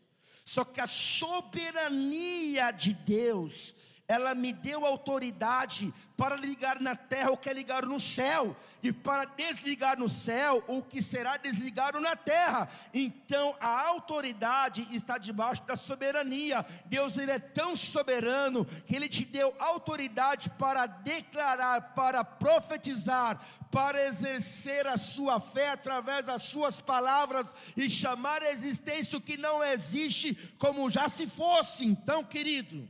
Só 0.47 0.65
que 0.65 0.81
a 0.81 0.87
soberania 0.87 2.71
de 2.71 2.95
Deus 2.95 3.75
ela 4.11 4.35
me 4.35 4.53
deu 4.53 4.85
autoridade 4.85 5.95
para 6.17 6.35
ligar 6.35 6.81
na 6.81 6.97
terra 6.97 7.31
o 7.31 7.37
que 7.37 7.49
é 7.49 7.53
ligado 7.53 7.87
no 7.87 8.01
céu, 8.01 8.57
e 8.83 8.93
para 8.93 9.25
desligar 9.25 9.97
no 9.97 10.09
céu 10.09 10.65
o 10.67 10.83
que 10.83 11.01
será 11.01 11.37
desligado 11.37 12.01
na 12.01 12.17
terra. 12.17 12.69
Então 12.93 13.55
a 13.61 13.87
autoridade 13.87 14.85
está 14.91 15.17
debaixo 15.17 15.63
da 15.63 15.77
soberania. 15.77 16.67
Deus 16.87 17.17
ele 17.17 17.31
é 17.31 17.39
tão 17.39 17.77
soberano 17.77 18.65
que 18.85 18.97
ele 18.97 19.09
te 19.09 19.25
deu 19.25 19.55
autoridade 19.61 20.51
para 20.59 20.87
declarar, 20.87 21.95
para 21.95 22.25
profetizar, 22.25 23.41
para 23.71 24.05
exercer 24.07 24.89
a 24.89 24.97
sua 24.97 25.39
fé 25.39 25.71
através 25.71 26.25
das 26.25 26.43
suas 26.43 26.81
palavras 26.81 27.47
e 27.77 27.89
chamar 27.89 28.43
a 28.43 28.51
existência 28.51 29.19
o 29.19 29.21
que 29.21 29.37
não 29.37 29.63
existe 29.63 30.35
como 30.59 30.91
já 30.91 31.09
se 31.09 31.29
fosse. 31.29 31.85
Então, 31.85 32.25
querido, 32.25 32.89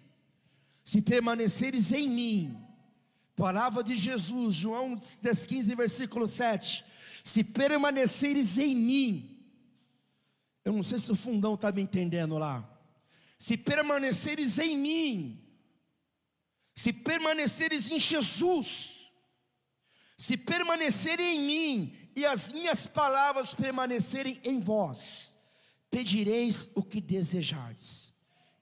se 0.84 1.00
permaneceres 1.00 1.92
em 1.92 2.08
mim, 2.08 2.56
palavra 3.36 3.82
de 3.82 3.94
Jesus, 3.96 4.54
João 4.54 4.96
15, 4.96 5.74
versículo 5.74 6.26
7. 6.26 6.84
Se 7.24 7.44
permaneceres 7.44 8.58
em 8.58 8.74
mim, 8.74 9.44
eu 10.64 10.72
não 10.72 10.82
sei 10.82 10.98
se 10.98 11.10
o 11.10 11.16
fundão 11.16 11.54
está 11.54 11.70
me 11.72 11.82
entendendo 11.82 12.36
lá. 12.38 12.68
Se 13.38 13.56
permaneceres 13.56 14.58
em 14.58 14.76
mim, 14.76 15.42
se 16.74 16.92
permaneceres 16.92 17.90
em 17.90 17.98
Jesus, 17.98 19.10
se 20.16 20.36
permanecerem 20.36 21.36
em 21.36 21.46
mim 21.46 21.96
e 22.14 22.26
as 22.26 22.52
minhas 22.52 22.86
palavras 22.86 23.54
permanecerem 23.54 24.40
em 24.44 24.60
vós, 24.60 25.32
pedireis 25.90 26.68
o 26.74 26.82
que 26.82 27.00
desejardes 27.00 28.12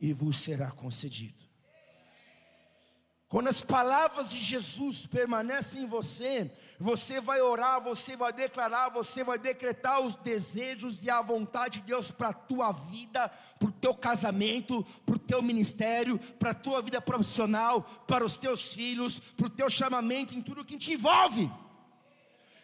e 0.00 0.12
vos 0.12 0.38
será 0.38 0.70
concedido. 0.70 1.47
Quando 3.28 3.48
as 3.48 3.60
palavras 3.60 4.30
de 4.30 4.38
Jesus 4.38 5.06
permanecem 5.06 5.82
em 5.82 5.86
você, 5.86 6.50
você 6.80 7.20
vai 7.20 7.42
orar, 7.42 7.78
você 7.78 8.16
vai 8.16 8.32
declarar, 8.32 8.88
você 8.88 9.22
vai 9.22 9.38
decretar 9.38 10.00
os 10.00 10.14
desejos 10.14 11.04
e 11.04 11.10
a 11.10 11.20
vontade 11.20 11.80
de 11.80 11.88
Deus 11.88 12.10
para 12.10 12.30
a 12.30 12.32
tua 12.32 12.72
vida, 12.72 13.28
para 13.58 13.68
o 13.68 13.72
teu 13.72 13.94
casamento, 13.94 14.82
para 15.04 15.16
o 15.16 15.18
teu 15.18 15.42
ministério, 15.42 16.18
para 16.38 16.52
a 16.52 16.54
tua 16.54 16.80
vida 16.80 17.02
profissional, 17.02 17.82
para 18.06 18.24
os 18.24 18.34
teus 18.34 18.72
filhos, 18.72 19.20
para 19.20 19.46
o 19.46 19.50
teu 19.50 19.68
chamamento, 19.68 20.34
em 20.34 20.40
tudo 20.40 20.64
que 20.64 20.78
te 20.78 20.94
envolve. 20.94 21.50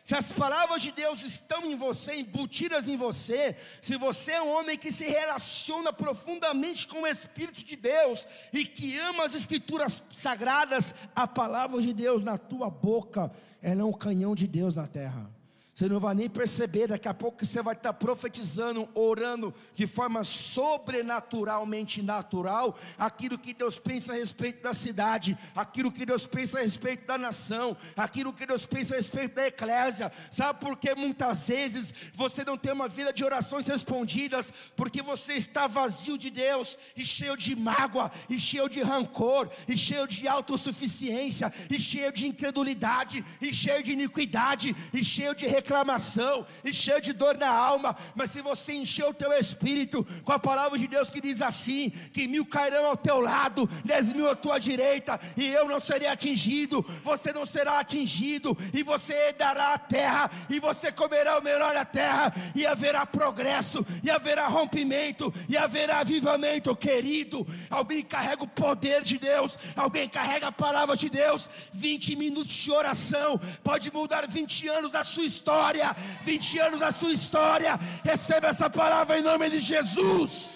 Se 0.05 0.15
as 0.15 0.31
palavras 0.31 0.83
de 0.83 0.93
Deus 0.93 1.23
estão 1.25 1.65
em 1.65 1.75
você, 1.75 2.17
embutidas 2.17 2.87
em 2.87 2.95
você, 2.95 3.57
se 3.81 3.97
você 3.97 4.33
é 4.33 4.43
um 4.43 4.51
homem 4.51 4.77
que 4.77 4.93
se 4.93 5.09
relaciona 5.09 5.95
profundamente 5.95 6.87
com 6.87 7.03
o 7.03 7.07
Espírito 7.07 7.65
de 7.65 7.75
Deus 7.75 8.29
e 8.53 8.67
que 8.67 8.99
ama 8.99 9.25
as 9.25 9.35
Escrituras 9.35 10.03
sagradas, 10.13 10.95
a 11.17 11.27
palavra 11.27 11.81
de 11.81 11.95
Deus 11.95 12.23
na 12.23 12.37
tua 12.37 12.69
boca, 12.69 13.33
ela 13.63 13.81
é 13.81 13.85
um 13.85 13.95
canhão 13.95 14.35
de 14.35 14.47
Deus 14.47 14.77
na 14.77 14.87
terra. 14.87 15.34
Você 15.75 15.89
não 15.89 15.99
vai 15.99 16.15
nem 16.15 16.31
perceber, 16.31 16.87
daqui 16.87 17.09
a 17.09 17.13
pouco 17.13 17.45
você 17.45 17.61
vai 17.61 17.75
estar 17.75 17.93
profetizando, 17.95 18.89
orando 18.95 19.53
de 19.75 19.89
forma 19.89 20.23
sobrenaturalmente 20.23 22.01
natural, 22.01 22.79
aquilo 22.97 23.37
que 23.37 23.53
Deus 23.53 23.77
pensa 23.77 24.13
a 24.13 24.15
respeito 24.15 24.63
da 24.63 24.73
cidade, 24.73 25.37
aquilo 25.53 25.91
que 25.91 26.07
Deus 26.07 26.29
pensa 26.29 26.61
a 26.61 26.63
respeito 26.63 27.09
da 27.09 27.19
nação, 27.19 27.77
aquilo 27.97 28.33
que 28.33 28.47
Deus 28.47 28.65
pensa 28.65 28.95
a 28.95 28.99
respeito 28.99 29.35
da 29.35 29.49
eclésia. 29.49 30.13
Sabe 30.31 30.61
por 30.61 30.77
que 30.77 30.95
muitas 30.95 31.49
vezes 31.49 31.93
você 32.15 32.45
não 32.45 32.57
tem 32.57 32.73
uma 32.73 32.87
vida 32.87 33.13
de 33.13 33.25
orações 33.25 33.67
respondidas? 33.67 34.53
Porque 34.77 35.03
você 35.03 35.33
está 35.33 35.67
vazio 35.67 36.17
de 36.17 36.31
Deus, 36.31 36.79
e 36.97 37.05
cheio 37.05 37.37
de 37.37 37.57
mágoa, 37.57 38.13
e 38.31 38.39
cheio 38.39 38.69
de 38.69 38.81
rancor, 38.81 39.51
e 39.67 39.77
cheio 39.77 40.07
de 40.07 40.29
autossuficiência, 40.29 41.53
e 41.69 41.81
cheio 41.81 42.13
de 42.13 42.29
incredulidade, 42.29 43.25
e 43.41 43.53
cheio 43.53 43.83
de 43.83 43.91
iniquidade, 43.91 44.77
e 44.93 45.05
cheio 45.05 45.35
de 45.35 45.64
reclamação 45.65 46.47
e 46.63 46.73
cheio 46.73 47.01
de 47.01 47.15
dor 47.15 47.39
na 47.39 47.49
alma, 47.49 47.97
mas 48.15 48.31
se 48.31 48.43
você 48.43 48.75
encher 48.75 49.07
o 49.07 49.15
teu 49.15 49.33
espírito 49.33 50.07
com 50.23 50.33
a 50.33 50.39
palavra 50.39 50.79
de 50.79 50.87
Deus 50.87 51.09
que 51.09 51.23
diz 51.23 51.41
assim: 51.41 51.89
que 52.13 52.29
mil 52.29 52.45
cairão 52.45 52.85
ao 52.85 52.97
teu 52.97 53.19
lado, 53.19 53.69
dez 53.83 54.13
mil 54.13 54.31
à 54.31 54.37
tua 54.37 54.59
direita, 54.59 55.19
e 55.37 55.47
eu 55.49 55.67
não 55.67 55.81
serei 55.81 56.09
atingido, 56.09 56.85
você 57.03 57.33
não 57.33 57.47
será 57.47 57.81
atingido, 57.81 58.57
e 58.75 58.83
você 58.83 59.15
herdará 59.29 59.73
a 59.73 59.79
terra, 59.79 60.31
e 60.51 60.61
você 60.61 60.93
comerá 60.93 61.39
o 61.39 61.43
melhor 61.43 61.73
da 61.73 61.85
terra, 61.85 62.33
e 62.55 62.67
haverá 62.67 63.07
progresso, 63.07 63.85
e 64.03 64.11
haverá 64.11 64.47
rompimento, 64.47 65.33
e 65.49 65.57
haverá 65.57 66.01
avivamento, 66.01 66.77
querido. 66.77 67.47
Alguém 67.71 68.03
carrega 68.03 68.45
o 68.45 68.49
poder 68.49 69.03
de 69.03 69.19
Deus, 69.19 69.59
alguém 69.75 70.09
carrega 70.09 70.49
a 70.49 70.53
palavra 70.53 70.95
de 70.95 71.09
Deus, 71.09 71.49
20 71.73 72.17
minutos 72.17 72.53
de 72.53 72.71
oração, 72.71 73.41
pode 73.63 73.91
mudar 73.91 74.29
20 74.29 74.69
anos 74.69 74.93
da 74.93 75.03
sua 75.03 75.25
história 75.25 75.54
história, 75.55 75.95
20 76.23 76.59
anos 76.59 76.81
da 76.81 76.93
sua 76.93 77.13
história. 77.13 77.77
Receba 78.03 78.49
essa 78.49 78.69
palavra 78.69 79.19
em 79.19 79.23
nome 79.23 79.49
de 79.51 79.59
Jesus. 79.61 80.55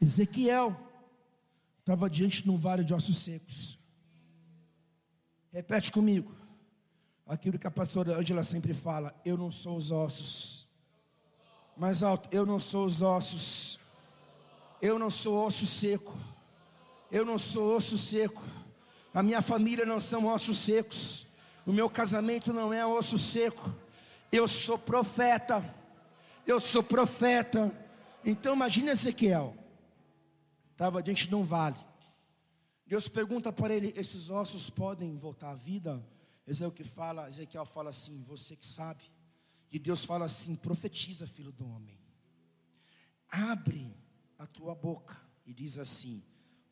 Ezequiel 0.00 0.76
estava 1.78 2.10
diante 2.10 2.42
de 2.42 2.50
um 2.50 2.56
vale 2.56 2.82
de 2.82 2.92
ossos 2.92 3.18
secos. 3.18 3.78
Repete 5.52 5.92
comigo. 5.92 6.34
Aquilo 7.24 7.56
que 7.56 7.68
a 7.68 7.70
pastora 7.70 8.18
Angela 8.18 8.42
sempre 8.42 8.74
fala: 8.74 9.14
Eu 9.24 9.38
não 9.38 9.50
sou 9.52 9.76
os 9.76 9.92
ossos. 9.92 10.66
Mais 11.76 12.02
alto, 12.02 12.28
eu 12.32 12.44
não 12.44 12.58
sou 12.58 12.84
os 12.84 13.00
ossos. 13.00 13.71
Eu 14.82 14.98
não 14.98 15.10
sou 15.10 15.46
osso 15.46 15.64
seco. 15.64 16.18
Eu 17.08 17.24
não 17.24 17.38
sou 17.38 17.76
osso 17.76 17.96
seco. 17.96 18.42
A 19.14 19.22
minha 19.22 19.40
família 19.40 19.86
não 19.86 20.00
são 20.00 20.26
ossos 20.26 20.58
secos. 20.58 21.24
O 21.64 21.72
meu 21.72 21.88
casamento 21.88 22.52
não 22.52 22.74
é 22.74 22.84
osso 22.84 23.16
seco. 23.16 23.72
Eu 24.32 24.48
sou 24.48 24.76
profeta. 24.76 25.72
Eu 26.44 26.58
sou 26.58 26.82
profeta. 26.82 27.72
Então 28.24 28.56
imagine 28.56 28.90
Ezequiel. 28.90 29.56
Estava 30.72 31.00
diante 31.00 31.28
de 31.28 31.34
um 31.36 31.44
vale. 31.44 31.78
Deus 32.84 33.06
pergunta 33.06 33.52
para 33.52 33.72
ele: 33.72 33.92
esses 33.94 34.30
ossos 34.30 34.68
podem 34.68 35.16
voltar 35.16 35.50
à 35.50 35.54
vida? 35.54 36.04
Ezequiel 36.44 36.88
fala, 36.88 37.28
Ezequiel 37.28 37.64
fala 37.64 37.90
assim: 37.90 38.20
você 38.24 38.56
que 38.56 38.66
sabe. 38.66 39.04
E 39.70 39.78
Deus 39.78 40.04
fala 40.04 40.24
assim: 40.24 40.56
profetiza, 40.56 41.24
filho 41.24 41.52
do 41.52 41.64
homem. 41.68 41.96
Abre 43.30 44.01
a 44.42 44.46
tua 44.46 44.74
boca 44.74 45.16
e 45.46 45.54
diz 45.54 45.78
assim: 45.78 46.22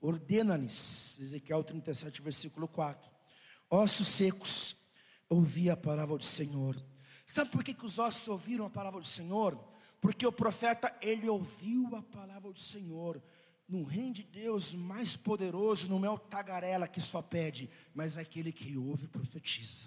ordena-lhes, 0.00 1.20
Ezequiel 1.20 1.62
37, 1.62 2.20
versículo 2.20 2.66
4: 2.66 3.08
ossos 3.68 4.08
secos, 4.08 4.76
ouvi 5.28 5.70
a 5.70 5.76
palavra 5.76 6.18
do 6.18 6.24
Senhor. 6.24 6.76
Sabe 7.24 7.50
por 7.50 7.62
que, 7.62 7.72
que 7.72 7.86
os 7.86 7.98
ossos 7.98 8.26
ouviram 8.26 8.66
a 8.66 8.70
palavra 8.70 9.00
do 9.00 9.06
Senhor? 9.06 9.58
Porque 10.00 10.26
o 10.26 10.32
profeta, 10.32 10.92
ele 11.00 11.28
ouviu 11.28 11.94
a 11.94 12.02
palavra 12.02 12.52
do 12.52 12.60
Senhor. 12.60 13.22
No 13.68 13.84
reino 13.84 14.14
de 14.14 14.24
Deus 14.24 14.74
mais 14.74 15.16
poderoso, 15.16 15.88
não 15.88 16.04
é 16.04 16.10
o 16.10 16.18
tagarela 16.18 16.88
que 16.88 17.00
só 17.00 17.22
pede, 17.22 17.70
mas 17.94 18.16
é 18.16 18.22
aquele 18.22 18.50
que 18.50 18.76
ouve 18.76 19.06
profetiza. 19.06 19.86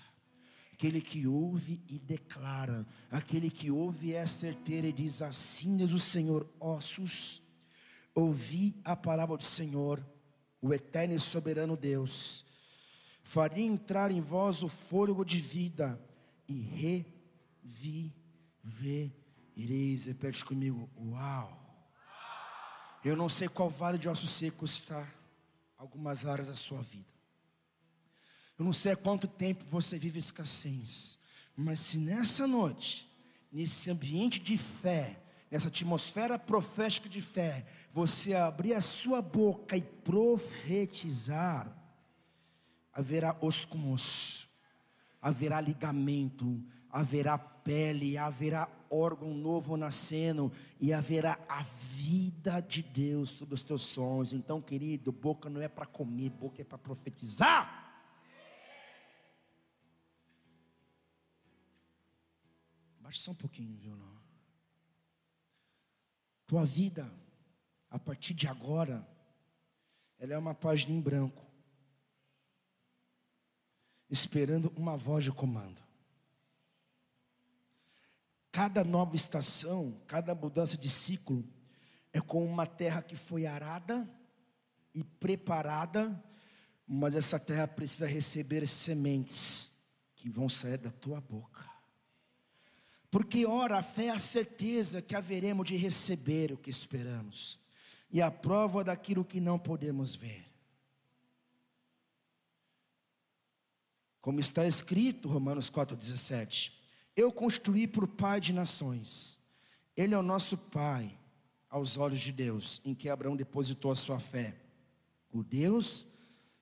Aquele 0.71 1.01
que 1.01 1.27
ouve 1.27 1.83
e 1.89 1.99
declara, 1.99 2.85
aquele 3.11 3.49
que 3.49 3.69
ouve 3.69 4.13
é 4.13 4.25
certeiro 4.25 4.87
e 4.87 4.93
diz: 4.93 5.21
Assim 5.21 5.75
diz 5.75 5.91
o 5.91 5.99
Senhor, 5.99 6.49
ossos, 6.59 7.42
ouvi 8.13 8.79
a 8.83 8.95
palavra 8.95 9.37
do 9.37 9.43
Senhor, 9.43 10.05
o 10.61 10.73
eterno 10.73 11.15
e 11.15 11.19
soberano 11.19 11.75
Deus, 11.75 12.45
faria 13.23 13.65
entrar 13.65 14.11
em 14.11 14.21
vós 14.21 14.63
o 14.63 14.69
fôlego 14.69 15.25
de 15.25 15.39
vida 15.39 15.99
e 16.47 17.05
revivereis. 17.63 20.05
Repete 20.05 20.45
comigo: 20.45 20.89
Uau! 20.97 21.59
Eu 23.03 23.15
não 23.15 23.27
sei 23.27 23.49
qual 23.49 23.69
vale 23.69 23.97
de 23.97 24.07
ossos 24.07 24.29
secos 24.29 24.73
está 24.73 25.11
algumas 25.77 26.25
áreas 26.25 26.47
da 26.47 26.55
sua 26.55 26.81
vida. 26.81 27.11
Eu 28.57 28.63
não 28.63 28.71
sei 28.71 28.93
há 28.93 28.95
quanto 28.95 29.27
tempo 29.27 29.65
você 29.69 29.97
vive 29.97 30.19
escassez, 30.19 31.19
mas 31.55 31.79
se 31.79 31.97
nessa 31.97 32.47
noite, 32.47 33.09
nesse 33.51 33.91
ambiente 33.91 34.39
de 34.39 34.57
fé, 34.57 35.22
nessa 35.53 35.67
atmosfera 35.67 36.39
profética 36.39 37.07
de 37.07 37.21
fé, 37.21 37.63
você 37.93 38.33
abrir 38.33 38.73
a 38.73 38.81
sua 38.81 39.21
boca 39.21 39.77
e 39.77 39.83
profetizar, 39.83 41.71
haverá 42.91 43.37
osso, 43.39 44.49
haverá 45.21 45.61
ligamento, 45.61 46.59
haverá 46.89 47.37
pele, 47.37 48.17
haverá 48.17 48.67
órgão 48.89 49.31
novo 49.31 49.77
nascendo 49.77 50.51
e 50.81 50.91
haverá 50.91 51.37
a 51.47 51.61
vida 51.61 52.59
de 52.59 52.81
Deus 52.81 53.29
sobre 53.29 53.53
os 53.53 53.61
teus 53.61 53.83
sonhos. 53.83 54.33
Então, 54.33 54.59
querido, 54.59 55.11
boca 55.11 55.51
não 55.51 55.61
é 55.61 55.67
para 55.67 55.85
comer, 55.85 56.31
boca 56.31 56.63
é 56.63 56.65
para 56.65 56.79
profetizar. 56.79 58.01
Baixa 62.99 63.21
só 63.21 63.31
um 63.33 63.35
pouquinho, 63.35 63.77
viu? 63.77 63.95
Não. 63.95 64.22
Tua 66.53 66.65
vida, 66.65 67.11
a 67.89 67.97
partir 67.97 68.35
de 68.35 68.47
agora, 68.47 69.03
ela 70.19 70.35
é 70.35 70.37
uma 70.37 70.53
página 70.53 70.93
em 70.93 71.01
branco, 71.01 71.43
esperando 74.07 74.71
uma 74.75 74.95
voz 74.95 75.23
de 75.23 75.31
comando. 75.31 75.81
Cada 78.51 78.83
nova 78.83 79.15
estação, 79.15 79.99
cada 80.05 80.35
mudança 80.35 80.77
de 80.77 80.89
ciclo, 80.89 81.43
é 82.11 82.21
como 82.21 82.45
uma 82.45 82.67
terra 82.67 83.01
que 83.01 83.15
foi 83.15 83.47
arada 83.47 84.07
e 84.93 85.03
preparada, 85.03 86.23
mas 86.87 87.15
essa 87.15 87.39
terra 87.39 87.67
precisa 87.67 88.05
receber 88.05 88.67
sementes 88.67 89.73
que 90.15 90.29
vão 90.29 90.47
sair 90.47 90.77
da 90.77 90.91
tua 90.91 91.19
boca. 91.19 91.72
Porque, 93.13 93.45
ora, 93.45 93.77
a 93.77 93.83
fé 93.83 94.05
é 94.05 94.09
a 94.09 94.17
certeza 94.17 94.99
que 94.99 95.15
haveremos 95.15 95.67
de 95.67 95.75
receber 95.75 96.51
o 96.51 96.57
que 96.57 96.71
esperamos, 96.71 97.59
e 98.09 98.19
a 98.19 98.31
prova 98.31 98.83
daquilo 98.83 99.23
que 99.23 99.39
não 99.39 99.59
podemos 99.59 100.15
ver. 100.15 100.43
Como 104.19 104.39
está 104.39 104.65
escrito, 104.65 105.29
Romanos 105.29 105.69
4,17. 105.69 106.71
Eu 107.15 107.31
construí 107.31 107.85
por 107.87 108.07
Pai 108.07 108.41
de 108.41 108.51
nações. 108.51 109.39
Ele 109.95 110.15
é 110.15 110.17
o 110.17 110.23
nosso 110.23 110.57
Pai, 110.57 111.15
aos 111.69 111.97
olhos 111.97 112.19
de 112.19 112.31
Deus, 112.31 112.81
em 112.83 112.95
que 112.95 113.09
Abraão 113.09 113.35
depositou 113.35 113.91
a 113.91 113.95
sua 113.95 114.19
fé. 114.19 114.55
O 115.31 115.43
Deus 115.43 116.07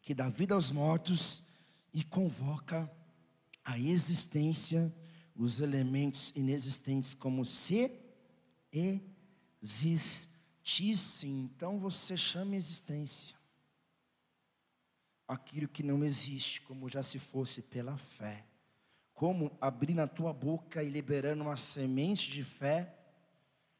que 0.02 0.14
dá 0.14 0.28
vida 0.28 0.54
aos 0.54 0.70
mortos 0.70 1.44
e 1.94 2.04
convoca 2.04 2.92
a 3.64 3.80
existência 3.80 4.94
os 5.36 5.60
elementos 5.60 6.32
inexistentes 6.36 7.14
como 7.14 7.46
se 7.46 7.92
existissem. 9.62 11.42
Então 11.42 11.80
você 11.80 12.18
chama 12.18 12.56
existência 12.56 13.36
aquilo 15.28 15.68
que 15.68 15.84
não 15.84 16.04
existe, 16.04 16.62
como 16.62 16.90
já 16.90 17.04
se 17.04 17.18
fosse 17.18 17.62
pela 17.62 17.98
fé 17.98 18.46
como 19.22 19.56
abrir 19.62 19.94
na 19.94 20.08
tua 20.08 20.34
boca 20.34 20.82
e 20.82 20.90
liberando 20.90 21.44
uma 21.44 21.56
semente 21.56 22.32
de 22.32 22.44
fé 22.44 22.92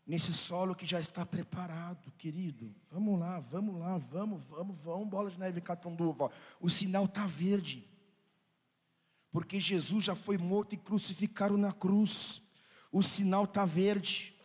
nesse 0.06 0.32
solo 0.32 0.76
que 0.76 0.86
já 0.86 1.00
está 1.00 1.26
preparado, 1.26 2.12
querido. 2.12 2.72
Vamos 2.92 3.20
lá, 3.20 3.40
vamos 3.40 3.80
lá, 3.80 3.98
vamos, 3.98 4.44
vamos, 4.44 4.78
vamos, 4.84 5.10
bola 5.10 5.32
de 5.32 5.40
neve 5.40 5.60
catanduva. 5.60 6.30
O 6.60 6.70
sinal 6.70 7.06
está 7.06 7.26
verde. 7.26 7.84
Porque 9.32 9.60
Jesus 9.60 10.04
já 10.04 10.16
foi 10.16 10.38
morto 10.38 10.74
e 10.74 10.78
crucificado 10.78 11.58
na 11.58 11.72
cruz. 11.72 12.42
O 12.92 13.02
sinal 13.02 13.46
está 13.46 13.66
verde. 13.66 14.36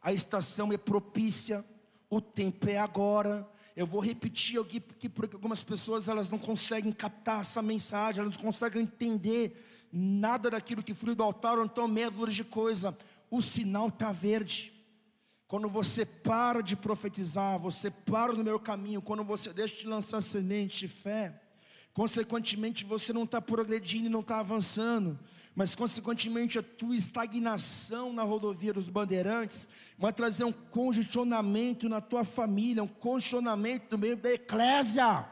A 0.00 0.12
estação 0.12 0.72
é 0.72 0.76
propícia. 0.76 1.64
O 2.08 2.20
tempo 2.20 2.68
é 2.68 2.78
agora. 2.78 3.48
Eu 3.74 3.86
vou 3.86 4.00
repetir 4.00 4.60
aqui 4.60 4.80
porque 4.80 5.08
algumas 5.32 5.62
pessoas 5.62 6.08
elas 6.08 6.28
não 6.28 6.38
conseguem 6.38 6.92
captar 6.92 7.40
essa 7.40 7.62
mensagem, 7.62 8.20
elas 8.20 8.36
não 8.36 8.42
conseguem 8.42 8.82
entender 8.82 9.88
nada 9.90 10.50
daquilo 10.50 10.82
que 10.82 10.94
flui 10.94 11.14
do 11.14 11.22
altar, 11.22 11.58
ou 11.58 11.64
então 11.64 11.86
meia 11.86 12.10
de 12.10 12.44
coisa, 12.44 12.96
o 13.30 13.42
sinal 13.42 13.88
está 13.88 14.12
verde. 14.12 14.72
Quando 15.46 15.68
você 15.68 16.06
para 16.06 16.62
de 16.62 16.74
profetizar, 16.74 17.58
você 17.58 17.90
para 17.90 18.32
no 18.32 18.42
meu 18.42 18.58
caminho, 18.58 19.02
quando 19.02 19.22
você 19.22 19.52
deixa 19.52 19.76
de 19.76 19.86
lançar 19.86 20.22
semente 20.22 20.78
de 20.78 20.88
fé, 20.88 21.41
consequentemente 21.92 22.84
você 22.84 23.12
não 23.12 23.24
está 23.24 23.40
progredindo 23.40 24.08
não 24.08 24.20
está 24.20 24.38
avançando, 24.38 25.18
mas 25.54 25.74
consequentemente 25.74 26.58
a 26.58 26.62
tua 26.62 26.96
estagnação 26.96 28.12
na 28.12 28.22
rodovia 28.22 28.72
dos 28.72 28.88
bandeirantes 28.88 29.68
vai 29.98 30.12
trazer 30.12 30.44
um 30.44 30.52
congestionamento 30.52 31.88
na 31.88 32.00
tua 32.00 32.24
família, 32.24 32.82
um 32.82 32.88
congestionamento 32.88 33.86
no 33.90 33.98
meio 33.98 34.16
da 34.16 34.32
eclésia. 34.32 35.28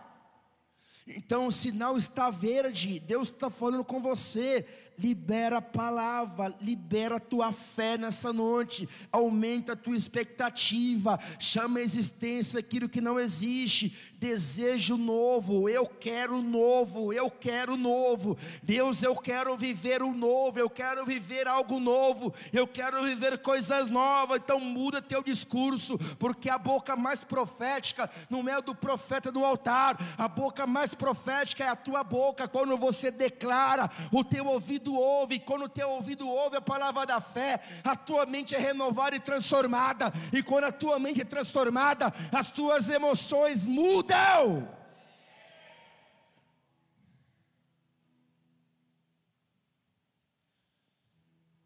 Então 1.07 1.47
o 1.47 1.53
sinal 1.53 1.97
está 1.97 2.31
verde, 2.31 3.01
Deus 3.01 3.29
está 3.29 3.51
falando 3.51 3.85
com 3.85 4.01
você. 4.01 4.67
Libera 4.99 5.57
a 5.57 5.63
palavra, 5.63 6.55
libera 6.61 7.17
a 7.17 7.21
tua 7.21 7.53
fé 7.53 7.97
nessa 7.97 8.35
noite, 8.35 8.87
aumenta 9.11 9.73
a 9.73 9.77
tua 9.77 9.97
expectativa, 9.97 11.19
chama 11.39 11.79
a 11.79 11.83
existência 11.83 12.61
aquilo 12.61 12.87
que 12.87 13.01
não 13.01 13.19
existe, 13.19 14.10
desejo 14.21 14.99
novo, 14.99 15.67
eu 15.67 15.87
quero 15.87 16.43
novo, 16.43 17.11
eu 17.11 17.31
quero 17.31 17.75
novo. 17.75 18.37
Deus, 18.63 19.03
eu 19.03 19.17
quero 19.17 19.57
viver 19.57 20.03
o 20.03 20.13
novo, 20.13 20.59
eu 20.59 20.69
quero 20.69 21.07
viver 21.07 21.49
algo 21.49 21.81
novo, 21.81 22.35
eu 22.53 22.67
quero 22.67 23.03
viver 23.03 23.39
coisas 23.39 23.89
novas. 23.89 24.37
Então 24.37 24.61
muda 24.61 25.01
teu 25.01 25.23
discurso, 25.23 25.97
porque 26.19 26.51
a 26.51 26.59
boca 26.59 26.95
mais 26.95 27.21
profética 27.21 28.11
não 28.29 28.47
é 28.47 28.61
do 28.61 28.75
profeta 28.75 29.33
do 29.33 29.43
altar, 29.43 29.97
a 30.19 30.29
boca 30.29 30.67
mais 30.67 30.93
profética 30.93 31.65
é 31.65 31.69
a 31.69 31.77
tua 31.77 32.05
boca 32.05 32.47
quando 32.47 32.77
você 32.77 33.11
declara, 33.11 33.91
o 34.13 34.23
teu 34.23 34.47
ouvido 34.47 34.95
ouve, 34.95 35.39
quando 35.39 35.65
o 35.65 35.69
teu 35.69 35.89
ouvido 35.89 36.29
ouve 36.29 36.57
a 36.57 36.61
palavra 36.61 37.07
da 37.07 37.23
fé, 37.23 37.59
a 37.83 37.97
tua 37.97 38.27
mente 38.27 38.55
é 38.55 38.59
renovada 38.59 39.17
e 39.17 39.21
transformada, 39.21 40.13
e 40.31 40.43
quando 40.43 40.65
a 40.65 40.73
tua 40.73 40.99
mente 40.99 41.23
é 41.23 41.25
transformada, 41.25 42.13
as 42.31 42.49
tuas 42.49 42.91
emoções 42.91 43.67
mudam 43.67 44.10
mudou. 44.11 44.69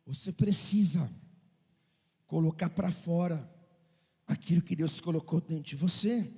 Você 0.06 0.32
precisa 0.32 1.10
colocar 2.26 2.68
para 2.70 2.90
fora 2.90 3.50
aquilo 4.26 4.62
que 4.62 4.76
Deus 4.76 5.00
colocou 5.00 5.40
dentro 5.40 5.64
de 5.64 5.76
você. 5.76 6.30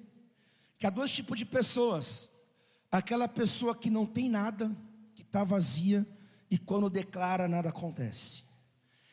Que 0.79 0.87
há 0.87 0.91
dois 0.91 1.13
tipos 1.13 1.39
de 1.39 1.45
pessoas: 1.45 2.33
aquela 2.91 3.29
pessoa 3.29 3.77
que 3.77 3.91
não 3.91 4.07
tem 4.07 4.31
nada, 4.31 4.75
que 5.15 5.23
está 5.23 5.43
vazia, 5.43 6.07
e 6.51 6.57
quando 6.57 6.89
declara, 6.89 7.49
nada 7.49 7.71
acontece. 7.71 8.45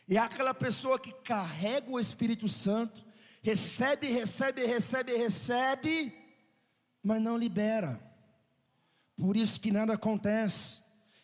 E 0.07 0.17
aquela 0.17 0.53
pessoa 0.53 0.99
que 0.99 1.13
carrega 1.23 1.89
o 1.89 1.99
Espírito 1.99 2.47
Santo, 2.47 3.03
recebe, 3.41 4.07
recebe, 4.07 4.65
recebe, 4.65 5.15
recebe, 5.15 6.22
mas 7.03 7.21
não 7.21 7.37
libera. 7.37 7.99
Por 9.17 9.35
isso 9.35 9.59
que 9.59 9.71
nada 9.71 9.93
acontece. 9.93 10.83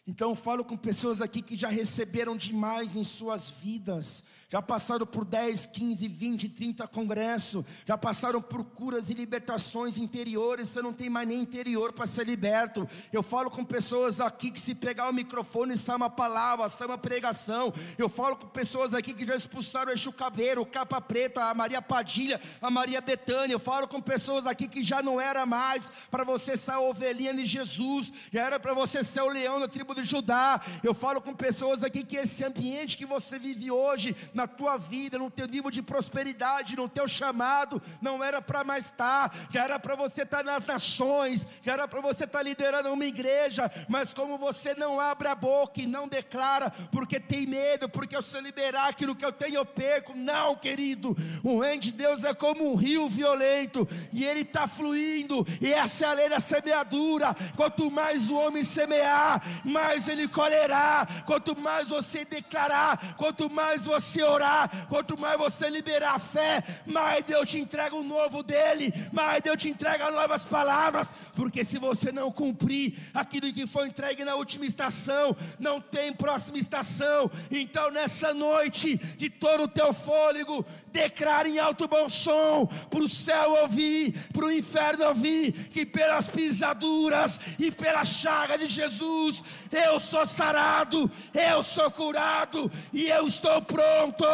Então 0.09 0.31
eu 0.31 0.35
falo 0.35 0.65
com 0.65 0.75
pessoas 0.75 1.21
aqui 1.21 1.39
que 1.39 1.55
já 1.55 1.69
receberam 1.69 2.35
demais 2.35 2.95
em 2.95 3.03
suas 3.03 3.51
vidas, 3.51 4.25
já 4.49 4.59
passaram 4.59 5.05
por 5.05 5.23
10, 5.23 5.67
15, 5.67 6.07
20, 6.07 6.49
30 6.49 6.87
congressos, 6.87 7.63
já 7.85 7.95
passaram 7.95 8.41
por 8.41 8.63
curas 8.63 9.11
e 9.11 9.13
libertações 9.13 9.99
interiores, 9.99 10.69
você 10.69 10.81
não 10.81 10.91
tem 10.91 11.11
mais 11.11 11.27
nem 11.27 11.39
interior 11.39 11.93
para 11.93 12.07
ser 12.07 12.25
liberto. 12.25 12.89
Eu 13.13 13.21
falo 13.21 13.51
com 13.51 13.63
pessoas 13.63 14.19
aqui 14.19 14.49
que 14.49 14.59
se 14.59 14.73
pegar 14.73 15.07
o 15.07 15.13
microfone 15.13 15.75
está 15.75 15.95
uma 15.95 16.09
palavra, 16.09 16.65
está 16.65 16.87
uma 16.87 16.97
pregação. 16.97 17.71
Eu 17.95 18.09
falo 18.09 18.35
com 18.35 18.47
pessoas 18.47 18.95
aqui 18.95 19.13
que 19.13 19.27
já 19.27 19.35
expulsaram 19.35 19.91
o 19.91 19.93
Exu 19.93 20.11
Caveiro, 20.11 20.63
o 20.63 20.65
Capa 20.65 20.99
Preta, 20.99 21.43
a 21.43 21.53
Maria 21.53 21.83
Padilha, 21.83 22.41
a 22.59 22.71
Maria 22.71 22.99
Betânia. 22.99 23.53
Eu 23.53 23.59
falo 23.59 23.87
com 23.87 24.01
pessoas 24.01 24.47
aqui 24.47 24.67
que 24.67 24.83
já 24.83 25.03
não 25.03 25.21
era 25.21 25.45
mais 25.45 25.91
para 26.09 26.23
você 26.23 26.57
ser 26.57 26.71
a 26.71 26.79
ovelhinha 26.79 27.35
de 27.35 27.45
Jesus, 27.45 28.11
já 28.33 28.43
era 28.43 28.59
para 28.59 28.73
você 28.73 29.03
ser 29.03 29.21
o 29.21 29.29
leão 29.29 29.59
da 29.59 29.67
tribo 29.67 29.98
de 30.01 30.09
Judá. 30.09 30.61
Eu 30.83 30.93
falo 30.93 31.21
com 31.21 31.33
pessoas 31.33 31.83
aqui 31.83 32.03
que 32.03 32.17
esse 32.17 32.43
ambiente 32.43 32.97
que 32.97 33.05
você 33.05 33.39
vive 33.39 33.71
hoje, 33.71 34.15
na 34.33 34.47
tua 34.47 34.77
vida, 34.77 35.17
no 35.17 35.29
teu 35.29 35.47
nível 35.47 35.71
de 35.71 35.81
prosperidade, 35.81 36.75
no 36.75 36.89
teu 36.89 37.07
chamado, 37.07 37.81
não 38.01 38.23
era 38.23 38.41
para 38.41 38.63
mais 38.63 38.85
estar, 38.85 39.35
já 39.49 39.63
era 39.63 39.79
para 39.79 39.95
você 39.95 40.23
estar 40.23 40.43
nas 40.43 40.65
nações, 40.65 41.45
já 41.61 41.73
era 41.73 41.87
para 41.87 42.01
você 42.01 42.23
estar 42.23 42.41
liderando 42.43 42.91
uma 42.91 43.05
igreja, 43.05 43.71
mas 43.87 44.13
como 44.13 44.37
você 44.37 44.73
não 44.75 44.99
abre 44.99 45.27
a 45.27 45.35
boca 45.35 45.81
e 45.81 45.87
não 45.87 46.07
declara, 46.07 46.71
porque 46.91 47.19
tem 47.19 47.45
medo, 47.45 47.87
porque 47.89 48.21
se 48.21 48.35
eu 48.35 48.41
liberar 48.41 48.89
aquilo 48.89 49.15
que 49.15 49.25
eu 49.25 49.31
tenho, 49.31 49.55
eu 49.55 49.65
perco. 49.65 50.13
Não, 50.15 50.55
querido, 50.55 51.15
o 51.43 51.59
reino 51.59 51.81
de 51.81 51.91
Deus 51.91 52.23
é 52.23 52.33
como 52.33 52.71
um 52.71 52.75
rio 52.75 53.07
violento, 53.09 53.87
e 54.11 54.25
ele 54.25 54.41
está 54.41 54.67
fluindo, 54.67 55.45
e 55.61 55.71
essa 55.71 56.05
é 56.05 56.09
a 56.09 56.13
lei 56.13 56.29
da 56.29 56.39
semeadura. 56.39 57.35
Quanto 57.55 57.89
mais 57.91 58.29
o 58.29 58.35
homem 58.35 58.63
semear, 58.63 59.41
mais 59.63 59.88
ele 60.07 60.27
colherá. 60.27 61.07
Quanto 61.25 61.57
mais 61.59 61.87
você 61.87 62.25
declarar, 62.25 63.15
quanto 63.15 63.49
mais 63.49 63.85
você 63.85 64.23
orar, 64.23 64.87
quanto 64.87 65.17
mais 65.17 65.37
você 65.37 65.69
liberar 65.69 66.15
a 66.15 66.19
fé, 66.19 66.63
mais 66.85 67.23
Deus 67.23 67.49
te 67.49 67.59
entrega 67.59 67.95
o 67.95 68.03
novo 68.03 68.43
dele, 68.43 68.93
mais 69.11 69.41
Deus 69.41 69.57
te 69.57 69.69
entrega 69.69 70.11
novas 70.11 70.43
palavras, 70.43 71.07
porque 71.35 71.63
se 71.63 71.77
você 71.77 72.11
não 72.11 72.31
cumprir 72.31 72.97
aquilo 73.13 73.51
que 73.51 73.65
foi 73.65 73.87
entregue 73.87 74.23
na 74.23 74.35
última 74.35 74.65
estação, 74.65 75.35
não 75.59 75.79
tem 75.79 76.13
próxima 76.13 76.57
estação. 76.57 77.29
Então 77.49 77.91
nessa 77.91 78.33
noite, 78.33 78.97
de 78.97 79.29
todo 79.29 79.63
o 79.63 79.67
teu 79.67 79.93
fôlego, 79.93 80.65
declare 80.91 81.49
em 81.49 81.59
alto 81.59 81.87
bom 81.87 82.09
som, 82.09 82.65
para 82.89 82.99
o 82.99 83.09
céu 83.09 83.51
ouvir, 83.61 84.13
para 84.33 84.45
o 84.45 84.51
inferno 84.51 85.05
ouvir, 85.05 85.51
que 85.69 85.85
pelas 85.85 86.27
pisaduras 86.27 87.39
e 87.57 87.71
pela 87.71 88.03
chaga 88.03 88.57
de 88.57 88.67
Jesus, 88.67 89.43
eu 89.79 89.99
sou 89.99 90.25
sarado, 90.25 91.09
eu 91.33 91.63
sou 91.63 91.89
curado 91.89 92.71
e 92.91 93.07
eu 93.07 93.25
estou 93.27 93.61
pronto. 93.61 94.25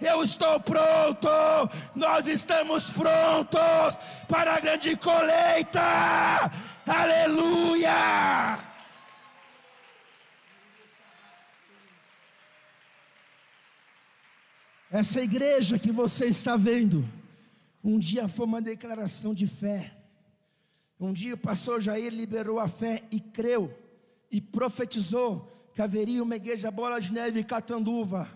Eu 0.00 0.22
estou 0.22 0.60
pronto. 0.60 1.28
Nós 1.94 2.26
estamos 2.26 2.90
prontos 2.90 3.96
para 4.28 4.56
a 4.56 4.60
grande 4.60 4.96
colheita. 4.96 5.80
Aleluia! 6.86 8.58
Essa 14.90 15.20
igreja 15.20 15.78
que 15.78 15.90
você 15.90 16.26
está 16.26 16.56
vendo, 16.56 17.04
um 17.82 17.98
dia 17.98 18.28
foi 18.28 18.46
uma 18.46 18.62
declaração 18.62 19.34
de 19.34 19.46
fé. 19.46 19.92
Um 21.00 21.12
dia 21.12 21.34
o 21.34 21.38
pastor 21.38 21.80
Jair 21.80 22.12
liberou 22.12 22.60
a 22.60 22.68
fé 22.68 23.02
e 23.10 23.18
creu 23.18 23.83
e 24.34 24.40
profetizou 24.40 25.48
que 25.72 25.80
haveria 25.80 26.20
uma 26.20 26.34
igreja 26.34 26.68
bola 26.68 27.00
de 27.00 27.12
neve 27.12 27.38
em 27.38 27.44
Catanduva. 27.44 28.28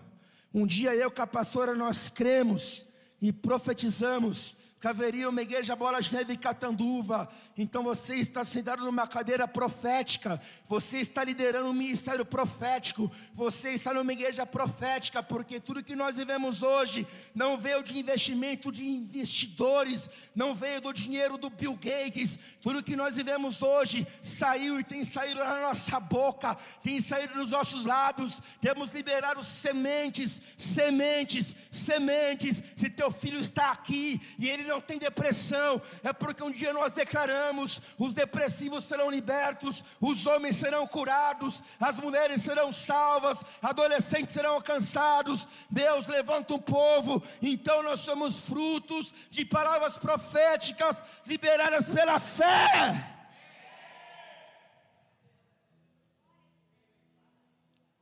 Um 0.53 0.65
dia 0.65 0.95
eu 0.95 1.11
com 1.11 1.21
a 1.21 1.27
pastora 1.27 1.75
nós 1.75 2.07
cremos 2.07 2.85
e 3.21 3.33
profetizamos 3.33 4.55
que 4.79 4.87
haveria 4.87 5.27
uma 5.27 5.41
igreja 5.41 5.75
bola 5.75 6.01
de 6.01 6.13
neve 6.13 6.33
em 6.33 6.37
Catanduva. 6.37 7.29
Então 7.57 7.83
você 7.83 8.15
está 8.15 8.45
sentado 8.45 8.85
numa 8.85 9.05
cadeira 9.05 9.45
profética, 9.45 10.41
você 10.67 10.99
está 10.99 11.21
liderando 11.21 11.67
um 11.67 11.73
ministério 11.73 12.23
profético, 12.23 13.11
você 13.33 13.71
está 13.71 13.93
numa 13.93 14.13
igreja 14.13 14.45
profética, 14.45 15.21
porque 15.21 15.59
tudo 15.59 15.83
que 15.83 15.97
nós 15.97 16.15
vivemos 16.15 16.63
hoje 16.63 17.05
não 17.35 17.57
veio 17.57 17.83
de 17.83 17.99
investimento 17.99 18.71
de 18.71 18.87
investidores, 18.87 20.09
não 20.33 20.55
veio 20.55 20.79
do 20.79 20.93
dinheiro 20.93 21.37
do 21.37 21.49
Bill 21.49 21.75
Gates, 21.75 22.39
tudo 22.61 22.81
que 22.81 22.95
nós 22.95 23.17
vivemos 23.17 23.61
hoje 23.61 24.07
saiu 24.21 24.79
e 24.79 24.83
tem 24.83 25.03
saído 25.03 25.43
na 25.43 25.59
nossa 25.61 25.99
boca, 25.99 26.55
tem 26.81 27.01
saído 27.01 27.33
dos 27.33 27.51
nossos 27.51 27.83
lábios, 27.83 28.41
temos 28.61 28.93
liberado 28.93 29.43
sementes, 29.43 30.41
sementes, 30.57 31.53
sementes. 31.69 32.63
Se 32.77 32.89
teu 32.89 33.11
filho 33.11 33.41
está 33.41 33.71
aqui 33.71 34.21
e 34.39 34.47
ele 34.47 34.68
não 34.69 34.79
tem 34.79 34.97
depressão, 34.97 35.81
é 36.03 36.13
porque 36.13 36.43
um 36.43 36.51
dia 36.51 36.71
nós 36.71 36.93
declaramos: 36.93 37.81
os 37.97 38.13
depressivos 38.13 38.85
serão 38.85 39.09
libertos, 39.09 39.83
os 39.99 40.25
homens 40.25 40.55
serão 40.55 40.87
curados, 40.87 41.61
as 41.79 41.97
mulheres 41.97 42.41
serão 42.41 42.71
salvas, 42.71 43.43
adolescentes 43.61 44.33
serão 44.33 44.53
alcançados. 44.53 45.47
Deus 45.69 46.07
levanta 46.07 46.53
um 46.53 46.59
povo, 46.59 47.21
então 47.41 47.83
nós 47.83 47.99
somos 48.01 48.39
frutos 48.41 49.13
de 49.29 49.43
palavras 49.43 49.97
proféticas 49.97 50.95
liberadas 51.25 51.87
pela 51.89 52.19
fé. 52.19 53.15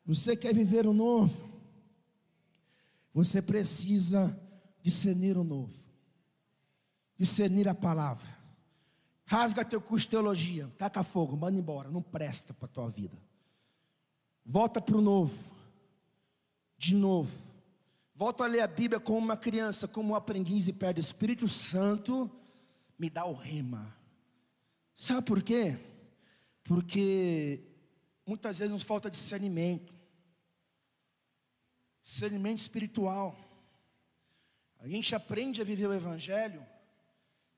Você 0.05 0.37
quer 0.37 0.53
viver 0.53 0.85
o 0.85 0.93
novo? 0.93 1.47
Você 3.13 3.41
precisa 3.41 4.39
discernir 4.81 5.37
o 5.37 5.43
novo 5.43 5.86
discernir 7.17 7.67
a 7.67 7.75
palavra. 7.75 8.37
Rasga 9.25 9.65
teu 9.65 9.81
curso 9.81 10.05
de 10.05 10.11
teologia, 10.11 10.71
taca 10.77 11.03
fogo, 11.03 11.35
manda 11.35 11.57
embora, 11.57 11.89
não 11.89 12.01
presta 12.01 12.53
para 12.53 12.65
a 12.65 12.71
tua 12.71 12.89
vida. 12.89 13.17
Volta 14.45 14.79
para 14.79 14.95
o 14.95 15.01
novo, 15.01 15.37
de 16.77 16.95
novo. 16.95 17.37
Volta 18.15 18.45
a 18.45 18.47
ler 18.47 18.61
a 18.61 18.67
Bíblia 18.67 18.99
como 18.99 19.17
uma 19.17 19.35
criança, 19.35 19.87
como 19.87 20.13
um 20.13 20.15
aprendiz 20.15 20.67
e 20.67 20.73
pede 20.73 20.99
o 20.99 21.01
Espírito 21.01 21.49
Santo, 21.49 22.31
me 22.97 23.09
dá 23.09 23.25
o 23.25 23.33
rema. 23.33 23.93
Sabe 24.95 25.27
por 25.27 25.43
quê? 25.43 25.77
Porque 26.63 27.61
muitas 28.25 28.59
vezes 28.59 28.71
nos 28.71 28.83
falta 28.83 29.11
discernimento, 29.11 29.93
discernimento 32.01 32.59
espiritual. 32.59 33.37
A 34.79 34.87
gente 34.87 35.13
aprende 35.13 35.61
a 35.61 35.65
viver 35.65 35.87
o 35.87 35.93
Evangelho 35.93 36.65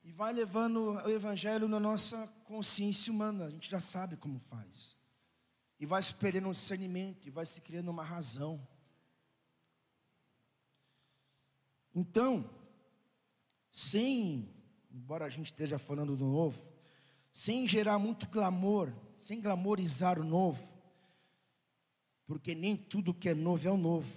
e 0.09 0.11
vai 0.11 0.33
levando 0.33 0.93
o 0.93 1.09
Evangelho 1.11 1.67
na 1.67 1.79
nossa 1.79 2.25
consciência 2.45 3.13
humana, 3.13 3.45
a 3.45 3.49
gente 3.51 3.69
já 3.69 3.79
sabe 3.79 4.17
como 4.17 4.39
faz. 4.39 4.97
E 5.79 5.85
vai 5.85 6.01
se 6.01 6.15
perdendo 6.15 6.47
um 6.47 6.51
discernimento, 6.51 7.27
e 7.27 7.29
vai 7.29 7.45
se 7.45 7.61
criando 7.61 7.91
uma 7.91 8.03
razão. 8.03 8.59
Então, 11.93 12.49
sem, 13.69 14.51
embora 14.91 15.25
a 15.25 15.29
gente 15.29 15.51
esteja 15.51 15.77
falando 15.77 16.17
do 16.17 16.25
novo, 16.25 16.59
sem 17.31 17.67
gerar 17.67 17.99
muito 17.99 18.27
clamor, 18.29 18.91
sem 19.15 19.39
glamorizar 19.39 20.19
o 20.19 20.23
novo, 20.23 20.73
porque 22.25 22.55
nem 22.55 22.75
tudo 22.75 23.13
que 23.13 23.29
é 23.29 23.35
novo 23.35 23.67
é 23.67 23.71
o 23.71 23.77
novo. 23.77 24.11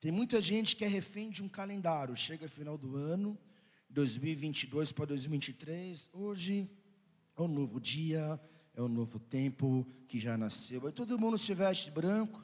Tem 0.00 0.10
muita 0.10 0.40
gente 0.40 0.74
que 0.74 0.82
é 0.82 0.88
refém 0.88 1.28
de 1.28 1.42
um 1.42 1.48
calendário, 1.48 2.16
chega 2.16 2.48
final 2.48 2.78
do 2.78 2.96
ano, 2.96 3.38
2022 3.92 4.90
para 4.90 5.04
2023, 5.04 6.08
hoje 6.14 6.66
é 7.36 7.42
um 7.42 7.48
novo 7.48 7.78
dia, 7.78 8.40
é 8.74 8.80
um 8.80 8.88
novo 8.88 9.18
tempo 9.18 9.86
que 10.08 10.18
já 10.18 10.36
nasceu. 10.38 10.86
Aí 10.86 10.92
todo 10.92 11.18
mundo 11.18 11.36
se 11.36 11.52
veste 11.52 11.90
branco, 11.90 12.42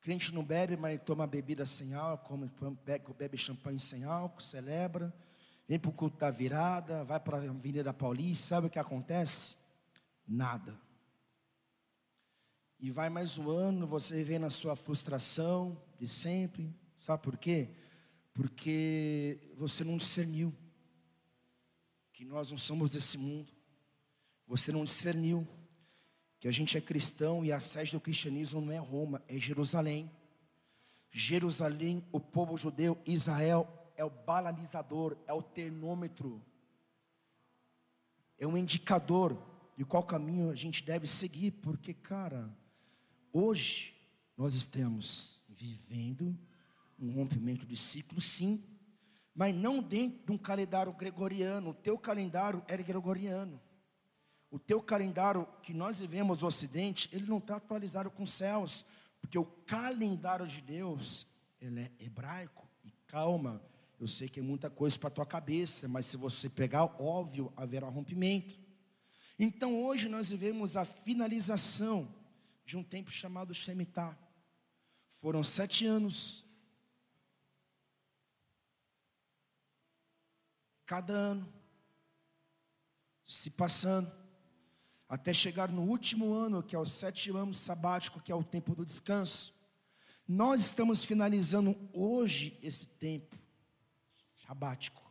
crente 0.00 0.34
não 0.34 0.42
bebe, 0.42 0.74
mas 0.74 0.98
toma 1.02 1.26
bebida 1.26 1.66
sem 1.66 1.92
álcool, 1.92 2.48
bebe 3.16 3.36
champanhe 3.36 3.78
sem 3.78 4.04
álcool, 4.04 4.40
celebra, 4.40 5.14
vem 5.68 5.78
para 5.78 5.90
o 5.90 5.92
culto 5.92 6.16
da 6.16 6.30
virada, 6.30 7.04
vai 7.04 7.20
para 7.20 7.36
a 7.36 7.42
Avenida 7.42 7.92
Paulista, 7.92 8.54
sabe 8.54 8.68
o 8.68 8.70
que 8.70 8.78
acontece? 8.78 9.58
Nada. 10.26 10.80
E 12.80 12.90
vai 12.90 13.10
mais 13.10 13.36
um 13.36 13.50
ano, 13.50 13.86
você 13.86 14.24
vê 14.24 14.38
na 14.38 14.48
sua 14.48 14.74
frustração 14.74 15.78
de 15.98 16.08
sempre, 16.08 16.74
sabe 16.96 17.22
por 17.22 17.36
quê? 17.36 17.68
Porque 18.34 19.38
você 19.56 19.84
não 19.84 19.96
discerniu 19.96 20.52
que 22.12 22.24
nós 22.24 22.50
não 22.50 22.58
somos 22.58 22.90
desse 22.90 23.16
mundo. 23.16 23.52
Você 24.46 24.72
não 24.72 24.84
discerniu 24.84 25.46
que 26.38 26.48
a 26.48 26.52
gente 26.52 26.76
é 26.76 26.80
cristão 26.80 27.44
e 27.44 27.52
a 27.52 27.60
sede 27.60 27.92
do 27.92 28.00
cristianismo 28.00 28.60
não 28.60 28.72
é 28.72 28.78
Roma, 28.78 29.22
é 29.28 29.38
Jerusalém. 29.38 30.10
Jerusalém, 31.10 32.04
o 32.10 32.18
povo 32.18 32.56
judeu, 32.56 33.00
Israel 33.06 33.92
é 33.96 34.04
o 34.04 34.10
balanizador, 34.10 35.16
é 35.28 35.32
o 35.32 35.40
termômetro, 35.40 36.42
é 38.36 38.46
um 38.46 38.56
indicador 38.56 39.40
e 39.78 39.84
qual 39.84 40.02
caminho 40.02 40.50
a 40.50 40.56
gente 40.56 40.84
deve 40.84 41.06
seguir, 41.06 41.52
porque, 41.52 41.94
cara, 41.94 42.52
hoje 43.32 43.94
nós 44.36 44.54
estamos 44.54 45.40
vivendo 45.48 46.36
um 47.04 47.12
rompimento 47.12 47.66
de 47.66 47.76
ciclo, 47.76 48.20
sim, 48.20 48.62
mas 49.34 49.54
não 49.54 49.82
dentro 49.82 50.24
de 50.24 50.32
um 50.32 50.38
calendário 50.38 50.92
gregoriano. 50.92 51.70
O 51.70 51.74
teu 51.74 51.98
calendário 51.98 52.62
era 52.68 52.82
gregoriano. 52.82 53.60
O 54.50 54.58
teu 54.58 54.80
calendário 54.80 55.46
que 55.62 55.74
nós 55.74 55.98
vivemos 55.98 56.40
no 56.40 56.46
Ocidente, 56.46 57.08
ele 57.12 57.26
não 57.26 57.38
está 57.38 57.56
atualizado 57.56 58.10
com 58.10 58.22
os 58.22 58.32
céus, 58.32 58.84
porque 59.20 59.36
o 59.36 59.44
calendário 59.44 60.46
de 60.46 60.60
Deus, 60.60 61.26
ele 61.60 61.80
é 61.80 61.92
hebraico. 61.98 62.68
E 62.84 62.92
calma, 63.06 63.60
eu 63.98 64.06
sei 64.06 64.28
que 64.28 64.38
é 64.38 64.42
muita 64.42 64.70
coisa 64.70 64.98
para 64.98 65.08
a 65.08 65.12
tua 65.12 65.26
cabeça, 65.26 65.88
mas 65.88 66.06
se 66.06 66.16
você 66.16 66.48
pegar, 66.48 66.84
óbvio, 67.00 67.52
haverá 67.56 67.88
rompimento. 67.88 68.56
Então 69.38 69.82
hoje 69.84 70.08
nós 70.08 70.30
vivemos 70.30 70.76
a 70.76 70.84
finalização 70.84 72.08
de 72.64 72.76
um 72.76 72.84
tempo 72.84 73.10
chamado 73.10 73.52
Shemitah. 73.52 74.16
Foram 75.14 75.42
sete 75.42 75.84
anos 75.84 76.44
cada 80.86 81.12
ano, 81.12 81.52
se 83.26 83.50
passando, 83.50 84.10
até 85.08 85.32
chegar 85.32 85.68
no 85.68 85.82
último 85.82 86.34
ano, 86.34 86.62
que 86.62 86.76
é 86.76 86.78
o 86.78 86.86
sétimo 86.86 87.38
ano 87.38 87.54
sabático, 87.54 88.20
que 88.20 88.32
é 88.32 88.34
o 88.34 88.44
tempo 88.44 88.74
do 88.74 88.84
descanso. 88.84 89.54
Nós 90.26 90.62
estamos 90.62 91.04
finalizando 91.04 91.76
hoje 91.92 92.58
esse 92.62 92.86
tempo 92.86 93.36
sabático, 94.46 95.02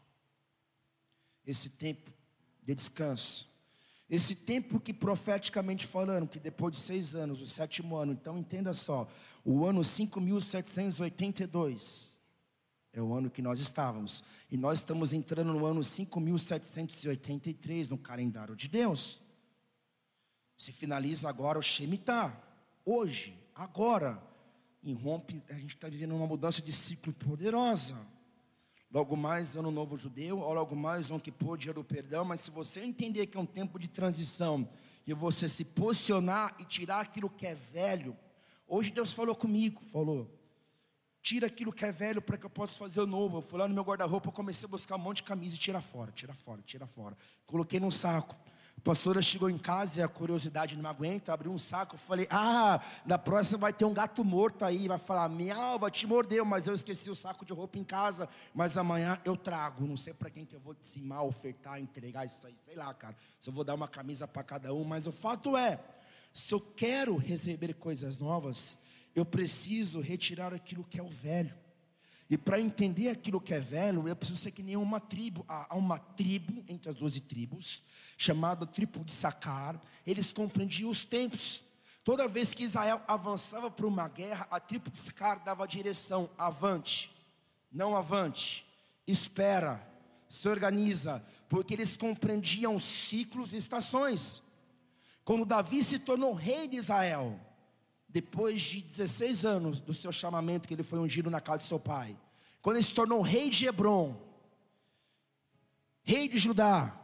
esse 1.46 1.70
tempo 1.70 2.12
de 2.62 2.76
descanso. 2.76 3.54
Esse 4.10 4.36
tempo 4.36 4.80
que 4.80 4.94
profeticamente 4.94 5.86
falando, 5.88 6.28
que 6.28 6.40
depois 6.40 6.76
de 6.76 6.80
seis 6.80 7.16
anos, 7.16 7.42
o 7.42 7.48
sétimo 7.48 7.96
ano, 7.96 8.14
então 8.14 8.38
entenda 8.38 8.74
só, 8.74 9.10
o 9.44 9.66
ano 9.66 9.84
5782 9.84 12.23
é 12.94 13.02
o 13.02 13.14
ano 13.14 13.30
que 13.30 13.42
nós 13.42 13.60
estávamos. 13.60 14.24
E 14.50 14.56
nós 14.56 14.80
estamos 14.80 15.12
entrando 15.12 15.52
no 15.52 15.66
ano 15.66 15.84
5783 15.84 17.90
no 17.90 17.98
calendário 17.98 18.56
de 18.56 18.68
Deus. 18.68 19.20
Se 20.56 20.72
finaliza 20.72 21.28
agora 21.28 21.58
o 21.58 21.62
Shemitah. 21.62 22.40
Hoje, 22.86 23.36
agora, 23.56 24.22
irrompe, 24.84 25.42
a 25.50 25.56
gente 25.56 25.76
está 25.76 25.90
vivendo 25.90 26.16
uma 26.16 26.28
mudança 26.28 26.62
de 26.62 26.72
ciclo 26.72 27.12
poderosa. 27.14 28.00
Logo 28.92 29.18
mais 29.18 29.56
ano 29.56 29.72
novo 29.72 29.98
judeu, 29.98 30.38
ou 30.38 30.54
logo 30.54 30.76
mais 30.76 31.10
um 31.10 31.18
que 31.18 31.32
pôde 31.32 31.64
dia 31.64 31.74
do 31.74 31.84
perdão, 31.84 32.24
mas 32.24 32.42
se 32.42 32.52
você 32.52 32.82
entender 32.82 33.26
que 33.26 33.36
é 33.36 33.40
um 33.40 33.46
tempo 33.46 33.80
de 33.80 33.88
transição 33.88 34.70
e 35.08 35.14
você 35.16 35.50
se 35.50 35.66
posicionar 35.66 36.56
e 36.60 36.64
tirar 36.64 37.00
aquilo 37.00 37.28
que 37.28 37.48
é 37.48 37.56
velho, 37.56 38.16
hoje 38.68 38.92
Deus 38.92 39.12
falou 39.12 39.34
comigo, 39.34 39.82
falou: 39.92 40.30
Tira 41.24 41.48
aquilo 41.48 41.72
que 41.72 41.86
é 41.86 41.92
velho 41.92 42.22
para 42.22 42.38
que 42.38 42.46
eu 42.46 42.50
possa 42.50 42.78
fazer 42.78 43.00
o 43.00 43.08
novo. 43.08 43.38
Eu 43.38 43.42
fui 43.42 43.58
lá 43.58 43.66
no 43.66 43.74
meu 43.74 43.84
guarda-roupa, 43.84 44.30
comecei 44.30 44.68
a 44.68 44.70
buscar 44.70 44.98
um 44.98 45.00
monte 45.00 45.18
de 45.18 45.24
camisa 45.24 45.56
e 45.56 45.58
tira 45.58 45.80
fora, 45.80 46.12
tira 46.12 46.34
fora, 46.34 46.62
tira 46.66 46.86
fora. 46.86 47.18
Coloquei 47.48 47.80
num 47.80 47.90
saco. 47.90 48.36
A 48.78 48.82
pastora 48.82 49.22
chegou 49.22 49.50
em 49.50 49.58
casa 49.58 50.02
e 50.02 50.04
a 50.04 50.08
curiosidade 50.10 50.76
não 50.76 50.90
aguenta, 50.90 51.32
abriu 51.32 51.54
um 51.54 51.58
saco, 51.58 51.96
falei, 51.96 52.28
ah, 52.30 52.82
na 53.06 53.18
próxima 53.18 53.60
vai 53.60 53.72
ter 53.72 53.86
um 53.86 53.94
gato 53.94 54.26
morto 54.26 54.66
aí, 54.66 54.90
vai 54.90 54.98
falar, 54.98 55.30
minha 55.30 55.56
alva 55.56 55.90
te 55.90 56.06
mordeu, 56.06 56.44
mas 56.44 56.68
eu 56.68 56.74
esqueci 56.74 57.10
o 57.10 57.16
saco 57.16 57.46
de 57.46 57.54
roupa 57.54 57.78
em 57.78 57.84
casa, 57.86 58.28
mas 58.54 58.78
amanhã 58.78 59.18
eu 59.24 59.38
trago, 59.38 59.88
não 59.88 59.96
sei 59.96 60.14
para 60.14 60.30
quem 60.30 60.44
que 60.44 60.56
eu 60.56 60.60
vou 60.60 60.74
decimar, 60.74 61.22
ofertar, 61.22 61.80
entregar 61.80 62.26
isso 62.26 62.46
aí, 62.46 62.56
sei 62.66 62.76
lá, 62.76 62.94
cara, 62.94 63.16
se 63.40 63.50
eu 63.50 63.54
vou 63.54 63.64
dar 63.64 63.76
uma 63.76 63.88
camisa 63.88 64.28
para 64.28 64.44
cada 64.44 64.74
um, 64.74 64.84
mas 64.84 65.08
o 65.08 65.12
fato 65.14 65.56
é, 65.56 65.80
se 66.34 66.54
eu 66.54 66.60
quero 66.60 67.16
receber 67.16 67.76
coisas 67.76 68.18
novas, 68.18 68.80
eu 69.16 69.26
preciso 69.26 70.00
retirar 70.00 70.54
aquilo 70.54 70.84
que 70.84 71.00
é 71.00 71.04
o 71.04 71.10
velho. 71.10 71.56
E 72.30 72.38
para 72.38 72.60
entender 72.60 73.10
aquilo 73.10 73.40
que 73.40 73.54
é 73.54 73.60
velho, 73.60 74.08
eu 74.08 74.16
preciso 74.16 74.40
ser 74.40 74.52
que 74.52 74.64
nem 74.64 74.76
uma 74.76 75.00
tribo. 75.00 75.46
Há 75.48 75.76
uma 75.76 76.00
tribo 76.00 76.64
entre 76.68 76.90
as 76.90 76.96
doze 76.96 77.22
tribos, 77.22 77.84
chamada 78.18 78.66
tribo 78.66 79.04
de 79.04 79.12
Sacar. 79.12 79.80
Eles 80.06 80.32
compreendiam 80.32 80.90
os 80.90 81.04
tempos. 81.04 81.64
Toda 82.04 82.28
vez 82.28 82.54
que 82.54 82.64
Israel 82.64 83.02
avançava 83.08 83.70
para 83.70 83.86
uma 83.86 84.08
guerra, 84.08 84.48
a 84.50 84.60
tribo 84.60 84.90
de 84.90 85.00
Sacar 85.00 85.44
dava 85.44 85.68
direção: 85.68 86.30
avante, 86.38 87.12
não 87.72 87.96
avante, 87.96 88.66
espera, 89.06 89.86
se 90.28 90.48
organiza, 90.48 91.24
porque 91.48 91.74
eles 91.74 91.96
compreendiam 91.96 92.80
ciclos 92.80 93.54
e 93.54 93.58
estações. 93.58 94.42
Quando 95.24 95.46
Davi 95.46 95.84
se 95.84 96.00
tornou 96.00 96.34
rei 96.34 96.68
de 96.68 96.78
Israel, 96.78 97.40
depois 98.14 98.62
de 98.62 98.82
16 98.82 99.44
anos 99.44 99.80
do 99.80 99.92
seu 99.92 100.12
chamamento, 100.12 100.68
que 100.68 100.74
ele 100.76 100.84
foi 100.84 101.00
ungido 101.00 101.32
na 101.32 101.42
casa 101.42 101.58
de 101.58 101.66
seu 101.66 101.80
pai, 101.80 102.16
quando 102.62 102.76
ele 102.76 102.86
se 102.86 102.94
tornou 102.94 103.22
rei 103.22 103.50
de 103.50 103.66
Hebron, 103.66 104.16
rei 106.04 106.28
de 106.28 106.38
Judá 106.38 106.96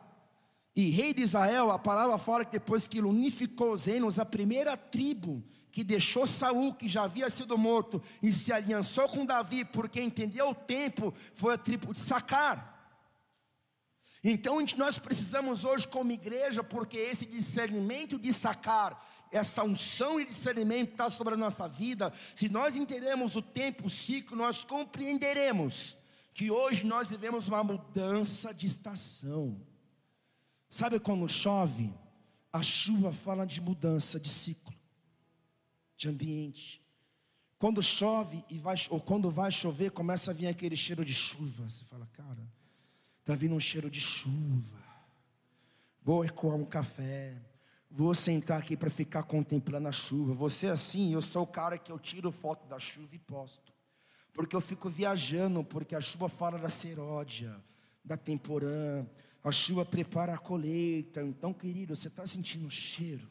e 0.76 0.92
rei 0.92 1.12
de 1.12 1.24
Israel, 1.24 1.72
a 1.72 1.80
palavra 1.80 2.18
fala 2.20 2.46
que 2.46 2.52
depois 2.52 2.88
que 2.88 3.00
ele 3.00 3.08
unificou 3.08 3.74
os 3.74 3.86
reinos, 3.86 4.20
a 4.20 4.26
primeira 4.26 4.78
tribo 4.78 5.44
que 5.72 5.84
deixou 5.84 6.28
Saul, 6.28 6.76
que 6.76 6.88
já 6.88 7.04
havia 7.04 7.30
sido 7.30 7.58
morto, 7.58 8.02
e 8.22 8.32
se 8.32 8.54
aliançou 8.54 9.10
com 9.10 9.26
Davi, 9.26 9.66
porque 9.66 10.00
entendeu 10.00 10.50
o 10.50 10.56
tempo, 10.56 11.14
foi 11.34 11.56
a 11.56 11.58
tribo 11.58 11.92
de 11.92 12.02
Sacar. 12.02 12.80
Então 14.24 14.60
nós 14.78 15.00
precisamos 15.00 15.64
hoje, 15.64 15.88
como 15.88 16.12
igreja, 16.12 16.64
porque 16.64 16.98
esse 16.98 17.26
discernimento 17.26 18.20
de 18.20 18.34
sacar 18.34 19.02
essa 19.32 19.64
unção 19.64 20.20
e 20.20 20.26
discernimento 20.26 20.92
está 20.92 21.10
sobre 21.10 21.34
a 21.34 21.38
nossa 21.38 21.68
vida, 21.68 22.12
se 22.36 22.50
nós 22.50 22.76
entendermos 22.76 23.36
o 23.36 23.42
tempo, 23.42 23.88
o 23.88 23.90
ciclo, 23.90 24.36
nós 24.36 24.64
compreenderemos 24.64 25.98
que 26.34 26.50
hoje 26.50 26.86
nós 26.86 27.10
vivemos 27.10 27.48
uma 27.48 27.64
mudança 27.64 28.54
de 28.54 28.66
estação. 28.66 29.60
Sabe 30.70 31.00
quando 31.00 31.28
chove? 31.28 31.94
A 32.52 32.64
chuva 32.64 33.12
fala 33.12 33.46
de 33.46 33.62
mudança 33.62 34.20
de 34.20 34.30
ciclo, 34.30 34.74
de 35.96 36.10
ambiente. 36.10 36.82
Quando 37.60 37.84
chove 37.84 38.44
e 38.50 38.58
vai, 38.58 38.76
ou 38.90 39.02
quando 39.02 39.30
vai 39.30 39.52
chover, 39.52 39.92
começa 39.92 40.32
a 40.32 40.34
vir 40.34 40.48
aquele 40.48 40.78
cheiro 40.78 41.04
de 41.04 41.14
chuva. 41.14 41.70
Você 41.70 41.84
fala, 41.84 42.08
cara, 42.14 42.48
está 43.20 43.36
vindo 43.36 43.54
um 43.54 43.60
cheiro 43.60 43.90
de 43.90 44.00
chuva. 44.00 44.80
Vou 46.02 46.24
ecoar 46.24 46.56
um 46.56 46.66
café, 46.66 47.36
Vou 47.92 48.14
sentar 48.14 48.60
aqui 48.60 48.78
para 48.78 48.90
ficar 48.90 49.24
contemplando 49.24 49.88
a 49.88 49.92
chuva. 49.92 50.34
Você 50.36 50.68
é 50.68 50.72
assim, 50.72 51.14
eu 51.14 51.22
sou 51.22 51.44
o 51.44 51.48
cara 51.48 51.78
que 51.78 51.92
eu 51.92 51.98
tiro 51.98 52.32
foto 52.32 52.68
da 52.68 52.80
chuva 52.80 53.16
e 53.16 53.20
posto. 53.20 53.74
Porque 54.34 54.56
eu 54.56 54.62
fico 54.62 54.90
viajando, 54.90 55.64
porque 55.64 55.96
a 55.96 56.02
chuva 56.02 56.30
fala 56.30 56.60
da 56.60 56.70
seródia, 56.70 57.56
da 58.06 58.16
temporã, 58.16 59.06
a 59.44 59.52
chuva 59.52 59.84
prepara 59.84 60.34
a 60.34 60.38
colheita. 60.38 61.22
Então, 61.24 61.52
querido, 61.52 61.96
você 61.96 62.08
está 62.08 62.26
sentindo 62.28 62.68
o 62.68 62.72
cheiro 62.72 63.28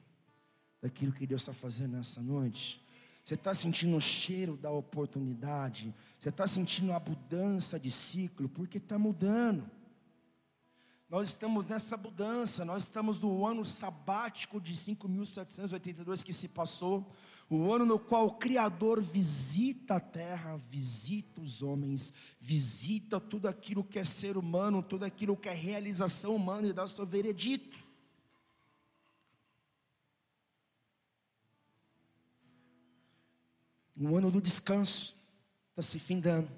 daquilo 0.82 1.12
que 1.12 1.26
Deus 1.26 1.42
está 1.42 1.52
fazendo 1.52 1.96
nessa 1.96 2.20
noite? 2.20 2.82
Você 3.24 3.34
está 3.34 3.54
sentindo 3.54 3.96
o 3.96 4.00
cheiro 4.00 4.56
da 4.56 4.70
oportunidade? 4.70 5.94
Você 6.18 6.30
está 6.30 6.46
sentindo 6.46 6.92
a 6.92 6.98
mudança 7.00 7.78
de 7.78 7.90
ciclo? 7.90 8.48
Porque 8.48 8.78
está 8.78 8.98
mudando. 8.98 9.70
Nós 11.08 11.30
estamos 11.30 11.66
nessa 11.66 11.96
mudança, 11.96 12.66
nós 12.66 12.82
estamos 12.82 13.18
no 13.18 13.46
ano 13.46 13.64
sabático 13.64 14.60
de 14.60 14.74
5.782 14.74 16.22
que 16.22 16.34
se 16.34 16.48
passou, 16.48 17.10
o 17.48 17.72
ano 17.72 17.86
no 17.86 17.98
qual 17.98 18.26
o 18.26 18.34
Criador 18.34 19.00
visita 19.00 19.94
a 19.94 20.00
terra, 20.00 20.58
visita 20.68 21.40
os 21.40 21.62
homens, 21.62 22.12
visita 22.38 23.18
tudo 23.18 23.48
aquilo 23.48 23.82
que 23.82 23.98
é 23.98 24.04
ser 24.04 24.36
humano, 24.36 24.82
tudo 24.82 25.06
aquilo 25.06 25.34
que 25.34 25.48
é 25.48 25.54
realização 25.54 26.36
humana 26.36 26.68
e 26.68 26.74
dá 26.74 26.86
seu 26.86 27.06
veredito. 27.06 27.78
O 33.96 34.14
ano 34.14 34.30
do 34.30 34.42
descanso 34.42 35.16
está 35.70 35.80
se 35.80 35.98
findando. 35.98 36.50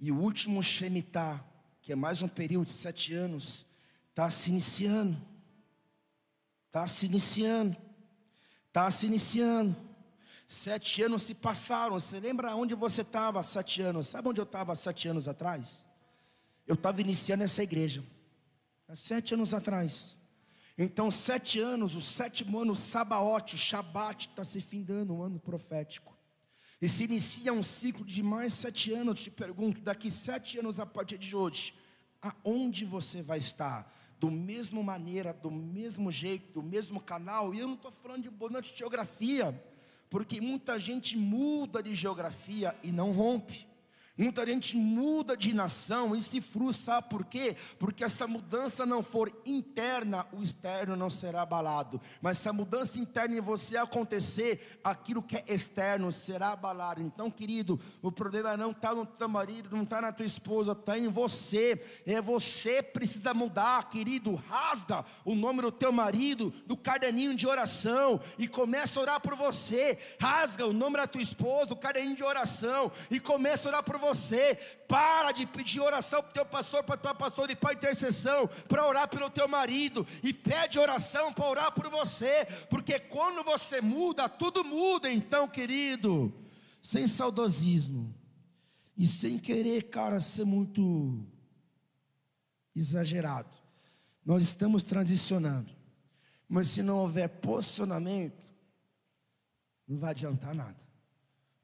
E 0.00 0.10
o 0.10 0.18
último 0.18 0.60
Shemitah 0.64 1.44
que 1.88 1.92
é 1.92 1.96
mais 1.96 2.20
um 2.20 2.28
período 2.28 2.66
de 2.66 2.72
sete 2.72 3.14
anos, 3.14 3.64
está 4.10 4.28
se 4.28 4.50
iniciando. 4.50 5.16
Está 6.66 6.86
se 6.86 7.06
iniciando. 7.06 7.74
Está 8.66 8.90
se 8.90 9.06
iniciando. 9.06 9.74
Sete 10.46 11.02
anos 11.02 11.22
se 11.22 11.34
passaram. 11.34 11.98
Você 11.98 12.20
lembra 12.20 12.54
onde 12.54 12.74
você 12.74 13.00
estava 13.00 13.42
sete 13.42 13.80
anos? 13.80 14.06
Sabe 14.06 14.28
onde 14.28 14.38
eu 14.38 14.44
estava 14.44 14.74
sete 14.74 15.08
anos 15.08 15.28
atrás? 15.28 15.88
Eu 16.66 16.74
estava 16.74 17.00
iniciando 17.00 17.44
essa 17.44 17.62
igreja. 17.62 18.04
Há 18.86 18.94
sete 18.94 19.32
anos 19.32 19.54
atrás. 19.54 20.20
Então, 20.76 21.10
sete 21.10 21.58
anos, 21.58 21.96
o 21.96 22.02
sétimo 22.02 22.60
ano, 22.60 22.76
Sabaote, 22.76 23.54
o 23.54 23.58
Shabat, 23.58 24.28
está 24.28 24.44
se 24.44 24.60
findando, 24.60 25.14
um 25.14 25.22
ano 25.22 25.40
profético. 25.40 26.14
E 26.82 26.88
se 26.88 27.04
inicia 27.04 27.52
um 27.52 27.62
ciclo 27.62 28.04
de 28.04 28.22
mais 28.22 28.52
sete 28.52 28.92
anos, 28.92 29.08
eu 29.08 29.14
te 29.24 29.30
pergunto, 29.30 29.80
daqui 29.80 30.10
sete 30.10 30.58
anos 30.58 30.78
a 30.78 30.86
partir 30.86 31.16
de 31.16 31.34
hoje, 31.34 31.74
aonde 32.20 32.84
você 32.84 33.22
vai 33.22 33.38
estar? 33.38 33.94
do 34.18 34.30
mesmo 34.30 34.82
maneira, 34.82 35.32
do 35.32 35.50
mesmo 35.50 36.10
jeito, 36.10 36.60
do 36.60 36.62
mesmo 36.62 37.00
canal. 37.00 37.54
E 37.54 37.60
eu 37.60 37.68
não 37.68 37.74
estou 37.74 37.92
falando 37.92 38.22
de 38.22 38.30
bonante 38.30 38.72
de 38.72 38.78
geografia, 38.78 39.54
porque 40.10 40.40
muita 40.40 40.78
gente 40.78 41.16
muda 41.16 41.82
de 41.82 41.94
geografia 41.94 42.74
e 42.82 42.90
não 42.90 43.12
rompe. 43.12 43.67
Muita 44.18 44.44
gente 44.44 44.76
muda 44.76 45.36
de 45.36 45.54
nação 45.54 46.16
e 46.16 46.20
se 46.20 46.40
frustra, 46.40 46.94
sabe 46.94 47.08
por 47.08 47.24
quê? 47.24 47.54
Porque 47.78 48.02
essa 48.02 48.26
mudança 48.26 48.84
não 48.84 49.00
for 49.00 49.32
interna, 49.46 50.26
o 50.32 50.42
externo 50.42 50.96
não 50.96 51.08
será 51.08 51.42
abalado. 51.42 52.00
Mas 52.20 52.38
se 52.38 52.48
a 52.48 52.52
mudança 52.52 52.98
interna 52.98 53.36
em 53.36 53.40
você 53.40 53.76
acontecer, 53.76 54.80
aquilo 54.82 55.22
que 55.22 55.36
é 55.36 55.44
externo 55.46 56.10
será 56.10 56.48
abalado. 56.48 57.00
Então, 57.00 57.30
querido, 57.30 57.80
o 58.02 58.10
problema 58.10 58.56
não 58.56 58.72
está 58.72 58.92
no 58.92 59.06
teu 59.06 59.28
marido, 59.28 59.70
não 59.70 59.84
está 59.84 60.00
na 60.00 60.10
tua 60.10 60.26
esposa, 60.26 60.72
está 60.72 60.98
em 60.98 61.06
você. 61.06 61.80
É 62.04 62.20
você 62.20 62.82
precisa 62.82 63.32
mudar, 63.32 63.88
querido. 63.88 64.34
Rasga 64.34 65.04
o 65.24 65.36
nome 65.36 65.62
do 65.62 65.70
teu 65.70 65.92
marido 65.92 66.52
do 66.66 66.76
caderninho 66.76 67.36
de 67.36 67.46
oração 67.46 68.20
e 68.36 68.48
começa 68.48 68.98
a 68.98 69.02
orar 69.02 69.20
por 69.20 69.36
você. 69.36 69.96
Rasga 70.20 70.66
o 70.66 70.72
nome 70.72 70.96
da 70.96 71.06
tua 71.06 71.22
esposa, 71.22 71.72
o 71.72 71.76
caderninho 71.76 72.16
de 72.16 72.24
oração 72.24 72.90
e 73.08 73.20
começa 73.20 73.68
a 73.68 73.70
orar 73.70 73.84
por 73.84 73.96
você 73.96 74.07
você. 74.08 74.54
Para 74.86 75.32
de 75.32 75.46
pedir 75.46 75.80
oração 75.80 76.22
para 76.22 76.30
o 76.30 76.32
teu 76.32 76.46
pastor, 76.46 76.82
para 76.82 76.94
a 76.94 76.98
tua 76.98 77.14
pastora 77.14 77.52
e 77.52 77.56
para 77.56 77.74
intercessão, 77.74 78.48
para 78.68 78.86
orar 78.86 79.08
pelo 79.08 79.30
teu 79.30 79.46
marido. 79.46 80.06
E 80.22 80.32
pede 80.32 80.78
oração 80.78 81.32
para 81.32 81.48
orar 81.48 81.72
por 81.72 81.88
você. 81.90 82.46
Porque 82.70 82.98
quando 82.98 83.44
você 83.44 83.80
muda, 83.80 84.28
tudo 84.28 84.64
muda. 84.64 85.10
Então, 85.10 85.46
querido, 85.46 86.32
sem 86.82 87.06
saudosismo. 87.06 88.14
E 88.96 89.06
sem 89.06 89.38
querer, 89.38 89.84
cara, 89.84 90.18
ser 90.18 90.44
muito 90.44 91.24
exagerado. 92.74 93.56
Nós 94.24 94.42
estamos 94.42 94.82
transicionando. 94.82 95.72
Mas 96.48 96.68
se 96.68 96.82
não 96.82 96.98
houver 96.98 97.28
posicionamento, 97.28 98.42
não 99.86 99.98
vai 99.98 100.10
adiantar 100.10 100.54
nada 100.54 100.87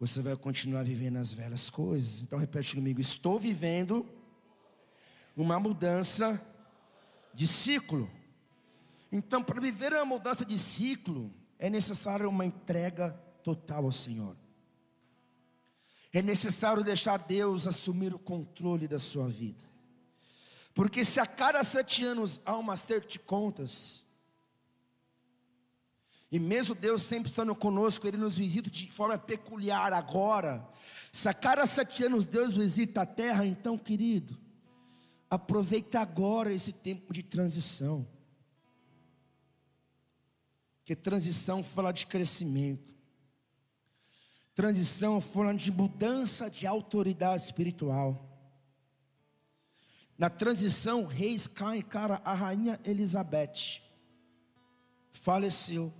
você 0.07 0.21
vai 0.21 0.37
continuar 0.37 0.85
vivendo 0.85 1.17
as 1.17 1.33
velhas 1.33 1.71
coisas. 1.71 2.21
Então 2.21 2.39
repete 2.39 2.75
comigo: 2.75 3.01
estou 3.01 3.41
vivendo 3.41 4.07
uma 5.35 5.59
mudança 5.59 6.41
de 7.33 7.47
ciclo. 7.47 8.11
Então, 9.11 9.43
para 9.43 9.61
viver 9.61 9.93
uma 9.95 10.05
mudança 10.05 10.45
de 10.45 10.59
ciclo, 10.59 11.33
é 11.59 11.71
necessário 11.71 12.29
uma 12.29 12.45
entrega 12.45 13.11
total 13.43 13.87
ao 13.87 13.93
Senhor. 13.93 14.37
É 16.13 16.21
necessário 16.21 16.85
deixar 16.85 17.17
Deus 17.17 17.67
assumir 17.67 18.15
o 18.15 18.19
controle 18.19 18.87
da 18.87 18.99
sua 18.99 19.29
vida. 19.29 19.65
Porque 20.75 21.03
se 21.05 21.19
a 21.19 21.27
cada 21.27 21.65
sete 21.65 22.05
anos 22.05 22.43
há 22.45 22.57
uma 22.57 22.75
acerto 22.75 23.19
contas, 23.21 24.14
e 26.35 26.39
mesmo 26.41 26.75
Deus 26.75 27.05
sempre 27.05 27.31
estando 27.31 27.55
conosco, 27.55 28.09
Ele 28.09 28.17
nos 28.17 28.37
visita 28.37 28.69
de 28.69 28.91
forma 28.91 29.17
peculiar 29.17 29.93
agora. 29.93 30.69
Se 31.13 31.29
a 31.29 31.33
cada 31.33 31.65
sete 31.65 32.03
anos 32.03 32.27
Deus 32.27 32.57
visita 32.57 33.03
a 33.03 33.07
terra, 33.07 33.47
então, 33.47 33.79
querido, 33.79 34.37
aproveita 35.31 36.01
agora 36.01 36.53
esse 36.53 36.73
tempo 36.73 37.13
de 37.13 37.23
transição. 37.23 38.05
Que 40.85 40.97
transição 40.97 41.63
fala 41.63 41.93
de 41.93 42.05
crescimento. 42.05 42.93
Transição 44.57 45.21
fala 45.21 45.55
de 45.55 45.71
mudança 45.71 46.51
de 46.51 46.67
autoridade 46.67 47.45
espiritual. 47.45 48.29
Na 50.19 50.29
transição, 50.29 51.07
reis 51.07 51.47
caem, 51.47 51.81
cara, 51.81 52.21
a 52.25 52.35
rainha 52.35 52.81
Elizabeth 52.85 53.81
faleceu 55.13 55.95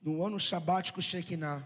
no 0.00 0.24
ano 0.24 0.38
sabático 0.38 1.02
Shekinah, 1.02 1.64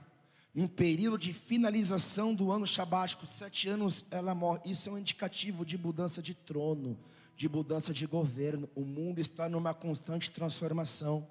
um 0.55 0.69
período 0.69 1.19
de 1.19 1.33
finalização 1.33 2.35
do 2.35 2.51
ano 2.53 2.67
sabático, 2.67 3.27
sete 3.27 3.69
anos 3.69 4.05
ela 4.11 4.35
morre. 4.35 4.61
Isso 4.71 4.89
é 4.89 4.93
um 4.93 4.99
indicativo 4.99 5.65
de 5.65 5.79
mudança 5.79 6.21
de 6.21 6.35
trono, 6.35 6.99
de 7.37 7.49
mudança 7.49 7.93
de 7.93 8.07
governo. 8.07 8.69
O 8.75 8.83
mundo 8.83 9.19
está 9.19 9.49
numa 9.49 9.73
constante 9.73 10.31
transformação. 10.31 11.27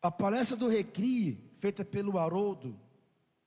A 0.00 0.10
palestra 0.10 0.56
do 0.56 0.68
Recri, 0.68 1.52
feita 1.58 1.84
pelo 1.84 2.18
Haroldo, 2.18 2.76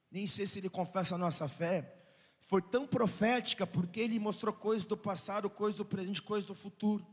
nem 0.09 0.25
sei 0.25 0.47
se 0.47 0.59
ele 0.59 0.69
confessa 0.69 1.15
a 1.15 1.17
nossa 1.17 1.47
fé, 1.49 1.93
foi 2.39 2.61
tão 2.61 2.87
profética 2.87 3.67
porque 3.67 3.99
ele 3.99 4.17
mostrou 4.17 4.53
coisas 4.53 4.85
do 4.85 4.95
passado, 4.95 5.49
coisas 5.49 5.77
do 5.77 5.83
presente, 5.83 6.21
coisas 6.21 6.47
do 6.47 6.55
futuro. 6.55 7.05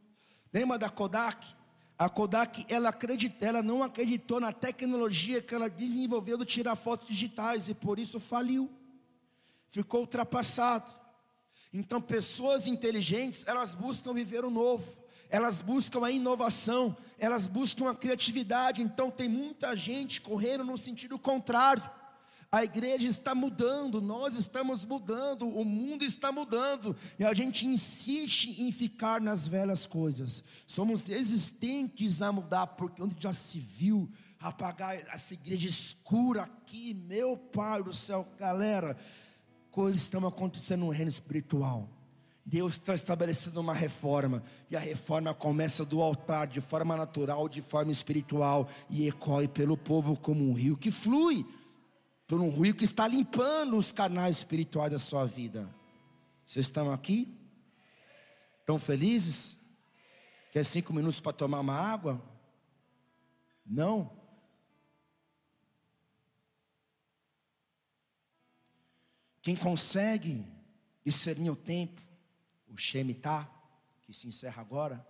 Lembra 0.52 0.78
da 0.78 0.88
Kodak? 0.88 1.44
A 1.98 2.08
Kodak, 2.08 2.66
ela, 2.68 2.88
acredita, 2.88 3.44
ela 3.44 3.62
não 3.62 3.82
acreditou 3.82 4.40
na 4.40 4.52
tecnologia 4.52 5.40
que 5.40 5.54
ela 5.54 5.68
desenvolveu 5.68 6.38
de 6.38 6.44
tirar 6.44 6.74
fotos 6.74 7.06
digitais 7.06 7.68
e 7.68 7.74
por 7.74 7.98
isso 7.98 8.18
faliu. 8.18 8.70
Ficou 9.68 10.00
ultrapassado. 10.00 10.90
Então, 11.72 12.00
pessoas 12.00 12.66
inteligentes, 12.66 13.44
elas 13.46 13.74
buscam 13.74 14.12
viver 14.12 14.44
o 14.44 14.50
novo, 14.50 14.96
elas 15.30 15.62
buscam 15.62 16.04
a 16.04 16.10
inovação, 16.10 16.94
elas 17.18 17.46
buscam 17.46 17.88
a 17.88 17.94
criatividade. 17.94 18.82
Então, 18.82 19.10
tem 19.10 19.28
muita 19.28 19.74
gente 19.74 20.20
correndo 20.20 20.64
no 20.64 20.76
sentido 20.76 21.18
contrário. 21.18 21.82
A 22.54 22.64
igreja 22.64 23.08
está 23.08 23.34
mudando, 23.34 23.98
nós 24.02 24.36
estamos 24.36 24.84
mudando, 24.84 25.48
o 25.48 25.64
mundo 25.64 26.04
está 26.04 26.30
mudando, 26.30 26.94
e 27.18 27.24
a 27.24 27.32
gente 27.32 27.66
insiste 27.66 28.60
em 28.60 28.70
ficar 28.70 29.22
nas 29.22 29.48
velhas 29.48 29.86
coisas. 29.86 30.44
Somos 30.66 31.06
resistentes 31.06 32.20
a 32.20 32.30
mudar, 32.30 32.66
porque 32.66 33.02
onde 33.02 33.16
já 33.18 33.32
se 33.32 33.58
viu 33.58 34.06
apagar 34.38 34.96
essa 35.14 35.32
igreja 35.32 35.66
escura 35.66 36.42
aqui, 36.42 36.92
meu 36.92 37.38
Pai 37.38 37.82
do 37.82 37.94
céu, 37.94 38.28
galera, 38.38 38.98
coisas 39.70 40.02
estão 40.02 40.26
acontecendo 40.26 40.80
no 40.80 40.90
reino 40.90 41.08
espiritual. 41.08 41.88
Deus 42.44 42.74
está 42.74 42.94
estabelecendo 42.94 43.62
uma 43.62 43.72
reforma, 43.72 44.42
e 44.70 44.76
a 44.76 44.80
reforma 44.80 45.32
começa 45.32 45.86
do 45.86 46.02
altar, 46.02 46.48
de 46.48 46.60
forma 46.60 46.98
natural, 46.98 47.48
de 47.48 47.62
forma 47.62 47.90
espiritual, 47.90 48.68
e 48.90 49.08
ecoe 49.08 49.48
pelo 49.48 49.74
povo 49.74 50.18
como 50.18 50.46
um 50.46 50.52
rio 50.52 50.76
que 50.76 50.90
flui 50.90 51.46
por 52.26 52.40
um 52.40 52.50
rio 52.50 52.74
que 52.74 52.84
está 52.84 53.06
limpando 53.06 53.76
os 53.76 53.92
canais 53.92 54.38
espirituais 54.38 54.92
da 54.92 54.98
sua 54.98 55.26
vida. 55.26 55.68
Vocês 56.46 56.66
estão 56.66 56.92
aqui? 56.92 57.36
Estão 58.60 58.78
felizes? 58.78 59.60
Quer 60.52 60.64
cinco 60.64 60.92
minutos 60.92 61.20
para 61.20 61.32
tomar 61.32 61.60
uma 61.60 61.74
água? 61.74 62.22
Não? 63.64 64.10
Quem 69.42 69.56
consegue 69.56 70.46
discernir 71.04 71.50
o 71.50 71.56
tempo, 71.56 72.00
o 72.68 72.76
Shemitah, 72.76 73.50
que 74.02 74.12
se 74.12 74.28
encerra 74.28 74.62
agora, 74.62 75.04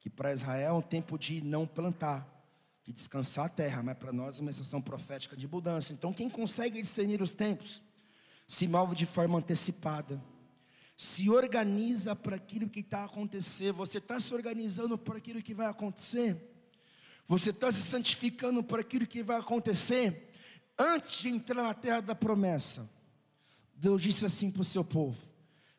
que 0.00 0.10
para 0.10 0.32
Israel 0.32 0.68
é 0.68 0.72
um 0.72 0.82
tempo 0.82 1.18
de 1.18 1.40
não 1.40 1.66
plantar, 1.66 2.26
de 2.86 2.92
descansar 2.92 3.46
a 3.46 3.48
terra, 3.48 3.82
mas 3.82 3.98
para 3.98 4.12
nós 4.12 4.38
é 4.38 4.42
uma 4.42 4.50
estação 4.50 4.80
profética 4.80 5.36
de 5.36 5.48
mudança. 5.48 5.92
Então, 5.92 6.12
quem 6.12 6.30
consegue 6.30 6.80
discernir 6.80 7.20
os 7.20 7.32
tempos, 7.32 7.82
se 8.46 8.68
move 8.68 8.94
de 8.94 9.04
forma 9.04 9.38
antecipada, 9.38 10.22
se 10.96 11.28
organiza 11.28 12.14
para 12.14 12.36
aquilo 12.36 12.68
que 12.68 12.80
está 12.80 13.04
acontecendo. 13.04 13.74
Você 13.74 13.98
está 13.98 14.20
se 14.20 14.32
organizando 14.32 14.96
para 14.96 15.18
aquilo 15.18 15.42
que 15.42 15.52
vai 15.52 15.66
acontecer? 15.66 16.36
Você 17.26 17.50
está 17.50 17.72
se 17.72 17.82
santificando 17.82 18.62
para 18.62 18.80
aquilo 18.82 19.06
que 19.06 19.22
vai 19.22 19.38
acontecer? 19.38 20.32
Antes 20.78 21.18
de 21.18 21.28
entrar 21.28 21.64
na 21.64 21.74
terra 21.74 22.00
da 22.00 22.14
promessa, 22.14 22.88
Deus 23.74 24.00
disse 24.00 24.24
assim 24.24 24.48
para 24.48 24.62
o 24.62 24.64
seu 24.64 24.84
povo: 24.84 25.20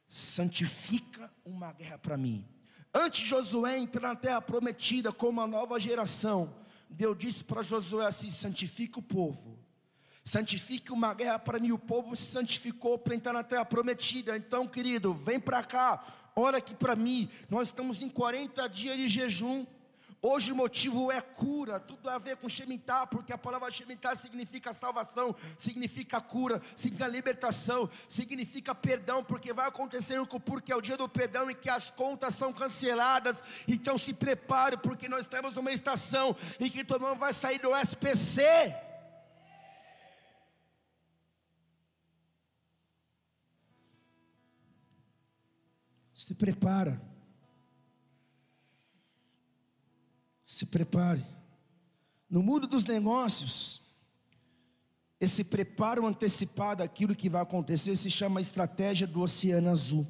santifica 0.10 1.32
uma 1.45 1.72
guerra 1.72 1.98
para 1.98 2.18
mim. 2.18 2.45
Antes 2.94 3.22
de 3.22 3.27
Josué 3.27 3.77
entrar 3.77 4.10
na 4.10 4.15
terra 4.15 4.41
prometida 4.41 5.11
com 5.11 5.30
uma 5.30 5.48
nova 5.48 5.80
geração, 5.80 6.53
Deus 6.89 7.18
disse 7.18 7.43
para 7.43 7.61
Josué 7.61 8.05
assim: 8.05 8.31
santifique 8.31 8.99
o 8.99 9.01
povo, 9.01 9.57
santifique 10.23 10.91
uma 10.91 11.14
guerra 11.14 11.39
para 11.39 11.59
mim. 11.59 11.72
O 11.72 11.80
povo 11.80 12.15
se 12.15 12.23
santificou 12.23 12.97
para 12.97 13.15
entrar 13.15 13.34
na 13.34 13.43
terra 13.43 13.65
prometida. 13.65 14.35
Então, 14.38 14.68
querido, 14.68 15.14
vem 15.14 15.39
para 15.39 15.64
cá, 15.64 16.31
olha 16.35 16.57
aqui 16.57 16.73
para 16.73 16.95
mim. 16.95 17.30
Nós 17.49 17.69
estamos 17.69 18.01
em 18.01 18.09
40 18.09 18.68
dias 18.68 18.97
de 18.97 19.07
jejum. 19.07 19.65
Hoje 20.19 20.52
o 20.52 20.56
motivo 20.56 21.11
é 21.11 21.22
cura, 21.22 21.80
tudo 21.80 22.10
a 22.10 22.18
ver 22.18 22.38
com 22.38 22.49
Shemitah, 22.49 23.06
porque 23.06 23.31
a 23.31 23.38
palavra 23.38 23.72
Shemitah 23.72 24.15
significa 24.15 24.73
salvação, 24.73 25.35
significa 25.60 26.19
cura, 26.19 26.60
significa 26.76 27.07
libertação, 27.07 27.88
significa 28.10 28.73
perdão, 28.73 29.23
porque 29.23 29.53
vai 29.53 29.68
acontecer 29.68 30.18
porque 30.44 30.72
é 30.72 30.76
o 30.76 30.81
dia 30.81 30.98
do 30.98 31.07
perdão 31.07 31.52
e 31.52 31.56
que 31.56 31.69
as 31.69 31.91
contas 31.91 32.34
são 32.34 32.52
canceladas. 32.52 33.44
Então 33.68 33.95
se 33.98 34.11
prepare, 34.11 34.77
porque 34.77 35.07
nós 35.07 35.22
estamos 35.22 35.53
numa 35.53 35.72
estação 35.72 36.35
em 36.60 36.69
que 36.69 36.84
todo 36.84 37.02
mundo 37.02 37.19
vai 37.19 37.31
sair 37.31 37.60
do 37.60 37.76
SPC. 37.76 38.76
Se 46.14 46.34
prepara. 46.34 46.99
Se 50.58 50.66
prepare. 50.66 51.24
No 52.28 52.42
mundo 52.42 52.66
dos 52.66 52.84
negócios, 52.84 53.80
esse 55.22 55.44
preparo 55.44 56.04
antecipado 56.04 56.80
daquilo 56.80 57.16
que 57.16 57.30
vai 57.30 57.44
acontecer 57.44 57.96
se 57.96 58.10
chama 58.10 58.42
estratégia 58.42 59.06
do 59.06 59.22
Oceano 59.22 59.70
Azul. 59.70 60.08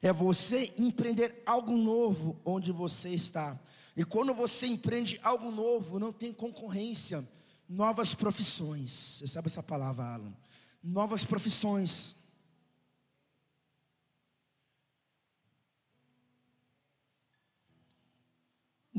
É 0.00 0.12
você 0.12 0.72
empreender 0.78 1.42
algo 1.44 1.76
novo 1.76 2.40
onde 2.44 2.70
você 2.70 3.08
está. 3.08 3.58
E 3.96 4.04
quando 4.04 4.32
você 4.32 4.68
empreende 4.68 5.18
algo 5.20 5.50
novo, 5.50 5.98
não 5.98 6.12
tem 6.12 6.32
concorrência, 6.32 7.28
novas 7.68 8.14
profissões. 8.14 8.92
Você 8.92 9.26
sabe 9.26 9.48
essa 9.48 9.64
palavra, 9.64 10.14
Alan? 10.14 10.32
Novas 10.80 11.24
profissões. 11.24 12.14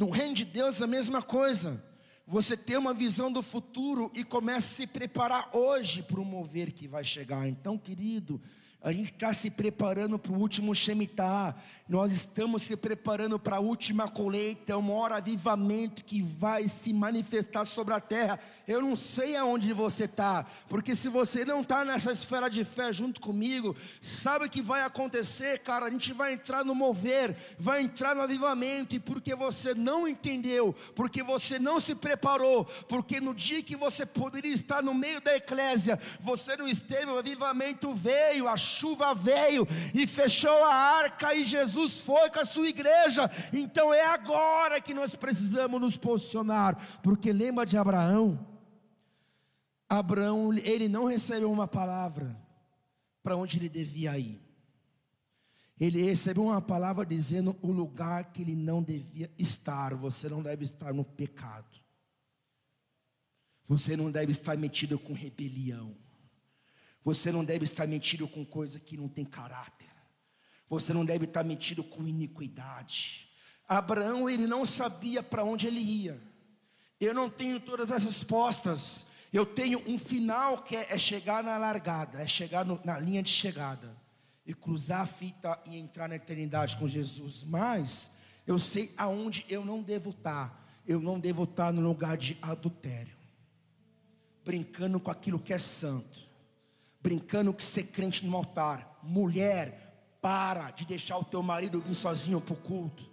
No 0.01 0.09
reino 0.09 0.33
de 0.33 0.43
Deus 0.45 0.81
a 0.81 0.87
mesma 0.87 1.21
coisa. 1.21 1.85
Você 2.25 2.57
tem 2.57 2.75
uma 2.75 2.91
visão 2.91 3.31
do 3.31 3.43
futuro 3.43 4.09
e 4.15 4.23
começa 4.23 4.57
a 4.67 4.77
se 4.77 4.87
preparar 4.87 5.55
hoje 5.55 6.01
para 6.01 6.19
o 6.19 6.25
mover 6.25 6.71
que 6.71 6.87
vai 6.87 7.03
chegar. 7.03 7.47
Então, 7.47 7.77
querido, 7.77 8.41
a 8.83 8.91
gente 8.91 9.11
está 9.11 9.31
se 9.31 9.51
preparando 9.51 10.17
para 10.17 10.31
o 10.31 10.39
último 10.39 10.73
Shemitah, 10.73 11.55
nós 11.87 12.11
estamos 12.11 12.63
se 12.63 12.75
preparando 12.77 13.37
para 13.37 13.57
a 13.57 13.59
última 13.59 14.07
colheita, 14.07 14.71
é 14.71 14.75
um 14.77 14.81
maior 14.81 15.11
avivamento 15.11 16.05
que 16.05 16.21
vai 16.21 16.69
se 16.69 16.93
manifestar 16.93 17.65
sobre 17.65 17.93
a 17.93 17.99
terra. 17.99 18.39
Eu 18.65 18.81
não 18.81 18.95
sei 18.95 19.35
aonde 19.35 19.73
você 19.73 20.05
está, 20.05 20.45
porque 20.69 20.95
se 20.95 21.09
você 21.09 21.43
não 21.43 21.61
está 21.61 21.83
nessa 21.83 22.13
esfera 22.13 22.49
de 22.49 22.63
fé 22.63 22.93
junto 22.93 23.19
comigo, 23.19 23.75
sabe 23.99 24.45
o 24.45 24.49
que 24.49 24.61
vai 24.61 24.83
acontecer, 24.83 25.59
cara? 25.59 25.87
A 25.87 25.89
gente 25.89 26.13
vai 26.13 26.33
entrar 26.33 26.63
no 26.63 26.73
mover, 26.73 27.35
vai 27.59 27.81
entrar 27.81 28.15
no 28.15 28.21
avivamento, 28.21 28.95
e 28.95 28.99
porque 28.99 29.35
você 29.35 29.75
não 29.75 30.07
entendeu, 30.07 30.73
porque 30.95 31.21
você 31.21 31.59
não 31.59 31.77
se 31.77 31.93
preparou, 31.93 32.63
porque 32.87 33.19
no 33.19 33.33
dia 33.33 33.61
que 33.61 33.75
você 33.75 34.05
poderia 34.05 34.53
estar 34.53 34.81
no 34.81 34.93
meio 34.93 35.19
da 35.19 35.35
eclésia, 35.35 35.99
você 36.21 36.55
não 36.55 36.69
esteve, 36.69 37.11
o 37.11 37.17
avivamento 37.17 37.93
veio, 37.93 38.47
a 38.47 38.55
chuva 38.71 39.13
veio 39.13 39.67
e 39.93 40.07
fechou 40.07 40.63
a 40.63 40.73
arca 40.73 41.33
e 41.35 41.45
Jesus 41.45 41.99
foi 41.99 42.29
com 42.29 42.39
a 42.39 42.45
sua 42.45 42.69
igreja. 42.69 43.29
Então 43.53 43.93
é 43.93 44.05
agora 44.05 44.81
que 44.81 44.93
nós 44.93 45.15
precisamos 45.15 45.79
nos 45.79 45.97
posicionar, 45.97 46.99
porque 47.03 47.31
lembra 47.31 47.65
de 47.65 47.77
Abraão? 47.77 48.47
Abraão, 49.89 50.53
ele 50.53 50.87
não 50.87 51.05
recebeu 51.05 51.51
uma 51.51 51.67
palavra 51.67 52.35
para 53.21 53.35
onde 53.35 53.57
ele 53.57 53.69
devia 53.69 54.17
ir. 54.17 54.41
Ele 55.79 56.01
recebeu 56.01 56.43
uma 56.43 56.61
palavra 56.61 57.05
dizendo 57.05 57.57
o 57.61 57.71
lugar 57.71 58.31
que 58.31 58.41
ele 58.41 58.55
não 58.55 58.83
devia 58.83 59.31
estar. 59.37 59.95
Você 59.95 60.29
não 60.29 60.41
deve 60.41 60.63
estar 60.63 60.93
no 60.93 61.03
pecado. 61.03 61.81
Você 63.67 63.97
não 63.97 64.11
deve 64.11 64.31
estar 64.31 64.55
metido 64.57 64.99
com 64.99 65.13
rebelião. 65.13 65.95
Você 67.03 67.31
não 67.31 67.43
deve 67.43 67.65
estar 67.65 67.87
metido 67.87 68.27
com 68.27 68.45
coisa 68.45 68.79
que 68.79 68.95
não 68.95 69.07
tem 69.07 69.25
caráter. 69.25 69.89
Você 70.69 70.93
não 70.93 71.03
deve 71.03 71.25
estar 71.25 71.43
metido 71.43 71.83
com 71.83 72.07
iniquidade. 72.07 73.27
Abraão, 73.67 74.29
ele 74.29 74.45
não 74.45 74.65
sabia 74.65 75.23
para 75.23 75.43
onde 75.43 75.67
ele 75.67 75.79
ia. 75.79 76.21
Eu 76.99 77.13
não 77.13 77.29
tenho 77.29 77.59
todas 77.59 77.91
as 77.91 78.03
respostas. 78.03 79.11
Eu 79.33 79.45
tenho 79.45 79.81
um 79.87 79.97
final 79.97 80.61
que 80.61 80.75
é, 80.75 80.93
é 80.93 80.97
chegar 80.97 81.43
na 81.43 81.57
largada, 81.57 82.21
é 82.21 82.27
chegar 82.27 82.65
no, 82.65 82.79
na 82.83 82.99
linha 82.99 83.23
de 83.23 83.29
chegada 83.29 83.95
e 84.45 84.53
cruzar 84.53 85.01
a 85.01 85.07
fita 85.07 85.59
e 85.65 85.77
entrar 85.77 86.07
na 86.07 86.15
eternidade 86.15 86.77
com 86.77 86.87
Jesus. 86.87 87.43
Mas 87.43 88.17
eu 88.45 88.59
sei 88.59 88.93
aonde 88.97 89.45
eu 89.49 89.65
não 89.65 89.81
devo 89.81 90.11
estar. 90.11 90.59
Eu 90.85 90.99
não 90.99 91.19
devo 91.19 91.43
estar 91.43 91.71
no 91.71 91.81
lugar 91.81 92.17
de 92.17 92.37
adultério, 92.41 93.15
brincando 94.43 94.99
com 94.99 95.11
aquilo 95.11 95.39
que 95.39 95.53
é 95.53 95.57
santo 95.57 96.30
brincando 97.01 97.53
que 97.53 97.63
ser 97.63 97.83
crente 97.83 98.25
no 98.25 98.35
altar. 98.35 98.99
Mulher, 99.03 100.17
para 100.21 100.69
de 100.71 100.85
deixar 100.85 101.17
o 101.17 101.23
teu 101.23 101.41
marido 101.41 101.81
vir 101.81 101.95
sozinho 101.95 102.39
para 102.39 102.53
o 102.53 102.57
culto. 102.57 103.09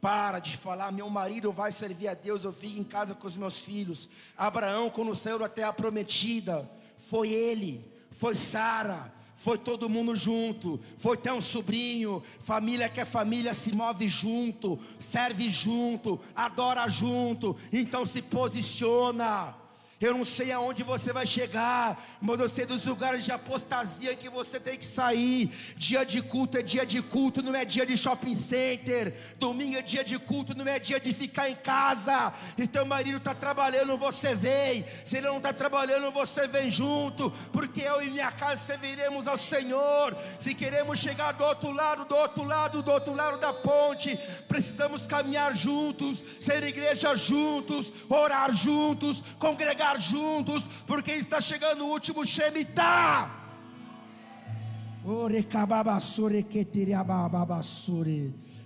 Para 0.00 0.38
de 0.38 0.56
falar, 0.56 0.92
meu 0.92 1.10
marido 1.10 1.52
vai 1.52 1.70
servir 1.72 2.08
a 2.08 2.14
Deus, 2.14 2.44
eu 2.44 2.52
fico 2.52 2.78
em 2.78 2.84
casa 2.84 3.14
com 3.14 3.26
os 3.26 3.36
meus 3.36 3.58
filhos. 3.58 4.08
Abraão, 4.36 4.88
quando 4.88 5.14
saiu 5.14 5.44
até 5.44 5.62
a 5.62 5.72
prometida, 5.72 6.68
foi 6.96 7.30
ele, 7.30 7.84
foi 8.10 8.34
Sara, 8.34 9.12
foi 9.36 9.58
todo 9.58 9.88
mundo 9.88 10.14
junto, 10.16 10.80
foi 10.98 11.16
até 11.16 11.32
um 11.32 11.40
sobrinho, 11.40 12.22
família 12.42 12.88
que 12.88 13.00
é 13.00 13.04
família 13.04 13.54
se 13.54 13.72
move 13.74 14.08
junto, 14.08 14.78
serve 14.98 15.50
junto, 15.50 16.20
adora 16.34 16.88
junto, 16.88 17.56
então 17.72 18.04
se 18.04 18.22
posiciona. 18.22 19.54
Eu 20.00 20.14
não 20.14 20.24
sei 20.24 20.50
aonde 20.50 20.82
você 20.82 21.12
vai 21.12 21.26
chegar, 21.26 22.16
mas 22.22 22.40
eu 22.40 22.48
sei 22.48 22.64
dos 22.64 22.86
lugares 22.86 23.22
de 23.22 23.32
apostasia 23.32 24.16
que 24.16 24.30
você 24.30 24.58
tem 24.58 24.78
que 24.78 24.86
sair. 24.86 25.54
Dia 25.76 26.04
de 26.06 26.22
culto 26.22 26.56
é 26.56 26.62
dia 26.62 26.86
de 26.86 27.02
culto, 27.02 27.42
não 27.42 27.54
é 27.54 27.66
dia 27.66 27.84
de 27.84 27.98
shopping 27.98 28.34
center. 28.34 29.14
Domingo 29.38 29.76
é 29.76 29.82
dia 29.82 30.02
de 30.02 30.18
culto, 30.18 30.56
não 30.56 30.66
é 30.66 30.78
dia 30.78 30.98
de 30.98 31.12
ficar 31.12 31.50
em 31.50 31.54
casa. 31.54 32.32
E 32.56 32.66
teu 32.66 32.86
marido 32.86 33.18
está 33.18 33.34
trabalhando, 33.34 33.94
você 33.98 34.34
vem. 34.34 34.86
Se 35.04 35.18
ele 35.18 35.26
não 35.26 35.36
está 35.36 35.52
trabalhando, 35.52 36.10
você 36.10 36.48
vem 36.48 36.70
junto. 36.70 37.30
Porque 37.52 37.82
eu 37.82 38.00
e 38.00 38.08
minha 38.08 38.32
casa 38.32 38.56
serviremos 38.64 39.26
ao 39.26 39.36
Senhor. 39.36 40.16
Se 40.40 40.54
queremos 40.54 40.98
chegar 40.98 41.32
do 41.32 41.44
outro 41.44 41.72
lado, 41.72 42.06
do 42.06 42.16
outro 42.16 42.42
lado, 42.42 42.82
do 42.82 42.90
outro 42.90 43.14
lado 43.14 43.36
da 43.36 43.52
ponte, 43.52 44.18
precisamos 44.48 45.06
caminhar 45.06 45.54
juntos, 45.54 46.24
ser 46.40 46.64
igreja 46.64 47.14
juntos, 47.14 47.92
orar 48.08 48.50
juntos, 48.50 49.22
congregar 49.38 49.89
juntos, 49.98 50.62
porque 50.86 51.12
está 51.12 51.40
chegando 51.40 51.84
o 51.84 51.88
último 51.90 52.24
Shemitah. 52.24 53.40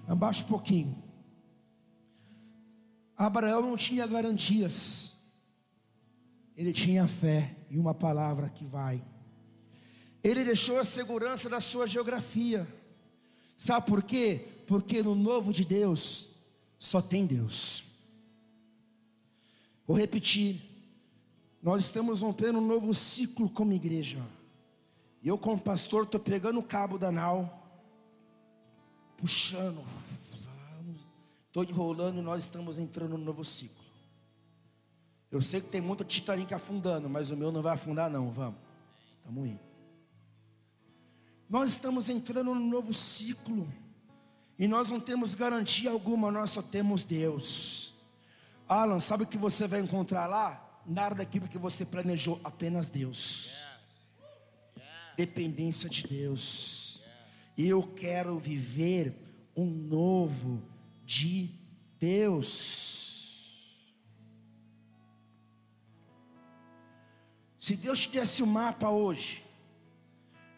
Abaixa 0.07 0.45
um 0.45 0.49
pouquinho. 0.49 1.03
Abraão 3.17 3.63
não 3.63 3.77
tinha 3.77 4.07
garantias, 4.07 5.33
ele 6.57 6.73
tinha 6.73 7.07
fé 7.07 7.55
e 7.71 7.79
uma 7.79 7.95
palavra 7.95 8.49
que 8.49 8.65
vai. 8.65 9.03
Ele 10.23 10.45
deixou 10.45 10.79
a 10.81 10.85
segurança 10.85 11.49
da 11.49 11.61
sua 11.61 11.87
geografia. 11.87 12.67
Sabe 13.57 13.87
por 13.87 14.03
quê? 14.03 14.49
Porque 14.67 15.03
no 15.03 15.15
novo 15.15 15.53
de 15.53 15.65
Deus 15.65 16.47
só 16.79 17.01
tem 17.01 17.27
Deus. 17.27 17.85
Vou 19.87 19.97
repetir. 19.97 20.74
Nós 21.65 21.87
estamos 21.87 22.21
rompendo 22.21 22.59
um 22.59 22.67
novo 22.67 22.93
ciclo 22.93 23.49
como 23.49 23.73
igreja. 23.73 24.23
E 25.23 25.29
eu, 25.29 25.39
como 25.39 25.59
pastor, 25.59 26.05
estou 26.05 26.21
pegando 26.21 26.61
o 26.61 26.63
cabo 26.63 26.99
da 26.99 27.11
nau, 27.11 27.67
puxando, 29.17 29.83
estou 31.47 31.65
enrolando 31.65 32.19
e 32.19 32.23
nós 32.23 32.43
estamos 32.43 32.77
entrando 32.77 33.17
no 33.17 33.25
novo 33.25 33.43
ciclo. 33.47 33.83
Eu 35.31 35.41
sei 35.41 35.63
que 35.63 35.69
tem 35.69 35.81
muito 35.81 36.05
Titanic 36.05 36.53
afundando, 36.53 37.09
mas 37.09 37.31
o 37.31 37.37
meu 37.37 37.51
não 37.51 37.63
vai 37.63 37.73
afundar, 37.73 38.11
não. 38.11 38.31
Vamos, 38.31 38.59
estamos 39.17 39.49
indo. 39.49 39.61
Nós 41.49 41.71
estamos 41.71 42.11
entrando 42.11 42.55
no 42.55 42.61
novo 42.61 42.93
ciclo, 42.93 43.67
e 44.59 44.69
nós 44.69 44.91
não 44.91 45.01
temos 45.01 45.35
garantia 45.35 45.91
alguma, 45.91 46.31
nós 46.31 46.51
só 46.51 46.61
temos 46.61 47.03
Deus. 47.03 47.95
Alan, 48.69 49.01
sabe 49.01 49.25
o 49.25 49.27
que 49.27 49.39
você 49.39 49.67
vai 49.67 49.81
encontrar 49.81 50.27
lá? 50.27 50.64
Nada 50.87 51.17
daquilo 51.17 51.49
que 51.49 51.59
você 51.59 51.85
planejou, 51.85 52.41
apenas 52.45 52.89
Deus. 52.89 53.57
Dependência 55.17 55.89
de 55.89 56.07
Deus. 56.07 57.03
Eu 57.57 57.83
quero 57.83 58.39
viver 58.39 59.15
um 59.57 59.67
novo 59.67 60.63
de 61.05 61.51
Deus. 61.99 62.95
Se 67.59 67.77
Deus 67.77 68.01
te 68.01 68.11
desse 68.11 68.43
o 68.43 68.47
um 68.47 68.49
mapa 68.49 68.91
hoje, 68.91 69.43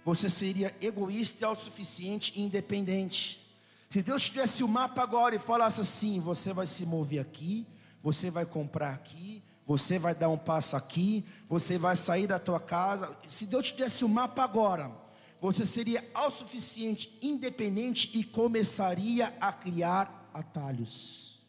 você 0.05 0.28
seria 0.28 0.74
egoísta, 0.81 1.47
autossuficiente 1.47 2.32
e 2.36 2.43
independente. 2.43 3.44
Se 3.90 4.03
Deus 4.03 4.24
te 4.24 4.35
desse 4.35 4.65
o 4.65 4.66
um 4.66 4.70
mapa 4.70 5.03
agora 5.03 5.36
e 5.36 5.39
falasse 5.39 5.81
assim: 5.81 6.19
você 6.19 6.53
vai 6.53 6.66
se 6.66 6.85
mover 6.85 7.20
aqui, 7.20 7.66
você 8.03 8.31
vai 8.31 8.44
comprar 8.44 8.93
aqui, 8.93 9.43
você 9.66 9.98
vai 9.98 10.14
dar 10.14 10.28
um 10.28 10.38
passo 10.38 10.76
aqui, 10.76 11.26
você 11.48 11.76
vai 11.76 11.97
sair 11.97 12.28
da 12.28 12.38
tua 12.38 12.60
casa. 12.60 13.16
Se 13.28 13.47
Deus 13.47 13.66
te 13.66 13.76
desse 13.76 14.05
o 14.05 14.06
um 14.06 14.10
mapa 14.10 14.44
agora, 14.44 14.93
você 15.40 15.66
seria 15.66 16.09
autossuficiente, 16.14 17.18
independente 17.20 18.16
e 18.16 18.22
começaria 18.22 19.34
a 19.40 19.52
criar 19.52 20.30
atalhos. 20.32 21.40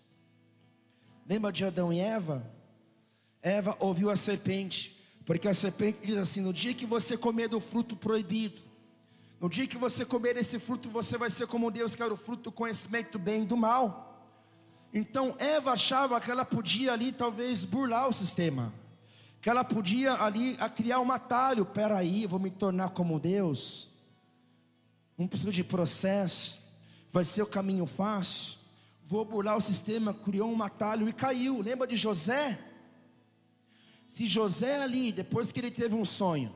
Lembra 1.29 1.51
de 1.51 1.63
Adão 1.63 1.93
e 1.93 1.99
Eva? 1.99 2.51
Eva 3.41 3.77
ouviu 3.79 4.09
a 4.09 4.15
serpente, 4.15 4.99
porque 5.23 5.47
a 5.47 5.53
serpente 5.53 5.99
diz 6.03 6.17
assim: 6.17 6.41
no 6.41 6.51
dia 6.51 6.73
que 6.73 6.85
você 6.85 7.15
comer 7.15 7.47
do 7.47 7.59
fruto 7.59 7.95
proibido, 7.95 8.59
no 9.39 9.47
dia 9.47 9.67
que 9.67 9.77
você 9.77 10.03
comer 10.03 10.35
esse 10.37 10.57
fruto, 10.57 10.89
você 10.89 11.17
vai 11.17 11.29
ser 11.29 11.45
como 11.45 11.69
Deus, 11.69 11.95
que 11.95 12.01
era 12.01 12.13
o 12.13 12.17
fruto 12.17 12.43
do 12.43 12.51
conhecimento 12.51 13.11
do 13.11 13.19
bem 13.19 13.43
e 13.43 13.45
do 13.45 13.55
mal. 13.55 14.06
Então 14.93 15.35
Eva 15.37 15.71
achava 15.71 16.19
que 16.19 16.31
ela 16.31 16.45
podia 16.45 16.93
ali 16.93 17.11
talvez 17.11 17.63
burlar 17.63 18.07
o 18.07 18.13
sistema, 18.13 18.73
que 19.41 19.49
ela 19.49 19.63
podia 19.63 20.13
ali 20.13 20.57
criar 20.75 20.99
um 20.99 21.11
atalho. 21.11 21.65
Peraí, 21.65 22.25
vou 22.25 22.39
me 22.39 22.49
tornar 22.49 22.89
como 22.89 23.19
Deus. 23.19 23.97
Não 25.17 25.27
precisa 25.27 25.51
de 25.51 25.63
processo, 25.63 26.75
vai 27.11 27.25
ser 27.25 27.41
o 27.41 27.47
caminho 27.47 27.85
fácil. 27.85 28.57
Vou 29.05 29.23
burlar 29.23 29.57
o 29.57 29.61
sistema, 29.61 30.13
criou 30.13 30.51
um 30.51 30.61
atalho 30.61 31.07
e 31.07 31.13
caiu. 31.13 31.61
Lembra 31.61 31.87
de 31.87 31.95
José? 31.95 32.59
Se 34.05 34.25
José 34.25 34.81
ali, 34.81 35.11
depois 35.11 35.51
que 35.51 35.59
ele 35.59 35.71
teve 35.71 35.95
um 35.95 36.03
sonho, 36.03 36.53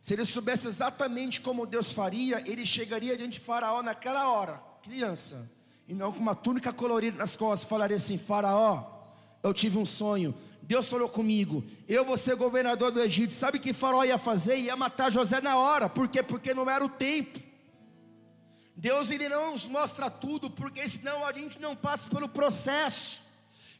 se 0.00 0.14
ele 0.14 0.24
soubesse 0.24 0.66
exatamente 0.66 1.40
como 1.40 1.66
Deus 1.66 1.92
faria, 1.92 2.42
ele 2.48 2.64
chegaria 2.64 3.16
diante 3.16 3.34
de 3.34 3.40
Faraó 3.40 3.82
naquela 3.82 4.30
hora, 4.32 4.62
criança, 4.82 5.50
e 5.90 5.94
não 5.94 6.12
com 6.12 6.20
uma 6.20 6.36
túnica 6.36 6.72
colorida 6.72 7.18
nas 7.18 7.34
costas, 7.34 7.68
falaria 7.68 7.96
assim: 7.96 8.16
Faraó, 8.16 8.84
eu 9.42 9.52
tive 9.52 9.76
um 9.76 9.84
sonho, 9.84 10.32
Deus 10.62 10.86
falou 10.86 11.08
comigo, 11.08 11.64
eu 11.88 12.04
vou 12.04 12.16
ser 12.16 12.36
governador 12.36 12.92
do 12.92 13.00
Egito. 13.00 13.34
Sabe 13.34 13.58
o 13.58 13.60
que 13.60 13.72
Faraó 13.72 14.04
ia 14.04 14.16
fazer? 14.16 14.56
Ia 14.56 14.76
matar 14.76 15.10
José 15.10 15.40
na 15.40 15.56
hora, 15.56 15.88
por 15.88 16.06
quê? 16.06 16.22
Porque 16.22 16.54
não 16.54 16.70
era 16.70 16.84
o 16.84 16.88
tempo. 16.88 17.40
Deus 18.76 19.10
ele 19.10 19.28
não 19.28 19.50
nos 19.50 19.64
mostra 19.64 20.08
tudo, 20.08 20.48
porque 20.48 20.88
senão 20.88 21.26
a 21.26 21.32
gente 21.32 21.60
não 21.60 21.74
passa 21.74 22.08
pelo 22.08 22.28
processo. 22.28 23.20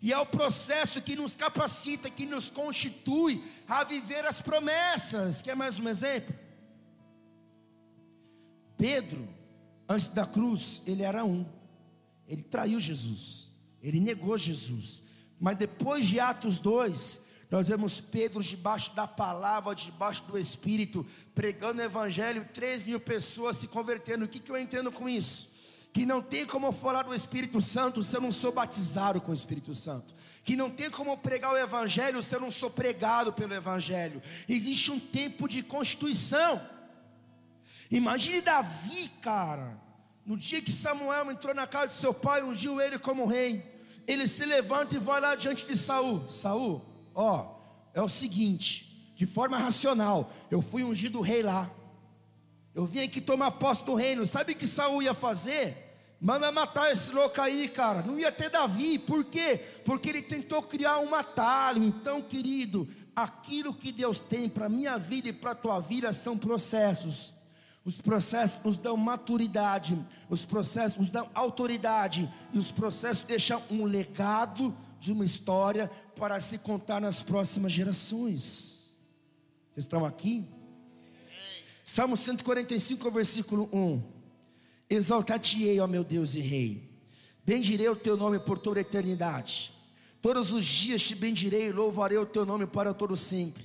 E 0.03 0.13
é 0.13 0.19
o 0.19 0.27
processo 0.27 1.01
que 1.01 1.15
nos 1.15 1.35
capacita, 1.35 2.11
que 2.11 2.27
nos 2.27 2.51
constitui 2.51 3.41
a 3.69 3.85
viver 3.85 4.27
as 4.27 4.41
promessas. 4.41 5.43
Quer 5.43 5.55
mais 5.55 5.79
um 5.79 5.89
exemplo? 5.89 6.35
Pedro, 8.77 9.29
antes 9.89 10.09
da 10.09 10.27
cruz, 10.27 10.83
ele 10.89 11.05
era 11.05 11.25
um. 11.25 11.60
Ele 12.31 12.43
traiu 12.43 12.81
Jesus. 12.81 13.51
Ele 13.83 14.01
negou 14.01 14.39
Jesus. 14.39 15.03
Mas 15.39 15.59
depois 15.59 16.07
de 16.07 16.19
Atos 16.19 16.59
2, 16.59 17.27
nós 17.51 17.69
vemos 17.69 18.01
Pedro 18.01 18.43
debaixo 18.43 18.95
da 18.95 19.07
palavra, 19.07 19.75
debaixo 19.75 20.23
do 20.25 20.39
Espírito, 20.39 21.05
pregando 21.35 21.83
o 21.83 21.85
Evangelho, 21.85 22.49
3 22.55 22.87
mil 22.87 23.01
pessoas 23.01 23.59
se 23.59 23.67
convertendo. 23.67 24.25
O 24.25 24.29
que, 24.29 24.39
que 24.39 24.51
eu 24.51 24.57
entendo 24.57 24.91
com 24.91 25.09
isso? 25.09 25.51
que 25.93 26.07
não 26.07 26.23
tem 26.23 26.47
como 26.47 26.71
falar 26.73 27.03
do 27.03 27.15
Espírito 27.15 27.61
Santo 27.61 28.03
se 28.03 28.17
eu 28.17 28.21
não 28.21 28.33
sou 28.33 28.53
batizado 28.53 29.21
com 29.21 29.33
o 29.33 29.35
Espírito 29.35 29.75
Santo, 29.75 30.15
que 30.45 30.57
não 30.57 30.71
tem 30.71 30.91
como 30.91 31.17
pregar 31.19 31.53
o 31.53 31.59
Evangelho 31.59 32.23
se 32.23 32.35
eu 32.35 32.41
não 32.41 32.51
sou 32.51 32.71
pregado 32.71 33.33
pelo 33.33 33.55
Evangelho. 33.55 34.23
Existe 34.49 34.91
um 34.93 35.01
tempo 35.01 35.49
de 35.49 35.63
constituição. 35.63 36.61
Imagine 37.91 38.41
Davi, 38.41 39.11
cara, 39.21 39.77
no 40.25 40.37
dia 40.37 40.61
que 40.61 40.71
Samuel 40.71 41.31
entrou 41.31 41.55
na 41.55 41.67
casa 41.67 41.89
de 41.89 41.95
seu 41.95 42.15
pai, 42.15 42.43
ungiu 42.43 42.81
ele 42.81 42.99
como 42.99 43.27
rei. 43.27 43.65
Ele 44.07 44.27
se 44.27 44.45
levanta 44.45 44.95
e 44.95 44.99
vai 44.99 45.21
lá 45.21 45.35
diante 45.35 45.67
de 45.67 45.77
Saul. 45.77 46.29
Saul, 46.31 46.85
ó, 47.15 47.57
é 47.95 48.03
o 48.03 48.09
seguinte, 48.09 49.13
de 49.17 49.27
forma 49.27 49.59
racional, 49.59 50.33
eu 50.51 50.63
fui 50.63 50.83
ungido 50.83 51.21
rei 51.21 51.43
lá. 51.43 51.71
Eu 52.75 52.87
vim 52.87 53.01
aqui 53.01 53.21
tomar 53.21 53.53
posse 53.53 53.85
do 53.85 53.95
reino. 53.95 54.27
Sabe 54.27 54.53
o 54.53 54.57
que 54.57 54.67
Saul 54.67 55.03
ia 55.03 55.15
fazer? 55.15 55.91
Manda 56.21 56.53
matar 56.53 56.93
esse 56.93 57.13
louco 57.13 57.41
aí, 57.41 57.69
cara. 57.69 58.03
Não 58.03 58.19
ia 58.19 58.31
ter 58.31 58.51
Davi. 58.51 58.99
Por 58.99 59.25
quê? 59.25 59.59
Porque 59.85 60.09
ele 60.09 60.23
tentou 60.23 60.63
criar 60.63 60.99
um 60.99 61.15
atalho. 61.15 61.83
Então, 61.83 62.23
querido, 62.23 62.89
aquilo 63.17 63.75
que 63.75 63.91
Deus 63.91 64.21
tem 64.21 64.49
para 64.49 64.69
minha 64.69 64.99
vida 64.99 65.31
e 65.31 65.33
para 65.33 65.55
tua 65.55 65.81
vida 65.81 66.13
são 66.13 66.37
processos. 66.37 67.35
Os 67.91 68.01
processos 68.01 68.63
nos 68.63 68.79
dão 68.79 68.97
maturidade, 68.97 69.99
os 70.29 70.45
processos 70.45 70.97
nos 70.97 71.11
dão 71.11 71.29
autoridade, 71.35 72.33
e 72.53 72.59
os 72.59 72.71
processos 72.71 73.25
deixam 73.25 73.61
um 73.69 73.85
legado 73.85 74.73
de 75.01 75.11
uma 75.11 75.25
história 75.25 75.91
para 76.15 76.41
se 76.41 76.57
contar 76.59 77.01
nas 77.01 77.21
próximas 77.21 77.73
gerações. 77.73 78.97
Vocês 79.73 79.85
estão 79.85 80.05
aqui? 80.05 80.47
Salmo 81.85 82.17
145, 82.17 83.11
versículo 83.11 83.69
1. 83.73 84.01
Exaltar-te-ei, 84.89 85.81
ó 85.81 85.89
meu 85.89 86.05
Deus 86.05 86.37
e 86.37 86.41
Rei. 86.41 86.89
Bendirei 87.45 87.89
o 87.89 87.97
teu 87.97 88.17
nome 88.17 88.39
por 88.39 88.61
toda 88.61 88.79
a 88.79 88.83
eternidade. 88.83 89.73
Todos 90.23 90.53
os 90.53 90.65
dias 90.65 91.03
te 91.03 91.17
bendirei 91.17 91.67
e 91.67 91.73
louvarei 91.73 92.19
o 92.19 92.27
teu 92.27 92.47
nome 92.47 92.69
para 92.69 92.95
todo 92.95 93.17
sempre. 93.17 93.65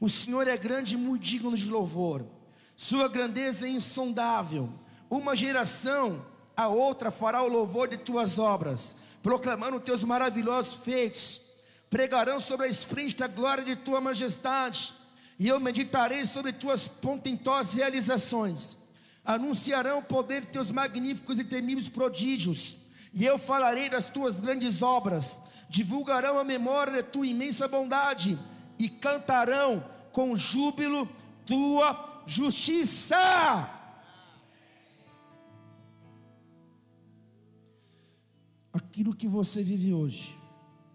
O 0.00 0.08
Senhor 0.08 0.48
é 0.48 0.56
grande 0.56 0.94
e 0.94 0.96
muito 0.96 1.22
digno 1.22 1.54
de 1.54 1.66
louvor. 1.66 2.39
Sua 2.80 3.08
grandeza 3.08 3.66
é 3.66 3.70
insondável. 3.70 4.70
Uma 5.10 5.36
geração 5.36 6.24
a 6.56 6.66
outra 6.68 7.10
fará 7.10 7.42
o 7.42 7.48
louvor 7.48 7.88
de 7.88 7.98
tuas 7.98 8.38
obras, 8.38 8.96
proclamando 9.22 9.78
teus 9.78 10.02
maravilhosos 10.02 10.82
feitos. 10.82 11.42
Pregarão 11.90 12.40
sobre 12.40 12.64
a 12.64 12.70
esplêndida 12.70 13.26
glória 13.26 13.62
de 13.62 13.76
tua 13.76 14.00
majestade 14.00 14.94
e 15.38 15.46
eu 15.46 15.60
meditarei 15.60 16.24
sobre 16.24 16.54
tuas 16.54 16.88
pontentosas 16.88 17.74
realizações. 17.74 18.78
Anunciarão 19.26 19.98
o 19.98 20.02
poder 20.02 20.40
de 20.40 20.46
teus 20.46 20.72
magníficos 20.72 21.38
e 21.38 21.44
temíveis 21.44 21.90
prodígios, 21.90 22.76
e 23.12 23.26
eu 23.26 23.38
falarei 23.38 23.90
das 23.90 24.06
tuas 24.06 24.40
grandes 24.40 24.80
obras. 24.80 25.38
Divulgarão 25.68 26.38
a 26.38 26.44
memória 26.44 27.02
de 27.02 27.10
tua 27.10 27.26
imensa 27.26 27.68
bondade 27.68 28.38
e 28.78 28.88
cantarão 28.88 29.84
com 30.12 30.34
júbilo 30.34 31.06
tua 31.44 32.09
justiça. 32.26 33.16
Aquilo 38.72 39.14
que 39.14 39.26
você 39.26 39.62
vive 39.62 39.92
hoje, 39.92 40.38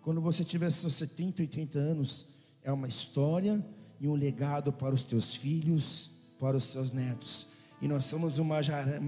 quando 0.02 0.22
você 0.22 0.46
tiver 0.46 0.72
seus 0.72 0.94
70, 0.96 1.42
80 1.42 1.78
anos, 1.80 2.28
é 2.64 2.72
uma 2.72 2.88
história 2.88 3.64
e 4.00 4.08
um 4.08 4.14
legado 4.14 4.72
para 4.72 4.94
os 4.94 5.04
teus 5.04 5.36
filhos, 5.36 6.12
para 6.40 6.56
os 6.56 6.66
seus 6.66 6.92
netos. 6.92 7.48
E 7.82 7.88
nós 7.88 8.06
somos 8.06 8.40
uma, 8.40 8.62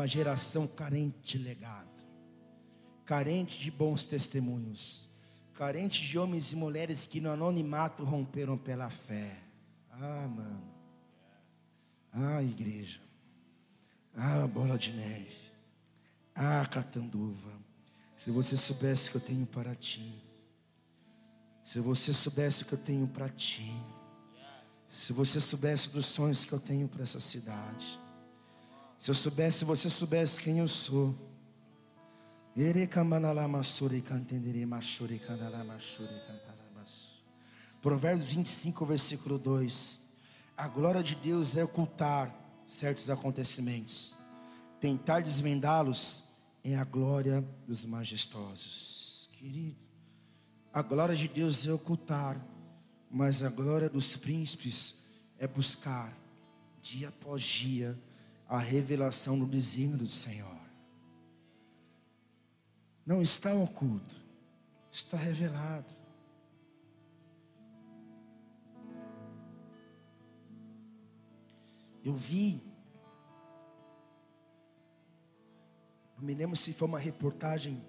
geração 0.05 0.67
carente 0.67 1.37
de 1.37 1.43
legado, 1.43 1.87
carente 3.05 3.57
de 3.57 3.71
bons 3.71 4.03
testemunhos, 4.03 5.11
carente 5.53 6.03
de 6.03 6.17
homens 6.19 6.51
e 6.51 6.55
mulheres 6.55 7.05
que 7.05 7.21
no 7.21 7.31
anonimato 7.31 8.03
romperam 8.03 8.57
pela 8.57 8.89
fé. 8.89 9.37
Ah, 9.91 10.27
mano. 10.27 10.76
Ah, 12.19 12.41
igreja. 12.41 12.99
Ah, 14.15 14.47
bola 14.47 14.75
de 14.75 14.91
neve. 14.91 15.37
Ah, 16.33 16.65
catanduva. 16.65 17.51
Se 18.15 18.31
você 18.31 18.57
soubesse 18.57 19.11
que 19.11 19.17
eu 19.17 19.21
tenho 19.21 19.45
para 19.45 19.75
ti. 19.75 20.19
Se 21.63 21.79
você 21.79 22.11
soubesse 22.11 22.65
que 22.65 22.73
eu 22.73 22.77
tenho 22.77 23.07
para 23.07 23.29
ti. 23.29 23.71
Se 24.89 25.13
você 25.13 25.39
soubesse 25.39 25.91
dos 25.91 26.07
sonhos 26.07 26.43
que 26.43 26.53
eu 26.53 26.59
tenho 26.59 26.87
para 26.87 27.03
essa 27.03 27.19
cidade. 27.19 27.99
Se 28.97 29.11
eu 29.11 29.15
soubesse, 29.15 29.59
se 29.59 29.65
você 29.65 29.87
soubesse 29.87 30.41
quem 30.41 30.57
eu 30.57 30.67
sou. 30.67 31.15
Provérbios 37.79 38.25
25, 38.25 38.85
versículo 38.87 39.37
2. 39.37 40.06
A 40.57 40.67
glória 40.67 41.03
de 41.03 41.15
Deus 41.15 41.55
é 41.55 41.63
ocultar 41.63 42.35
certos 42.65 43.09
acontecimentos. 43.09 44.17
Tentar 44.81 45.21
desvendá-los 45.21 46.23
é 46.63 46.75
a 46.75 46.83
glória 46.83 47.41
dos 47.65 47.85
majestosos. 47.85 49.29
Querido, 49.33 49.77
a 50.73 50.81
glória 50.81 51.15
de 51.15 51.27
Deus 51.27 51.65
é 51.65 51.71
ocultar 51.71 52.37
mas 53.09 53.43
a 53.43 53.49
glória 53.49 53.89
dos 53.89 54.15
príncipes 54.15 55.07
é 55.37 55.47
buscar, 55.47 56.13
dia 56.81 57.09
após 57.09 57.41
dia, 57.41 57.97
a 58.47 58.59
revelação 58.59 59.37
do 59.39 59.45
desígnio 59.45 59.97
do 59.97 60.09
Senhor. 60.09 60.57
Não 63.05 63.21
está 63.21 63.53
oculto, 63.53 64.15
está 64.91 65.17
revelado. 65.17 65.96
Eu 72.07 72.13
vi, 72.15 72.63
não 76.17 76.23
me 76.23 76.33
lembro 76.33 76.55
se 76.55 76.71
foi 76.71 76.87
uma 76.87 76.97
reportagem 76.97 77.83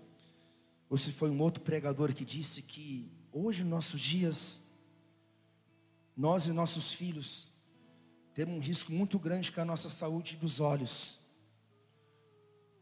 ou 0.90 0.98
se 0.98 1.12
foi 1.12 1.30
um 1.30 1.40
outro 1.40 1.62
pregador 1.62 2.12
que 2.12 2.24
disse 2.24 2.62
que 2.62 3.12
hoje, 3.30 3.62
nos 3.62 3.70
nossos 3.70 4.00
dias, 4.00 4.76
nós 6.16 6.46
e 6.46 6.52
nossos 6.52 6.90
filhos 6.90 7.62
temos 8.34 8.56
um 8.56 8.60
risco 8.60 8.90
muito 8.90 9.20
grande 9.20 9.52
com 9.52 9.60
a 9.60 9.64
nossa 9.64 9.88
saúde 9.88 10.34
dos 10.34 10.58
olhos. 10.58 11.24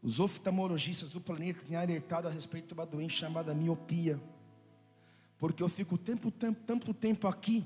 Os 0.01 0.19
oftalmologistas 0.19 1.11
do 1.11 1.21
planeta 1.21 1.63
têm 1.63 1.77
alertado 1.77 2.27
a 2.27 2.31
respeito 2.31 2.69
de 2.69 2.73
uma 2.73 2.85
doença 2.87 3.13
chamada 3.13 3.53
miopia. 3.53 4.19
Porque 5.37 5.61
eu 5.61 5.69
fico 5.69 5.99
tempo, 5.99 6.31
tempo, 6.31 6.59
tanto 6.65 6.95
tempo 6.95 7.27
aqui, 7.27 7.63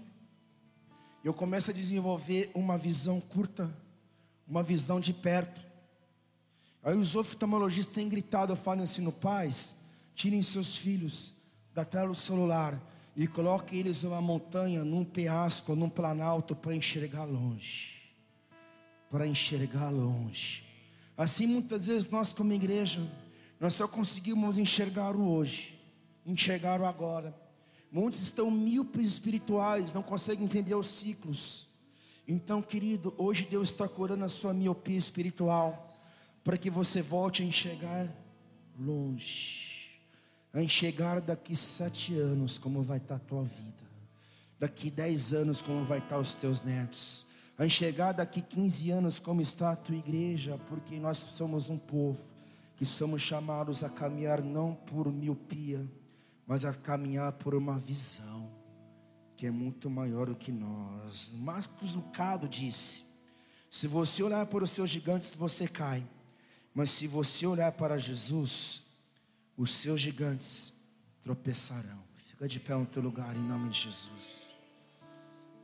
eu 1.24 1.34
começo 1.34 1.72
a 1.72 1.74
desenvolver 1.74 2.50
uma 2.54 2.78
visão 2.78 3.22
curta, 3.22 3.72
uma 4.48 4.64
visão 4.64 5.00
de 5.00 5.14
perto. 5.14 5.62
Aí 6.84 6.98
os 6.98 7.16
oftalmologistas 7.16 7.94
têm 7.94 8.10
gritado, 8.10 8.54
eu 8.54 8.58
falo 8.58 8.82
assim, 8.82 9.04
no 9.04 9.12
paz, 9.12 9.86
tirem 10.16 10.42
seus 10.42 10.76
filhos 10.76 11.36
da 11.74 11.86
tela 11.86 12.10
do 12.10 12.16
celular 12.16 12.80
e 13.16 13.28
coloquem 13.28 13.80
eles 13.80 14.02
numa 14.02 14.22
montanha, 14.22 14.84
num 14.84 15.06
penhasco, 15.06 15.76
num 15.76 15.90
planalto 15.90 16.56
para 16.56 16.76
enxergar 16.76 17.26
longe. 17.26 18.02
Para 19.10 19.28
enxergar 19.28 19.90
longe. 19.90 20.64
Assim 21.18 21.46
muitas 21.46 21.88
vezes 21.88 22.10
nós 22.10 22.34
como 22.34 22.52
igreja, 22.54 23.00
nós 23.60 23.74
só 23.74 23.88
conseguimos 23.88 24.58
enxergar 24.58 25.16
o 25.16 25.30
hoje, 25.30 25.80
enxergar 26.26 26.82
o 26.82 26.86
agora. 26.86 27.36
Muitos 27.92 28.22
estão 28.22 28.50
míopes 28.50 29.12
espirituais, 29.12 29.94
não 29.94 30.02
conseguem 30.02 30.46
entender 30.46 30.74
os 30.76 30.88
ciclos. 30.88 31.68
Então, 32.26 32.62
querido, 32.62 33.14
hoje 33.18 33.46
Deus 33.50 33.70
está 33.70 33.88
curando 33.88 34.24
a 34.24 34.30
sua 34.30 34.54
miopia 34.54 34.98
espiritual, 34.98 35.94
para 36.44 36.58
que 36.58 36.70
você 36.70 37.02
volte 37.02 37.44
a 37.44 37.46
enxergar 37.46 38.08
longe, 38.80 40.00
a 40.54 40.62
enxergar 40.62 41.20
daqui 41.20 41.56
sete 41.56 42.18
anos 42.18 42.58
como 42.58 42.82
vai 42.82 42.98
estar 42.98 43.16
a 43.16 43.20
tua 43.20 43.44
vida, 43.44 43.84
daqui 44.58 44.90
dez 44.90 45.34
anos 45.34 45.62
como 45.62 45.84
vai 45.84 46.00
estar 46.00 46.18
os 46.18 46.34
teus 46.34 46.64
netos, 46.64 47.28
a 47.58 47.66
enxergar 47.66 48.14
daqui 48.14 48.42
15 48.42 48.90
anos 48.90 49.20
como 49.20 49.42
está 49.42 49.72
a 49.72 49.76
tua 49.76 49.96
igreja, 49.96 50.58
porque 50.68 50.96
nós 50.96 51.18
somos 51.18 51.70
um 51.70 51.78
povo 51.78 52.18
que 52.76 52.86
somos 52.86 53.22
chamados 53.22 53.84
a 53.84 53.90
caminhar 53.90 54.42
não 54.42 54.74
por 54.74 55.12
miopia, 55.12 55.86
mas 56.52 56.66
a 56.66 56.74
caminhar 56.74 57.32
por 57.32 57.56
uma 57.56 57.80
visão 57.80 58.52
que 59.38 59.48
é 59.48 59.50
muito 59.50 59.90
maior 59.90 60.26
do 60.26 60.36
que 60.36 60.52
nós. 60.52 61.32
Marcos 61.38 61.96
Lucado 61.96 62.46
disse: 62.46 63.06
se 63.70 63.88
você 63.88 64.22
olhar 64.22 64.46
para 64.46 64.62
os 64.62 64.70
seus 64.72 64.90
gigantes, 64.90 65.34
você 65.34 65.66
cai, 65.66 66.04
mas 66.74 66.90
se 66.90 67.08
você 67.08 67.48
olhar 67.48 67.72
para 67.72 67.98
Jesus, 67.98 68.84
os 69.56 69.74
seus 69.74 70.02
gigantes 70.02 70.86
tropeçarão. 71.24 72.00
Fica 72.28 72.50
de 72.50 72.60
pé 72.60 72.76
no 72.76 72.86
teu 72.86 73.02
lugar 73.02 73.34
em 73.34 73.48
nome 73.48 73.70
de 73.70 73.84
Jesus. 73.84 74.54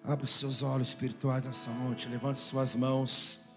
Abra 0.05 0.23
os 0.23 0.31
seus 0.31 0.63
olhos 0.63 0.87
espirituais 0.87 1.45
nessa 1.45 1.69
noite, 1.69 2.07
levante 2.07 2.39
suas 2.39 2.75
mãos. 2.75 3.49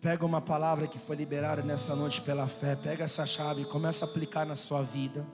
Pega 0.00 0.26
uma 0.26 0.40
palavra 0.40 0.88
que 0.88 0.98
foi 0.98 1.14
liberada 1.14 1.62
nessa 1.62 1.94
noite 1.94 2.20
pela 2.22 2.48
fé, 2.48 2.74
pega 2.74 3.04
essa 3.04 3.24
chave 3.24 3.62
e 3.62 3.66
começa 3.66 4.04
a 4.04 4.08
aplicar 4.08 4.44
na 4.44 4.56
sua 4.56 4.82
vida. 4.82 5.24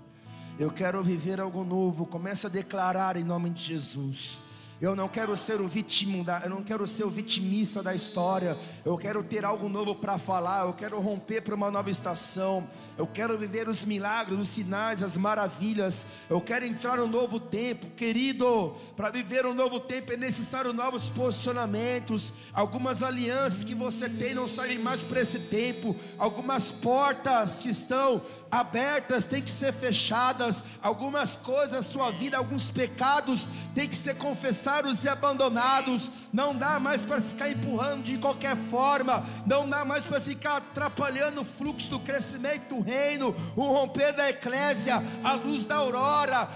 Eu 0.58 0.70
quero 0.70 1.02
viver 1.02 1.40
algo 1.40 1.64
novo. 1.64 2.04
Começa 2.04 2.46
a 2.46 2.50
declarar 2.50 3.16
em 3.16 3.24
nome 3.24 3.50
de 3.50 3.62
Jesus. 3.62 4.38
Eu 4.82 4.96
não 4.96 5.08
quero 5.08 5.36
ser 5.36 5.60
o 5.60 5.68
vítima 5.68 6.24
da, 6.24 6.40
eu 6.40 6.50
não 6.50 6.60
quero 6.60 6.84
ser 6.88 7.04
o 7.04 7.08
vitimista 7.08 7.84
da 7.84 7.94
história. 7.94 8.58
Eu 8.84 8.98
quero 8.98 9.22
ter 9.22 9.44
algo 9.44 9.68
novo 9.68 9.94
para 9.94 10.18
falar. 10.18 10.66
Eu 10.66 10.72
quero 10.72 11.00
romper 11.00 11.40
para 11.40 11.54
uma 11.54 11.70
nova 11.70 11.88
estação. 11.88 12.68
Eu 12.98 13.06
quero 13.06 13.38
viver 13.38 13.68
os 13.68 13.84
milagres, 13.84 14.40
os 14.40 14.48
sinais, 14.48 15.00
as 15.00 15.16
maravilhas. 15.16 16.04
Eu 16.28 16.40
quero 16.40 16.66
entrar 16.66 16.96
no 16.96 17.06
novo 17.06 17.38
tempo, 17.38 17.86
querido. 17.94 18.74
Para 18.96 19.08
viver 19.08 19.46
um 19.46 19.54
novo 19.54 19.78
tempo 19.78 20.12
é 20.12 20.16
necessário 20.16 20.72
novos 20.72 21.08
posicionamentos. 21.08 22.32
Algumas 22.52 23.04
alianças 23.04 23.62
que 23.62 23.76
você 23.76 24.08
tem 24.08 24.34
não 24.34 24.48
saem 24.48 24.80
mais 24.80 25.00
para 25.00 25.20
esse 25.20 25.38
tempo. 25.38 25.94
Algumas 26.18 26.72
portas 26.72 27.62
que 27.62 27.70
estão 27.70 28.20
abertas 28.52 29.24
têm 29.24 29.40
que 29.40 29.50
ser 29.50 29.72
fechadas, 29.72 30.62
algumas 30.82 31.38
coisas 31.38 31.72
na 31.72 31.82
sua 31.82 32.10
vida, 32.10 32.36
alguns 32.36 32.70
pecados 32.70 33.48
têm 33.74 33.88
que 33.88 33.96
ser 33.96 34.16
confessados 34.16 35.02
e 35.04 35.08
abandonados. 35.08 36.10
Não 36.30 36.54
dá 36.54 36.78
mais 36.78 37.00
para 37.00 37.22
ficar 37.22 37.48
empurrando 37.48 38.02
de 38.02 38.18
qualquer 38.18 38.54
forma, 38.70 39.24
não 39.46 39.66
dá 39.66 39.86
mais 39.86 40.04
para 40.04 40.20
ficar 40.20 40.58
atrapalhando 40.58 41.40
o 41.40 41.44
fluxo 41.44 41.88
do 41.88 41.98
crescimento 41.98 42.74
do 42.74 42.82
reino, 42.82 43.34
o 43.56 43.62
romper 43.62 44.12
da 44.12 44.28
eclésia, 44.28 45.02
a 45.24 45.32
luz 45.32 45.64
da 45.64 45.76
aurora. 45.76 46.46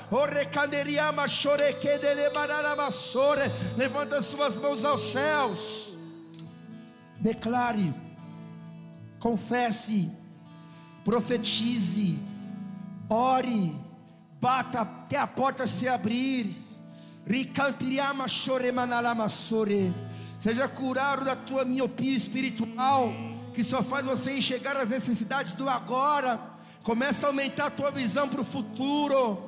Levanta 3.74 4.18
as 4.18 4.26
suas 4.26 4.58
mãos 4.58 4.84
aos 4.84 5.12
céus, 5.12 5.96
declare, 7.18 7.94
confesse 9.18 10.25
profetize, 11.06 12.18
ore, 13.08 13.76
bata 14.40 14.80
até 14.80 15.16
a 15.16 15.24
porta 15.24 15.64
se 15.64 15.86
abrir. 15.86 16.52
Seja 20.40 20.68
curado 20.68 21.24
da 21.24 21.36
tua 21.36 21.64
miopia 21.64 22.16
espiritual, 22.16 23.12
que 23.54 23.62
só 23.62 23.84
faz 23.84 24.04
você 24.04 24.36
enxergar 24.36 24.76
as 24.76 24.88
necessidades 24.88 25.52
do 25.52 25.68
agora. 25.68 26.40
Começa 26.82 27.26
a 27.26 27.30
aumentar 27.30 27.66
a 27.66 27.70
tua 27.70 27.92
visão 27.92 28.28
para 28.28 28.40
o 28.40 28.44
futuro. 28.44 29.38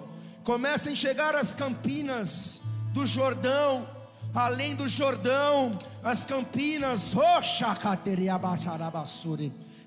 Começa 0.45 0.89
a 0.89 0.93
enxergar 0.93 1.35
as 1.35 1.55
campinas 1.55 2.63
do 2.93 3.05
Jordão, 3.05 3.85
além 4.33 4.77
do 4.77 4.89
Jordão, 4.89 5.73
as 6.05 6.25
campinas. 6.25 7.13
Roxa, 7.13 7.75
cateria, 7.75 8.39
baixarabasure. 8.39 9.53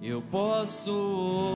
eu 0.00 0.22
posso 0.22 1.54